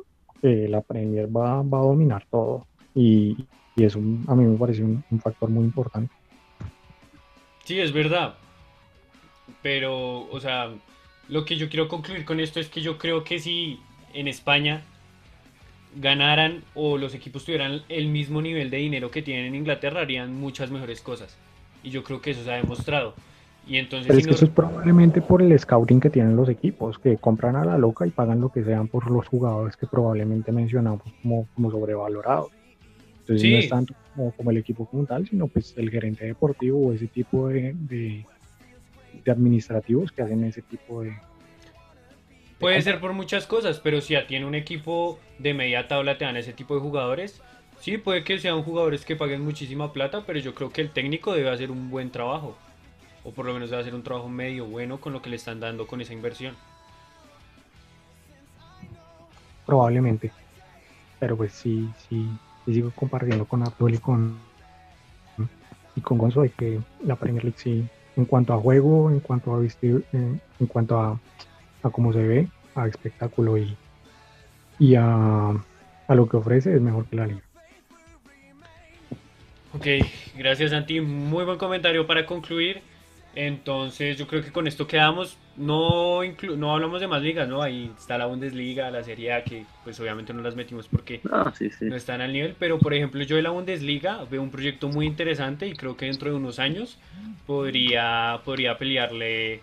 eh, 0.42 0.68
la 0.70 0.82
Premier 0.82 1.28
va, 1.36 1.62
va 1.62 1.80
a 1.80 1.84
dominar 1.84 2.26
todo. 2.30 2.68
Y, 2.94 3.46
y 3.76 3.84
eso 3.84 4.00
a 4.00 4.36
mí 4.36 4.46
me 4.46 4.58
parece 4.58 4.84
un 4.84 5.20
factor 5.22 5.50
muy 5.50 5.66
importante. 5.66 6.14
Sí, 7.66 7.80
es 7.80 7.92
verdad. 7.92 8.36
Pero, 9.62 10.30
o 10.30 10.40
sea, 10.40 10.72
lo 11.30 11.46
que 11.46 11.56
yo 11.58 11.70
quiero 11.70 11.88
concluir 11.88 12.26
con 12.26 12.40
esto 12.40 12.60
es 12.60 12.70
que 12.70 12.82
yo 12.82 12.98
creo 12.98 13.24
que 13.24 13.40
si 13.40 13.80
en 14.14 14.28
España 14.28 14.84
ganaran 15.96 16.64
o 16.74 16.98
los 16.98 17.14
equipos 17.16 17.46
tuvieran 17.46 17.82
el 17.90 18.08
mismo 18.08 18.42
nivel 18.42 18.70
de 18.70 18.78
dinero 18.78 19.12
que 19.12 19.22
tienen 19.22 19.46
en 19.48 19.56
Inglaterra, 19.56 20.02
harían 20.02 20.36
muchas 20.36 20.70
mejores 20.72 21.02
cosas. 21.02 21.38
Y 21.84 21.90
yo 21.90 22.04
creo 22.04 22.22
que 22.22 22.32
eso 22.32 22.44
se 22.44 22.52
ha 22.52 22.56
demostrado. 22.56 23.14
Y 23.68 23.78
entonces, 23.78 24.08
Pero 24.08 24.20
si 24.20 24.22
es 24.22 24.28
que 24.28 24.34
eso 24.36 24.46
es 24.46 24.52
probablemente 24.52 25.22
por 25.22 25.42
el 25.42 25.58
scouting 25.58 26.00
que 26.00 26.10
tienen 26.10 26.36
los 26.36 26.50
equipos, 26.50 27.00
que 27.00 27.18
compran 27.18 27.56
a 27.56 27.66
la 27.66 27.78
loca 27.78 28.06
y 28.06 28.12
pagan 28.12 28.40
lo 28.42 28.50
que 28.50 28.64
sean 28.64 28.88
por 28.88 29.10
los 29.10 29.28
jugadores 29.28 29.76
que 29.76 29.88
probablemente 29.88 30.52
mencionamos 30.52 31.02
como, 31.22 31.48
como 31.56 31.72
sobrevalorados. 31.72 32.52
Entonces 33.22 33.42
Sí. 33.42 33.52
no 33.52 33.58
es 33.58 33.70
tanto 33.70 33.96
como, 34.14 34.32
como 34.34 34.52
el 34.52 34.58
equipo 34.58 34.86
como 34.86 35.06
tal, 35.06 35.28
sino 35.28 35.48
pues 35.48 35.74
el 35.78 35.90
gerente 35.90 36.26
deportivo 36.26 36.88
o 36.88 36.94
ese 36.94 37.08
tipo 37.08 37.48
de, 37.48 37.74
de, 37.74 38.24
de 39.24 39.32
administrativos 39.32 40.12
que 40.12 40.22
hacen 40.22 40.44
ese 40.44 40.62
tipo 40.62 41.02
de... 41.02 41.18
Puede 42.60 42.82
ser 42.82 43.00
por 43.00 43.14
muchas 43.14 43.46
cosas, 43.48 43.80
pero 43.80 44.02
si 44.02 44.16
a 44.16 44.28
ti 44.28 44.36
en 44.36 44.46
un 44.46 44.56
equipo 44.56 45.20
de 45.40 45.54
media 45.54 45.88
tabla 45.88 46.18
te 46.18 46.26
dan 46.26 46.38
ese 46.38 46.54
tipo 46.54 46.74
de 46.74 46.82
jugadores, 46.82 47.42
sí, 47.80 47.98
puede 47.98 48.24
que 48.24 48.40
sean 48.40 48.64
jugadores 48.64 49.06
que 49.06 49.16
paguen 49.16 49.42
muchísima 49.42 49.92
plata, 49.94 50.24
pero 50.26 50.40
yo 50.40 50.56
creo 50.56 50.72
que 50.72 50.82
el 50.82 50.92
técnico 50.92 51.34
debe 51.34 51.50
hacer 51.50 51.70
un 51.70 51.90
buen 51.90 52.12
trabajo. 52.12 52.58
O 53.24 53.32
por 53.32 53.46
lo 53.46 53.54
menos 53.54 53.70
debe 53.70 53.82
hacer 53.82 53.96
un 53.96 54.04
trabajo 54.04 54.30
medio 54.30 54.66
bueno 54.66 55.00
con 55.00 55.12
lo 55.12 55.22
que 55.22 55.30
le 55.30 55.36
están 55.36 55.60
dando 55.60 55.86
con 55.86 56.00
esa 56.00 56.14
inversión. 56.14 56.56
probablemente. 59.66 60.32
Pero 61.20 61.38
pues 61.38 61.54
sí, 61.54 61.90
sí, 62.08 62.30
sí 62.66 62.74
sigo 62.74 62.92
compartiendo 62.92 63.46
con 63.46 63.64
Abdul 63.64 63.96
y 63.96 63.98
con, 63.98 64.38
y 65.96 66.02
con 66.02 66.18
Gonzo 66.18 66.42
de 66.42 66.50
que 66.50 66.80
la 67.04 67.16
Premier 67.16 67.44
League 67.44 67.60
sí, 67.60 67.86
en 68.16 68.26
cuanto 68.26 68.54
a 68.54 68.60
juego, 68.60 69.10
en 69.10 69.20
cuanto 69.20 69.54
a 69.54 69.60
vestir, 69.60 70.04
en, 70.14 70.40
en 70.60 70.68
cuanto 70.68 71.00
a, 71.00 71.20
a 71.84 71.90
cómo 71.90 72.14
se 72.14 72.24
ve, 72.24 72.48
a 72.76 72.88
espectáculo 72.88 73.58
y, 73.58 73.76
y 74.80 74.96
a, 74.96 75.50
a 76.08 76.16
lo 76.16 76.28
que 76.30 76.38
ofrece 76.38 76.74
es 76.76 76.82
mejor 76.82 77.06
que 77.06 77.16
la 77.16 77.28
liga. 77.28 77.42
Ok, 79.74 79.88
gracias 80.38 80.72
Santi. 80.72 81.02
Muy 81.02 81.44
buen 81.44 81.58
comentario 81.58 82.08
para 82.08 82.26
concluir. 82.26 82.82
Entonces 83.36 84.18
yo 84.18 84.28
creo 84.28 84.42
que 84.44 84.52
con 84.52 84.66
esto 84.68 84.88
quedamos. 84.88 85.38
No, 85.58 86.24
inclu- 86.24 86.56
no 86.58 86.74
hablamos 86.74 87.02
de 87.02 87.08
más 87.08 87.22
ligas, 87.22 87.48
¿no? 87.48 87.62
Ahí 87.62 87.92
está 87.98 88.18
la 88.18 88.26
Bundesliga, 88.26 88.90
la 88.92 89.04
Serie 89.04 89.34
A, 89.34 89.44
que 89.44 89.66
pues 89.84 90.00
obviamente 90.00 90.34
no 90.34 90.42
las 90.42 90.56
metimos 90.56 90.88
porque 90.88 91.22
Ah, 91.32 91.52
sí, 91.56 91.70
sí. 91.70 91.86
no 91.86 91.96
están 91.96 92.22
al 92.22 92.32
nivel, 92.34 92.56
pero 92.60 92.80
por 92.80 92.94
ejemplo 92.94 93.22
yo 93.24 93.36
de 93.36 93.42
la 93.42 93.50
Bundesliga 93.52 94.24
veo 94.26 94.42
un 94.42 94.52
proyecto 94.52 94.88
muy 94.88 95.06
interesante 95.06 95.68
y 95.68 95.74
creo 95.74 95.96
que 95.98 96.06
dentro 96.06 96.30
de 96.30 96.36
unos 96.36 96.60
años 96.60 96.98
podría, 97.46 98.40
podría 98.46 98.78
pelearle 98.78 99.60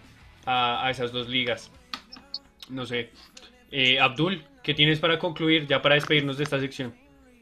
a, 0.46 0.86
a 0.86 0.90
esas 0.90 1.12
dos 1.12 1.28
ligas. 1.28 1.70
No 2.70 2.86
sé. 2.86 3.10
Eh, 3.70 3.98
Abdul, 4.00 4.42
¿qué 4.62 4.74
tienes 4.74 4.98
para 4.98 5.18
concluir 5.18 5.66
ya 5.66 5.80
para 5.80 5.94
despedirnos 5.94 6.36
de 6.38 6.44
esta 6.44 6.60
sección? 6.60 6.92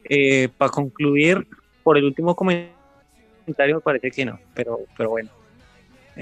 Eh, 0.05 0.49
para 0.57 0.71
concluir, 0.71 1.45
por 1.83 1.97
el 1.97 2.05
último 2.05 2.35
comentario 2.35 2.75
me 3.47 3.81
parece 3.81 4.11
que 4.11 4.25
no, 4.25 4.39
pero, 4.53 4.79
pero 4.97 5.09
bueno. 5.09 5.29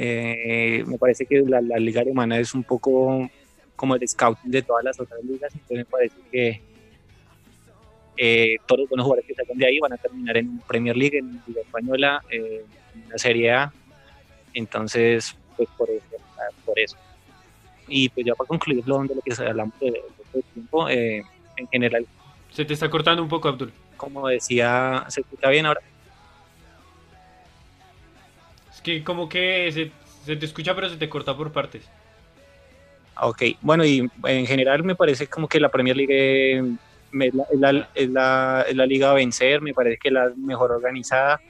Eh, 0.01 0.83
me 0.87 0.97
parece 0.97 1.25
que 1.25 1.41
la, 1.41 1.59
la 1.59 1.77
liga 1.77 1.99
alemana 1.99 2.39
es 2.39 2.53
un 2.53 2.63
poco 2.63 3.29
como 3.75 3.95
el 3.95 4.07
scouting 4.07 4.49
de 4.49 4.61
todas 4.61 4.83
las 4.83 4.97
otras 4.97 5.21
ligas, 5.25 5.53
entonces 5.53 5.77
me 5.77 5.85
parece 5.85 6.15
que 6.31 6.61
eh, 8.15 8.57
todos 8.65 8.81
los 8.81 8.89
buenos 8.89 9.03
jugadores 9.05 9.27
que 9.27 9.33
salgan 9.33 9.57
de 9.57 9.65
ahí 9.65 9.79
van 9.79 9.93
a 9.93 9.97
terminar 9.97 10.37
en 10.37 10.59
Premier 10.59 10.95
League, 10.95 11.17
en 11.17 11.41
Liga 11.47 11.61
Española, 11.61 12.23
eh, 12.29 12.65
en 12.95 13.09
la 13.09 13.17
Serie 13.17 13.51
A. 13.51 13.73
Entonces, 14.53 15.35
pues 15.57 15.67
por 15.77 15.89
eso. 15.89 16.03
Por 16.65 16.79
eso. 16.79 16.97
Y 17.87 18.07
pues 18.09 18.25
ya 18.25 18.35
para 18.35 18.47
concluir 18.47 18.87
lo 18.87 18.99
de 19.03 19.15
lo 19.15 19.21
que 19.21 19.33
hablamos 19.41 19.77
de, 19.79 19.91
de 19.91 20.01
el 20.33 20.43
tiempo, 20.53 20.87
eh, 20.87 21.23
en 21.57 21.67
general 21.67 22.05
Se 22.51 22.63
te 22.63 22.73
está 22.73 22.89
cortando 22.89 23.21
un 23.21 23.29
poco, 23.29 23.49
Abdul. 23.49 23.73
como 23.97 24.27
decía, 24.29 25.05
¿se 25.09 25.21
escucha 25.21 25.49
bien 25.49 25.65
ahora? 25.65 25.81
Es 28.79 28.83
que 28.83 29.03
como 29.03 29.27
que 29.27 29.69
se, 29.73 29.91
se 30.25 30.37
te 30.37 30.45
escucha 30.45 30.73
pero 30.73 30.87
se 30.87 30.95
te 30.95 31.09
corta 31.09 31.35
por 31.35 31.51
partes. 31.51 31.83
Ok, 33.21 33.43
bueno, 33.59 33.83
y 33.83 34.09
en 34.23 34.45
general 34.45 34.85
me 34.85 34.95
parece 34.95 35.27
como 35.27 35.49
que 35.49 35.59
la 35.59 35.67
Premier 35.67 35.97
League 35.97 36.59
es 36.59 37.33
la, 37.33 37.43
es 37.51 37.59
la- 37.59 37.89
es 37.93 38.09
la- 38.09 38.65
es 38.69 38.75
la 38.77 38.85
liga 38.85 39.11
a 39.11 39.15
vencer, 39.15 39.59
me 39.61 39.73
parece 39.73 39.97
que 39.97 40.07
es 40.07 40.13
la 40.13 40.31
mejor 40.37 40.71
organizada, 40.71 41.41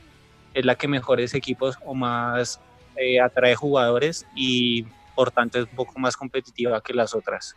es 0.56 0.66
la 0.66 0.74
que 0.74 0.88
mejores 0.88 1.36
equipos 1.36 1.78
o 1.86 1.94
más 1.94 2.60
eh, 2.96 3.20
atrae 3.20 3.54
jugadores 3.54 4.26
y 4.36 4.88
por 5.14 5.30
tanto 5.30 5.60
es 5.60 5.66
un 5.66 5.76
poco 5.76 6.00
más 6.00 6.18
competitiva 6.18 6.82
que 6.82 6.96
las 6.96 7.14
otras. 7.14 7.56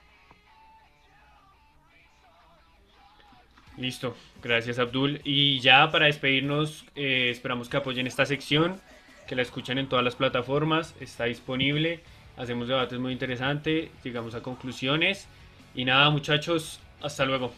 Listo, 3.79 4.14
gracias 4.43 4.79
Abdul. 4.79 5.23
Y 5.25 5.61
ya 5.61 5.91
para 5.91 6.05
despedirnos, 6.05 6.85
eh, 6.95 7.31
esperamos 7.31 7.70
que 7.70 7.79
apoyen 7.79 8.07
esta 8.07 8.27
sección, 8.27 8.79
que 9.27 9.37
la 9.37 9.43
escuchen 9.43 9.79
en 9.79 9.89
todas 9.89 10.05
las 10.05 10.16
plataformas, 10.16 10.95
está 11.01 11.25
disponible, 11.25 12.01
hacemos 12.37 12.68
debates 12.68 12.99
muy 12.99 13.12
interesantes, 13.12 13.91
llegamos 14.03 14.35
a 14.35 14.41
conclusiones. 14.41 15.29
Y 15.75 15.85
nada 15.85 16.11
muchachos, 16.11 16.81
hasta 17.03 17.25
luego. 17.25 17.53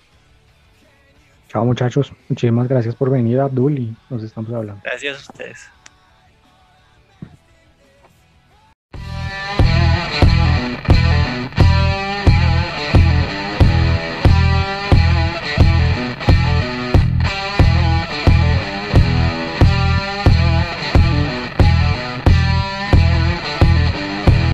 Chao 1.49 1.65
muchachos, 1.65 2.13
muchísimas 2.29 2.69
gracias 2.69 2.95
por 2.95 3.11
venir 3.11 3.41
Abdul 3.41 3.79
y 3.79 3.97
nos 4.11 4.23
estamos 4.23 4.53
hablando. 4.53 4.81
Gracias 4.85 5.17
a 5.19 5.33
ustedes. 5.33 5.71